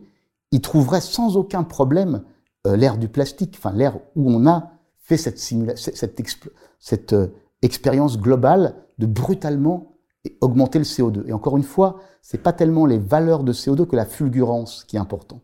il 0.52 0.60
trouverait 0.60 1.00
sans 1.00 1.36
aucun 1.36 1.64
problème 1.64 2.22
euh, 2.66 2.76
l'ère 2.76 2.96
du 2.96 3.08
plastique, 3.08 3.56
enfin 3.58 3.72
l'ère 3.72 3.98
où 4.14 4.30
on 4.30 4.46
a 4.46 4.70
fait 4.98 5.16
cette, 5.18 7.12
euh, 7.12 7.26
expérience 7.60 8.18
globale 8.18 8.74
de 8.98 9.06
brutalement 9.06 9.96
augmenter 10.40 10.78
le 10.78 10.84
CO2. 10.84 11.26
Et 11.26 11.32
encore 11.32 11.56
une 11.56 11.62
fois, 11.62 11.98
c'est 12.22 12.42
pas 12.42 12.52
tellement 12.54 12.86
les 12.86 12.98
valeurs 12.98 13.44
de 13.44 13.52
CO2 13.52 13.86
que 13.86 13.96
la 13.96 14.06
fulgurance 14.06 14.84
qui 14.84 14.96
est 14.96 15.00
important. 15.00 15.40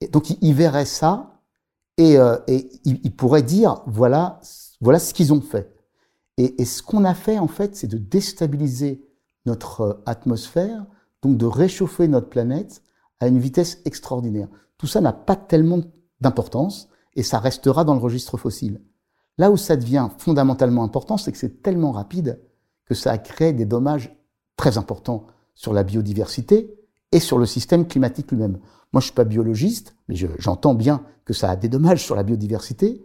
Et 0.00 0.08
donc 0.08 0.30
il, 0.30 0.54
verrait 0.54 0.84
ça 0.84 1.42
et, 1.96 2.18
euh, 2.18 2.36
il, 2.48 3.00
il, 3.04 3.14
pourrait 3.14 3.42
dire 3.42 3.82
voilà 3.86 4.40
voilà 4.80 4.98
ce 4.98 5.12
qu'ils 5.12 5.32
ont 5.32 5.40
fait. 5.40 5.77
Et, 6.38 6.64
ce 6.64 6.82
qu'on 6.82 7.04
a 7.04 7.14
fait 7.14 7.38
en 7.38 7.48
fait, 7.48 7.74
c'est 7.74 7.88
de 7.88 7.98
déstabiliser 7.98 9.04
notre 9.44 10.02
atmosphère, 10.06 10.86
donc 11.20 11.36
de 11.36 11.46
réchauffer 11.46 12.06
notre 12.06 12.28
planète 12.28 12.82
à 13.18 13.26
une 13.26 13.40
vitesse 13.40 13.80
extraordinaire. 13.84 14.48
Tout 14.78 14.86
ça 14.86 15.00
n'a 15.00 15.12
pas 15.12 15.34
tellement 15.34 15.80
d'importance 16.20 16.88
et 17.16 17.24
ça 17.24 17.40
restera 17.40 17.82
dans 17.82 17.94
le 17.94 18.00
registre 18.00 18.36
fossile. 18.36 18.80
Là 19.36 19.50
où 19.50 19.56
ça 19.56 19.76
devient 19.76 20.08
fondamentalement 20.18 20.84
important, 20.84 21.16
c'est 21.16 21.32
que 21.32 21.38
c'est 21.38 21.60
tellement 21.60 21.90
rapide 21.90 22.40
que 22.84 22.94
ça 22.94 23.10
a 23.10 23.18
créé 23.18 23.52
des 23.52 23.66
dommages 23.66 24.16
très 24.56 24.78
importants 24.78 25.26
sur 25.54 25.72
la 25.72 25.82
biodiversité 25.82 26.72
et 27.10 27.18
sur 27.18 27.38
le 27.38 27.46
système 27.46 27.88
climatique 27.88 28.30
lui-même. 28.30 28.58
Moi, 28.92 29.00
je 29.00 29.06
suis 29.06 29.14
pas 29.14 29.24
biologiste, 29.24 29.96
mais 30.08 30.14
j'entends 30.38 30.74
bien 30.74 31.02
que 31.24 31.32
ça 31.34 31.50
a 31.50 31.56
des 31.56 31.68
dommages 31.68 32.04
sur 32.04 32.14
la 32.14 32.22
biodiversité, 32.22 33.04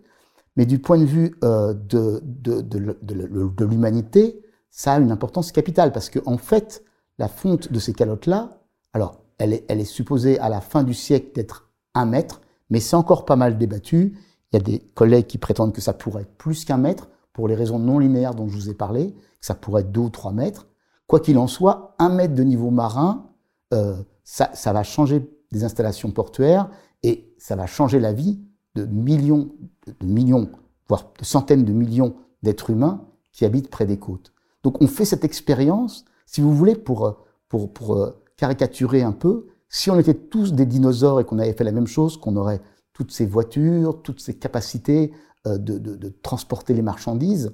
mais 0.55 0.65
du 0.65 0.79
point 0.79 0.97
de 0.97 1.05
vue 1.05 1.35
euh, 1.43 1.73
de, 1.73 3.65
l'humanité, 3.65 4.41
ça 4.69 4.93
a 4.93 4.99
une 4.99 5.11
importance 5.11 5.51
capitale, 5.51 5.91
parce 5.91 6.09
qu'en 6.09 6.33
en 6.33 6.37
fait, 6.37 6.83
la 7.17 7.27
fonte 7.27 7.71
de 7.71 7.79
ces 7.79 7.93
calottes-là, 7.93 8.59
alors, 8.93 9.21
elle 9.37 9.53
est, 9.53 9.65
elle 9.67 9.79
est 9.79 9.85
supposée 9.85 10.39
à 10.39 10.49
la 10.49 10.61
fin 10.61 10.83
du 10.83 10.93
siècle 10.93 11.31
d'être 11.33 11.69
un 11.95 12.05
mètre, 12.05 12.41
mais 12.69 12.79
c'est 12.79 12.95
encore 12.95 13.25
pas 13.25 13.35
mal 13.35 13.57
débattu. 13.57 14.17
Il 14.51 14.55
y 14.55 14.59
a 14.59 14.63
des 14.63 14.79
collègues 14.79 15.27
qui 15.27 15.37
prétendent 15.37 15.73
que 15.73 15.81
ça 15.81 15.93
pourrait 15.93 16.23
être 16.23 16.37
plus 16.37 16.65
qu'un 16.65 16.77
mètre, 16.77 17.09
pour 17.33 17.47
les 17.47 17.55
raisons 17.55 17.79
non 17.79 17.97
linéaires 17.97 18.35
dont 18.35 18.47
je 18.47 18.55
vous 18.55 18.69
ai 18.69 18.75
parlé, 18.75 19.11
que 19.13 19.45
ça 19.45 19.55
pourrait 19.55 19.81
être 19.81 19.91
deux 19.91 20.01
ou 20.01 20.09
trois 20.09 20.31
mètres. 20.31 20.67
Quoi 21.07 21.19
qu'il 21.19 21.37
en 21.39 21.47
soit, 21.47 21.95
un 21.97 22.09
mètre 22.09 22.35
de 22.35 22.43
niveau 22.43 22.69
marin, 22.69 23.29
euh, 23.73 23.97
ça, 24.23 24.51
ça 24.53 24.71
va 24.71 24.83
changer 24.83 25.27
des 25.51 25.63
installations 25.63 26.11
portuaires 26.11 26.69
et 27.01 27.33
ça 27.37 27.55
va 27.55 27.65
changer 27.65 27.99
la 27.99 28.13
vie 28.13 28.39
de 28.75 28.85
millions, 28.85 29.49
de 29.87 30.05
millions, 30.05 30.49
voire 30.87 31.11
de 31.19 31.25
centaines 31.25 31.65
de 31.65 31.73
millions 31.73 32.15
d'êtres 32.41 32.69
humains 32.69 33.05
qui 33.31 33.45
habitent 33.45 33.69
près 33.69 33.85
des 33.85 33.97
côtes. 33.97 34.33
Donc 34.63 34.81
on 34.81 34.87
fait 34.87 35.05
cette 35.05 35.23
expérience, 35.23 36.05
si 36.25 36.41
vous 36.41 36.53
voulez, 36.53 36.75
pour, 36.75 37.17
pour, 37.49 37.73
pour 37.73 37.95
euh, 37.95 38.23
caricaturer 38.37 39.01
un 39.01 39.11
peu, 39.11 39.47
si 39.69 39.89
on 39.89 39.99
était 39.99 40.13
tous 40.13 40.53
des 40.53 40.65
dinosaures 40.65 41.19
et 41.19 41.25
qu'on 41.25 41.39
avait 41.39 41.53
fait 41.53 41.63
la 41.63 41.71
même 41.71 41.87
chose, 41.87 42.17
qu'on 42.17 42.35
aurait 42.35 42.61
toutes 42.93 43.11
ces 43.11 43.25
voitures, 43.25 44.01
toutes 44.03 44.19
ces 44.19 44.37
capacités 44.37 45.11
euh, 45.47 45.57
de, 45.57 45.77
de, 45.79 45.95
de 45.95 46.09
transporter 46.09 46.73
les 46.73 46.81
marchandises, 46.81 47.53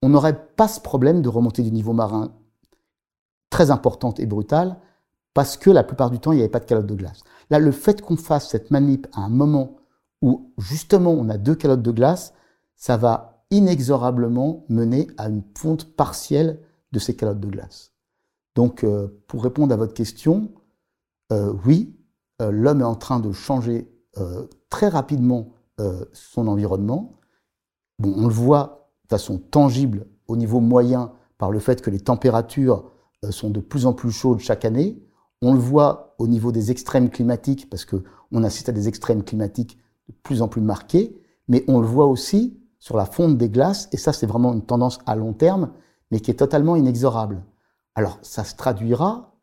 on 0.00 0.08
n'aurait 0.08 0.46
pas 0.56 0.66
ce 0.68 0.80
problème 0.80 1.22
de 1.22 1.28
remontée 1.28 1.62
du 1.62 1.70
niveau 1.70 1.92
marin 1.92 2.32
très 3.50 3.70
importante 3.70 4.18
et 4.18 4.26
brutale, 4.26 4.78
parce 5.34 5.56
que 5.56 5.70
la 5.70 5.84
plupart 5.84 6.10
du 6.10 6.18
temps, 6.18 6.32
il 6.32 6.36
n'y 6.36 6.42
avait 6.42 6.50
pas 6.50 6.60
de 6.60 6.64
calotte 6.64 6.86
de 6.86 6.94
glace. 6.94 7.20
Là, 7.50 7.58
le 7.58 7.70
fait 7.70 8.02
qu'on 8.02 8.16
fasse 8.16 8.50
cette 8.50 8.70
manip 8.70 9.06
à 9.12 9.20
un 9.20 9.28
moment 9.28 9.76
où 10.22 10.52
justement 10.56 11.10
on 11.10 11.28
a 11.28 11.36
deux 11.36 11.54
calottes 11.54 11.82
de 11.82 11.90
glace, 11.90 12.32
ça 12.76 12.96
va 12.96 13.44
inexorablement 13.50 14.64
mener 14.68 15.08
à 15.18 15.28
une 15.28 15.42
fonte 15.56 15.94
partielle 15.94 16.60
de 16.92 16.98
ces 16.98 17.14
calottes 17.14 17.40
de 17.40 17.48
glace. 17.48 17.92
Donc, 18.54 18.84
euh, 18.84 19.08
pour 19.28 19.42
répondre 19.42 19.72
à 19.72 19.76
votre 19.76 19.94
question, 19.94 20.52
euh, 21.32 21.52
oui, 21.64 21.96
euh, 22.40 22.50
l'homme 22.50 22.80
est 22.80 22.84
en 22.84 22.94
train 22.94 23.20
de 23.20 23.32
changer 23.32 23.88
très 24.68 24.88
rapidement 24.88 25.54
son 26.12 26.48
environnement. 26.48 27.18
Bon, 27.98 28.12
on 28.14 28.26
le 28.26 28.34
voit 28.34 28.90
de 29.04 29.08
façon 29.08 29.38
tangible 29.38 30.06
au 30.28 30.36
niveau 30.36 30.60
moyen 30.60 31.12
par 31.38 31.50
le 31.50 31.58
fait 31.60 31.80
que 31.80 31.88
les 31.88 31.98
températures 31.98 32.92
sont 33.30 33.48
de 33.48 33.60
plus 33.60 33.86
en 33.86 33.94
plus 33.94 34.10
chaudes 34.10 34.40
chaque 34.40 34.66
année. 34.66 35.02
On 35.40 35.54
le 35.54 35.58
voit 35.58 36.14
au 36.18 36.28
niveau 36.28 36.52
des 36.52 36.70
extrêmes 36.70 37.08
climatiques 37.08 37.70
parce 37.70 37.86
que 37.86 38.04
on 38.32 38.44
assiste 38.44 38.68
à 38.68 38.72
des 38.72 38.86
extrêmes 38.86 39.24
climatiques 39.24 39.78
plus 40.22 40.42
en 40.42 40.48
plus 40.48 40.60
marqués, 40.60 41.20
mais 41.48 41.64
on 41.68 41.80
le 41.80 41.86
voit 41.86 42.06
aussi 42.06 42.60
sur 42.78 42.96
la 42.96 43.06
fonte 43.06 43.38
des 43.38 43.48
glaces, 43.48 43.88
et 43.92 43.96
ça 43.96 44.12
c'est 44.12 44.26
vraiment 44.26 44.52
une 44.52 44.64
tendance 44.64 44.98
à 45.06 45.14
long 45.16 45.32
terme, 45.32 45.72
mais 46.10 46.20
qui 46.20 46.30
est 46.30 46.34
totalement 46.34 46.76
inexorable. 46.76 47.44
Alors 47.94 48.18
ça 48.22 48.44
se 48.44 48.56
traduira 48.56 49.36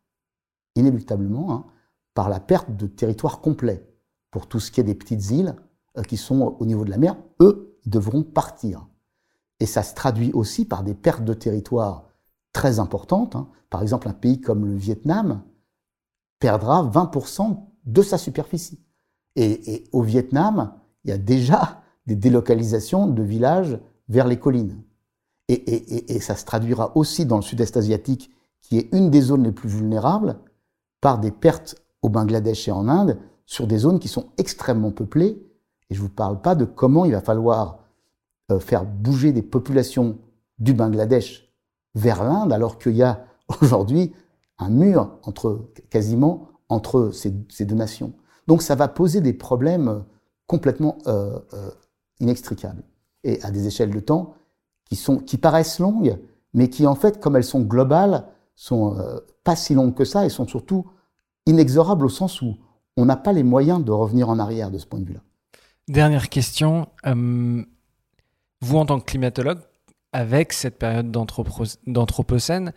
inéluctablement 0.76 1.52
hein, 1.52 1.66
par 2.14 2.30
la 2.30 2.40
perte 2.40 2.76
de 2.76 2.88
territoire 2.88 3.42
complet. 3.42 3.86
Pour 4.32 4.48
tout 4.48 4.60
ce 4.60 4.72
qui 4.72 4.80
est 4.80 4.84
des 4.84 4.96
petites 4.96 5.32
îles 5.32 5.56
euh, 5.98 6.04
qui 6.04 6.18
sont 6.18 6.56
au 6.60 6.66
niveau 6.66 6.86
de 6.86 6.90
la 6.90 6.98
mer, 6.98 7.16
eux, 7.42 7.80
devront 7.86 8.24
partir. 8.24 8.88
Et 9.60 9.66
ça 9.66 9.84
se 9.84 9.94
traduit 9.94 10.32
aussi 10.34 10.66
par 10.66 10.84
des 10.84 10.94
pertes 10.94 11.24
de 11.24 11.34
territoire 11.34 12.10
très 12.54 12.80
importantes. 12.80 13.36
Hein. 13.36 13.50
Par 13.70 13.82
exemple, 13.82 14.08
un 14.08 14.14
pays 14.14 14.40
comme 14.40 14.66
le 14.66 14.76
Vietnam 14.76 15.44
perdra 16.40 16.84
20% 16.84 17.66
de 17.86 18.02
sa 18.02 18.18
superficie. 18.18 18.84
Et, 19.36 19.86
au 19.92 20.02
Vietnam, 20.02 20.74
il 21.04 21.12
y 21.12 21.14
a 21.14 21.18
déjà 21.18 21.82
des 22.08 22.16
délocalisations 22.16 23.08
de 23.08 23.24
villages 23.24 23.80
vers 24.10 24.28
les 24.28 24.38
collines. 24.38 24.82
Et, 25.48 26.20
ça 26.20 26.36
se 26.36 26.46
traduira 26.46 26.96
aussi 26.96 27.26
dans 27.26 27.38
le 27.38 27.42
sud-est 27.42 27.78
asiatique, 27.78 28.32
qui 28.62 28.78
est 28.78 28.94
une 28.94 29.10
des 29.10 29.22
zones 29.22 29.44
les 29.44 29.52
plus 29.52 29.70
vulnérables, 29.70 30.38
par 31.02 31.20
des 31.20 31.32
pertes 31.32 31.76
au 32.02 32.10
Bangladesh 32.10 32.68
et 32.68 32.72
en 32.72 32.88
Inde 32.88 33.18
sur 33.46 33.66
des 33.66 33.78
zones 33.78 34.00
qui 34.00 34.10
sont 34.10 34.28
extrêmement 34.38 34.92
peuplées. 34.92 35.42
Et 35.90 35.96
je 35.96 36.00
ne 36.00 36.08
vous 36.08 36.14
parle 36.14 36.42
pas 36.42 36.56
de 36.56 36.66
comment 36.66 37.06
il 37.06 37.14
va 37.14 37.22
falloir 37.22 37.80
euh, 38.52 38.60
faire 38.60 38.86
bouger 38.86 39.32
des 39.32 39.42
populations 39.42 40.18
du 40.60 40.74
Bangladesh 40.74 41.50
vers 41.96 42.24
l'Inde, 42.24 42.52
alors 42.52 42.78
qu'il 42.78 42.96
y 42.96 43.04
a 43.04 43.26
aujourd'hui 43.62 44.14
un 44.58 44.70
mur 44.70 45.18
entre, 45.24 45.70
quasiment 45.90 46.50
entre 46.68 47.12
ces, 47.12 47.32
deux 47.66 47.76
nations. 47.76 48.14
Donc 48.50 48.64
ça 48.64 48.74
va 48.74 48.88
poser 48.88 49.22
des 49.22 49.34
problèmes 49.34 50.04
complètement 50.48 50.98
euh, 51.06 51.38
euh, 51.54 51.70
inextricables 52.20 52.82
et 53.24 53.40
à 53.44 53.52
des 53.52 53.68
échelles 53.68 53.92
de 53.92 54.00
temps 54.00 54.34
qui, 54.86 54.96
sont, 54.96 55.20
qui 55.20 55.38
paraissent 55.38 55.78
longues, 55.78 56.18
mais 56.56 56.68
qui 56.68 56.88
en 56.88 56.96
fait, 56.96 57.20
comme 57.20 57.36
elles 57.36 57.44
sont 57.44 57.62
globales, 57.62 58.26
sont 58.56 58.98
euh, 58.98 59.20
pas 59.44 59.56
si 59.56 59.76
longues 59.76 59.94
que 59.94 60.04
ça 60.04 60.26
et 60.26 60.30
sont 60.30 60.48
surtout 60.48 60.88
inexorables 61.46 62.04
au 62.04 62.10
sens 62.10 62.42
où 62.42 62.58
on 62.98 63.06
n'a 63.06 63.18
pas 63.18 63.34
les 63.34 63.44
moyens 63.44 63.86
de 63.86 63.92
revenir 63.92 64.30
en 64.30 64.40
arrière 64.40 64.72
de 64.72 64.80
ce 64.80 64.88
point 64.88 65.00
de 65.00 65.06
vue-là. 65.06 65.22
Dernière 65.88 66.28
question. 66.30 66.88
vous, 67.06 68.78
en 68.78 68.86
tant 68.88 69.00
que 69.00 69.06
climatologue, 69.06 69.60
avec 70.12 70.54
cette 70.54 70.80
période 70.80 71.12
d'anthropocène, 71.12 72.74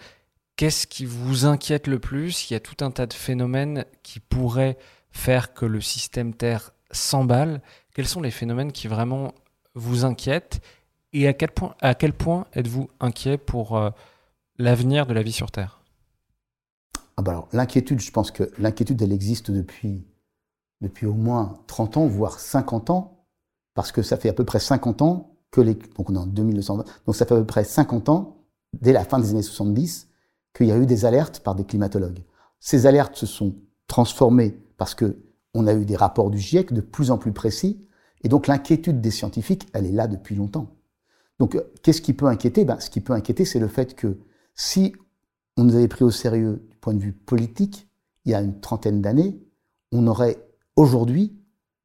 Qu'est-ce 0.56 0.86
qui 0.86 1.06
vous 1.06 1.46
inquiète 1.46 1.86
le 1.86 1.98
plus? 1.98 2.50
Il 2.50 2.52
y 2.52 2.56
a 2.56 2.60
tout 2.60 2.84
un 2.84 2.90
tas 2.90 3.06
de 3.06 3.14
phénomènes 3.14 3.84
qui 4.02 4.20
pourraient 4.20 4.76
faire 5.12 5.54
que 5.54 5.66
le 5.66 5.80
système 5.80 6.34
Terre 6.34 6.72
s'emballe. 6.90 7.62
Quels 7.94 8.08
sont 8.08 8.20
les 8.20 8.30
phénomènes 8.30 8.72
qui 8.72 8.88
vraiment 8.88 9.32
vous 9.74 10.04
inquiètent 10.04 10.60
Et 11.12 11.28
à 11.28 11.32
quel 11.34 11.50
point, 12.12 12.46
êtes-vous 12.54 12.88
inquiet 13.00 13.38
pour 13.38 13.76
euh, 13.76 13.90
l'avenir 14.58 15.06
de 15.06 15.14
la 15.14 15.22
vie 15.22 15.32
sur 15.32 15.50
Terre? 15.50 15.80
Ah 17.16 17.22
bah 17.22 17.46
L'inquiétude, 17.52 18.00
je 18.00 18.10
pense 18.10 18.30
que 18.30 18.50
l'inquiétude, 18.58 19.00
elle 19.02 19.12
existe 19.12 19.50
depuis, 19.50 20.04
depuis 20.80 21.06
au 21.06 21.14
moins 21.14 21.58
30 21.66 21.98
ans, 21.98 22.06
voire 22.06 22.38
50 22.38 22.90
ans, 22.90 23.26
parce 23.74 23.92
que 23.92 24.02
ça 24.02 24.16
fait 24.16 24.28
à 24.28 24.32
peu 24.32 24.44
près 24.44 24.60
50 24.60 25.02
ans 25.02 25.36
que 25.50 25.60
les... 25.60 25.74
Donc 25.74 26.08
on 26.10 26.14
est 26.14 26.18
en 26.18 26.26
2220, 26.26 26.84
donc 27.06 27.14
ça 27.14 27.26
fait 27.26 27.34
à 27.34 27.38
peu 27.38 27.46
près 27.46 27.64
50 27.64 28.08
ans, 28.08 28.38
dès 28.80 28.92
la 28.92 29.04
fin 29.04 29.18
des 29.18 29.30
années 29.30 29.42
70, 29.42 30.08
qu'il 30.54 30.66
y 30.66 30.72
a 30.72 30.78
eu 30.78 30.86
des 30.86 31.04
alertes 31.04 31.40
par 31.40 31.54
des 31.54 31.64
climatologues. 31.64 32.24
Ces 32.60 32.86
alertes 32.86 33.16
se 33.16 33.26
sont 33.26 33.54
transformées 33.86 34.56
parce 34.82 34.96
que 34.96 35.16
on 35.54 35.68
a 35.68 35.74
eu 35.74 35.84
des 35.84 35.94
rapports 35.94 36.28
du 36.28 36.38
GIEC 36.38 36.72
de 36.72 36.80
plus 36.80 37.12
en 37.12 37.16
plus 37.16 37.30
précis, 37.30 37.86
et 38.24 38.28
donc 38.28 38.48
l'inquiétude 38.48 39.00
des 39.00 39.12
scientifiques, 39.12 39.68
elle 39.74 39.86
est 39.86 39.92
là 39.92 40.08
depuis 40.08 40.34
longtemps. 40.34 40.74
Donc, 41.38 41.54
euh, 41.54 41.62
qu'est-ce 41.84 42.02
qui 42.02 42.14
peut 42.14 42.26
inquiéter? 42.26 42.64
Ben, 42.64 42.80
Ce 42.80 42.90
qui 42.90 43.00
peut 43.00 43.12
inquiéter, 43.12 43.44
c'est 43.44 43.60
le 43.60 43.68
fait 43.68 43.94
que 43.94 44.18
si 44.56 44.92
on 45.56 45.62
nous 45.62 45.76
avait 45.76 45.86
pris 45.86 46.02
au 46.02 46.10
sérieux 46.10 46.66
du 46.68 46.76
point 46.78 46.94
de 46.94 46.98
vue 46.98 47.12
politique, 47.12 47.88
il 48.24 48.32
y 48.32 48.34
a 48.34 48.40
une 48.40 48.58
trentaine 48.58 49.00
d'années, 49.00 49.40
on 49.92 50.04
aurait 50.08 50.44
aujourd'hui 50.74 51.38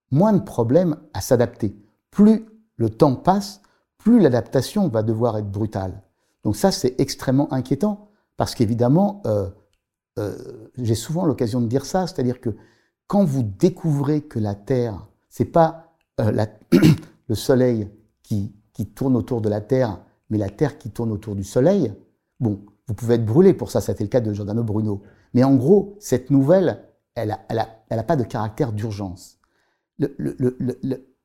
moins 0.09 0.33
de 0.33 0.41
problèmes 0.41 0.97
à 1.13 1.21
s'adapter. 1.21 1.75
Plus 2.09 2.47
le 2.77 2.89
temps 2.89 3.15
passe, 3.15 3.61
plus 3.99 4.19
l'adaptation 4.19 4.87
va 4.87 5.03
devoir 5.03 5.37
être 5.37 5.51
brutale. 5.51 6.01
Donc 6.43 6.55
ça, 6.55 6.71
c'est 6.71 6.99
extrêmement 6.99 7.53
inquiétant. 7.53 8.09
Parce 8.37 8.55
qu'évidemment, 8.55 9.21
euh, 9.27 9.51
euh, 10.17 10.35
j'ai 10.79 10.95
souvent 10.95 11.25
l'occasion 11.25 11.61
de 11.61 11.67
dire 11.67 11.85
ça, 11.85 12.07
c'est-à-dire 12.07 12.41
que 12.41 12.55
quand 13.07 13.23
vous 13.23 13.43
découvrez 13.43 14.21
que 14.21 14.39
la 14.39 14.55
Terre, 14.55 15.07
c'est 15.29 15.45
pas 15.45 15.95
euh, 16.19 16.45
le 17.27 17.35
Soleil 17.35 17.89
qui, 18.23 18.53
tourne 18.93 19.15
autour 19.15 19.41
de 19.41 19.49
la 19.49 19.61
Terre, 19.61 19.99
mais 20.29 20.37
la 20.37 20.49
Terre 20.49 20.77
qui 20.77 20.91
tourne 20.91 21.11
autour 21.11 21.35
du 21.35 21.43
Soleil, 21.43 21.93
bon, 22.39 22.61
vous 22.87 22.93
pouvez 22.93 23.15
être 23.15 23.25
brûlé 23.25 23.53
pour 23.53 23.71
ça, 23.71 23.81
c'était 23.81 24.03
le 24.03 24.09
cas 24.09 24.21
de 24.21 24.31
Giordano 24.33 24.63
Bruno. 24.63 25.01
Mais 25.33 25.43
en 25.43 25.55
gros, 25.55 25.95
cette 25.99 26.29
nouvelle, 26.29 26.83
elle 27.15 27.29
n'a 27.49 27.69
a 27.89 28.03
pas 28.03 28.15
de 28.15 28.23
caractère 28.23 28.71
d'urgence. 28.71 29.39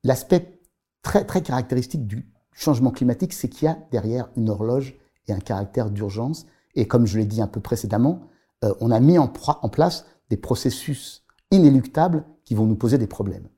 L'aspect 0.03 0.61
très, 1.03 1.24
très 1.24 1.43
caractéristique 1.43 2.07
du 2.07 2.26
changement 2.53 2.91
climatique, 2.91 3.35
c'est 3.35 3.49
qu'il 3.49 3.66
y 3.66 3.68
a 3.68 3.78
derrière 3.91 4.30
une 4.37 4.49
horloge 4.49 4.97
et 5.28 5.33
un 5.33 5.41
caractère 5.41 5.91
d'urgence 5.91 6.47
et 6.74 6.87
comme 6.87 7.07
je 7.07 7.18
l'ai 7.18 7.26
dit 7.26 7.43
un 7.43 7.47
peu 7.47 7.61
précédemment, 7.61 8.22
euh, 8.64 8.74
on 8.80 8.91
a 8.91 9.01
mis 9.01 9.18
en, 9.18 9.28
place 9.28 10.07
des 10.30 10.37
processus 10.37 11.21
inéluctables 11.53 12.24
qui 12.44 12.57
vont 12.57 12.66
nous 12.66 12.74
poser 12.74 12.98
des 12.98 13.07
problèmes. 13.07 13.48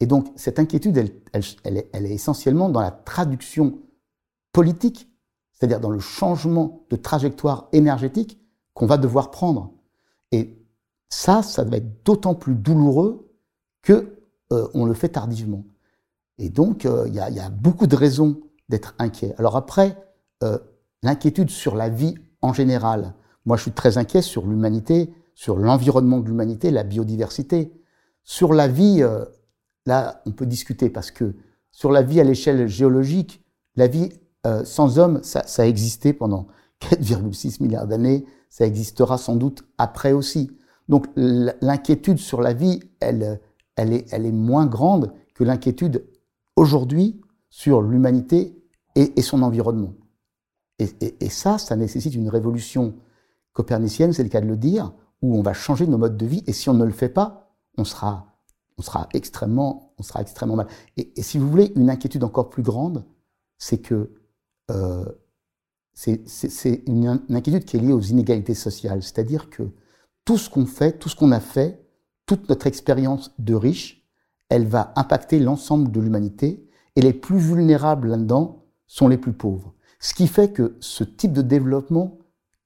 Et 0.00 0.06
donc 0.06 0.28
cette 0.36 0.58
inquiétude, 0.58 0.96
elle, 0.96 1.76
est, 1.76 1.90
elle 1.92 2.06
est 2.06 2.14
essentiellement 2.14 2.70
dans 2.70 2.80
la 2.80 2.90
traduction 2.90 3.78
politique, 4.52 5.08
c'est-à-dire 5.52 5.80
dans 5.80 5.90
le 5.90 6.00
changement 6.00 6.86
de 6.88 6.96
trajectoire 6.96 7.68
énergétique 7.72 8.40
qu'on 8.74 8.86
va 8.86 8.96
devoir 8.96 9.30
prendre. 9.30 9.72
Et 10.32 10.58
ça, 11.10 11.42
ça 11.42 11.62
va 11.62 11.76
être 11.76 12.04
d'autant 12.04 12.34
plus 12.34 12.54
douloureux 12.54 13.30
que 13.82 14.16
euh, 14.52 14.68
on 14.72 14.86
le 14.86 14.94
fait 14.94 15.10
tardivement. 15.10 15.64
Et 16.38 16.48
donc, 16.48 16.86
euh, 16.86 17.04
il 17.06 17.14
y, 17.14 17.20
a 17.20 17.50
beaucoup 17.50 17.86
de 17.86 17.94
raisons 17.94 18.40
d'être 18.68 18.94
inquiet. 18.98 19.34
Alors 19.38 19.56
après, 19.56 19.96
l'inquiétude 21.02 21.50
sur 21.50 21.76
la 21.76 21.88
vie 21.88 22.14
en 22.40 22.52
général. 22.52 23.14
Moi, 23.44 23.56
je 23.56 23.62
suis 23.62 23.72
très 23.72 23.98
inquiet 23.98 24.22
sur 24.22 24.46
l'humanité, 24.46 25.12
sur 25.34 25.56
l'environnement 25.56 26.20
de 26.20 26.26
l'humanité, 26.26 26.70
la 26.70 26.84
biodiversité. 26.84 27.72
Sur 28.22 28.52
la 28.52 28.68
vie, 28.68 29.02
euh, 29.02 29.24
là, 29.86 30.22
on 30.26 30.32
peut 30.32 30.46
discuter 30.46 30.90
parce 30.90 31.10
que 31.10 31.34
sur 31.70 31.90
la 31.90 32.02
vie 32.02 32.20
à 32.20 32.24
l'échelle 32.24 32.68
géologique, 32.68 33.44
la 33.76 33.86
vie 33.86 34.10
euh, 34.46 34.64
sans 34.64 34.98
homme, 34.98 35.20
ça, 35.22 35.44
a 35.56 35.66
existé 35.66 36.12
pendant 36.12 36.46
4,6 36.80 37.62
milliards 37.62 37.86
d'années, 37.86 38.24
ça 38.48 38.66
existera 38.66 39.18
sans 39.18 39.36
doute 39.36 39.64
après 39.78 40.12
aussi. 40.12 40.50
Donc 40.88 41.06
l'inquiétude 41.16 42.18
sur 42.18 42.42
la 42.42 42.52
vie, 42.52 42.80
elle, 43.00 43.40
est, 43.76 44.32
moins 44.32 44.66
grande 44.66 45.12
que 45.34 45.44
l'inquiétude 45.44 46.04
aujourd'hui 46.56 47.20
sur 47.48 47.80
l'humanité 47.82 48.58
et 48.94 49.22
son 49.22 49.42
environnement. 49.42 49.94
Et, 50.78 51.28
ça, 51.28 51.58
ça 51.58 51.76
nécessite 51.76 52.14
une 52.14 52.28
révolution 52.28 52.94
copernicienne, 53.52 54.12
c'est 54.12 54.22
le 54.22 54.28
cas 54.28 54.40
de 54.40 54.46
le 54.46 54.56
dire, 54.56 54.92
où 55.22 55.36
on 55.36 55.42
va 55.42 55.54
changer 55.54 55.86
nos 55.86 55.98
modes 55.98 56.16
de 56.16 56.26
vie. 56.26 56.42
Et 56.46 56.52
si 56.52 56.68
on 56.68 56.74
ne 56.74 56.84
le 56.84 56.92
fait 56.92 57.08
pas, 57.08 57.54
on 57.78 57.84
sera, 57.84 58.26
on 58.76 58.82
sera 58.82 59.08
extrêmement, 59.14 59.94
on 59.98 60.02
sera 60.02 60.20
extrêmement 60.20 60.56
mal. 60.56 60.66
Et, 60.96 61.10
si 61.22 61.38
vous 61.38 61.48
voulez, 61.48 61.72
une 61.76 61.88
inquiétude 61.88 62.24
encore 62.24 62.50
plus 62.50 62.62
grande, 62.62 63.04
c'est 63.58 63.78
que 63.78 64.10
euh, 64.70 65.04
c'est 65.94 66.82
une, 66.86 67.20
inquiétude 67.30 67.64
qui 67.64 67.76
est 67.76 67.80
liée 67.80 67.92
aux 67.92 68.00
inégalités 68.00 68.54
sociales. 68.54 69.02
C'est-à-dire 69.02 69.50
que 69.50 69.62
tout 70.24 70.38
ce 70.38 70.50
qu'on 70.50 70.66
fait, 70.66 70.98
tout 70.98 71.08
ce 71.08 71.16
qu'on 71.16 71.32
a 71.32 71.40
fait, 71.40 71.86
toute 72.26 72.48
notre 72.48 72.66
expérience 72.66 73.32
de 73.38 73.54
riche, 73.54 74.06
elle 74.48 74.66
va 74.66 74.92
impacter 74.96 75.38
l'ensemble 75.38 75.90
de 75.90 76.00
l'humanité. 76.00 76.68
Et 76.96 77.00
les 77.00 77.12
plus 77.12 77.38
vulnérables 77.38 78.08
là-dedans 78.08 78.66
sont 78.86 79.08
les 79.08 79.18
plus 79.18 79.32
pauvres. 79.32 79.74
Ce 79.98 80.14
qui 80.14 80.26
fait 80.26 80.52
que 80.52 80.76
ce 80.80 81.04
type 81.04 81.32
de 81.32 81.42
développement, 81.42 82.18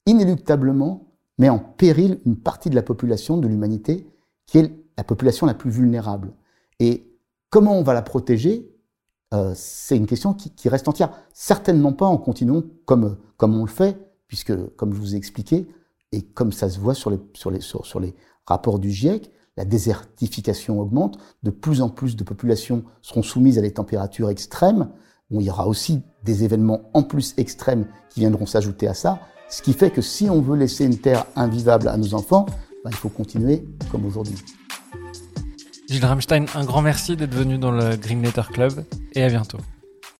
inéluctablement, 0.05 1.06
met 1.37 1.49
en 1.49 1.59
péril 1.59 2.19
une 2.25 2.37
partie 2.37 2.69
de 2.69 2.75
la 2.75 2.81
population 2.81 3.37
de 3.37 3.47
l'humanité, 3.47 4.07
qui 4.45 4.59
est 4.59 4.71
la 4.97 5.03
population 5.03 5.45
la 5.45 5.53
plus 5.53 5.69
vulnérable. 5.69 6.33
Et 6.79 7.07
comment 7.49 7.77
on 7.77 7.83
va 7.83 7.93
la 7.93 8.01
protéger? 8.01 8.69
Euh, 9.33 9.53
C'est 9.55 9.97
une 9.97 10.07
question 10.07 10.33
qui, 10.33 10.69
reste 10.69 10.87
entière. 10.87 11.11
Certainement 11.33 11.93
pas 11.93 12.05
en 12.05 12.17
continuant 12.17 12.63
comme, 12.85 13.17
comme 13.37 13.55
on 13.55 13.65
le 13.65 13.69
fait, 13.69 13.97
puisque, 14.27 14.53
comme 14.75 14.93
je 14.93 14.99
vous 14.99 15.13
ai 15.15 15.17
expliqué, 15.17 15.67
et 16.11 16.21
comme 16.21 16.51
ça 16.51 16.69
se 16.69 16.79
voit 16.79 16.93
sur 16.93 17.09
les, 17.09 17.19
sur 17.33 17.51
les, 17.51 17.61
sur, 17.61 17.85
sur 17.85 17.99
les 17.99 18.15
rapports 18.45 18.79
du 18.79 18.91
GIEC, 18.91 19.31
la 19.57 19.65
désertification 19.65 20.79
augmente, 20.79 21.17
de 21.43 21.49
plus 21.51 21.81
en 21.81 21.89
plus 21.89 22.15
de 22.15 22.23
populations 22.23 22.83
seront 23.01 23.23
soumises 23.23 23.57
à 23.57 23.61
des 23.61 23.73
températures 23.73 24.29
extrêmes, 24.29 24.89
il 25.29 25.41
y 25.41 25.49
aura 25.49 25.67
aussi 25.67 26.01
des 26.23 26.43
événements 26.43 26.89
en 26.93 27.03
plus 27.03 27.33
extrêmes 27.37 27.87
qui 28.09 28.21
viendront 28.21 28.45
s'ajouter 28.45 28.87
à 28.87 28.93
ça, 28.93 29.19
ce 29.49 29.61
qui 29.61 29.73
fait 29.73 29.91
que 29.91 30.01
si 30.01 30.29
on 30.29 30.41
veut 30.41 30.57
laisser 30.57 30.85
une 30.85 30.97
terre 30.97 31.25
invivable 31.35 31.87
à 31.87 31.97
nos 31.97 32.13
enfants, 32.13 32.45
ben, 32.83 32.89
il 32.91 32.95
faut 32.95 33.09
continuer 33.09 33.63
comme 33.91 34.05
aujourd'hui. 34.05 34.35
Gilles 35.89 36.05
Rammstein, 36.05 36.45
un 36.53 36.65
grand 36.65 36.81
merci 36.81 37.15
d'être 37.15 37.33
venu 37.33 37.57
dans 37.57 37.71
le 37.71 37.95
Green 37.95 38.21
Letter 38.21 38.41
Club 38.51 38.83
et 39.13 39.23
à 39.23 39.29
bientôt. 39.29 39.59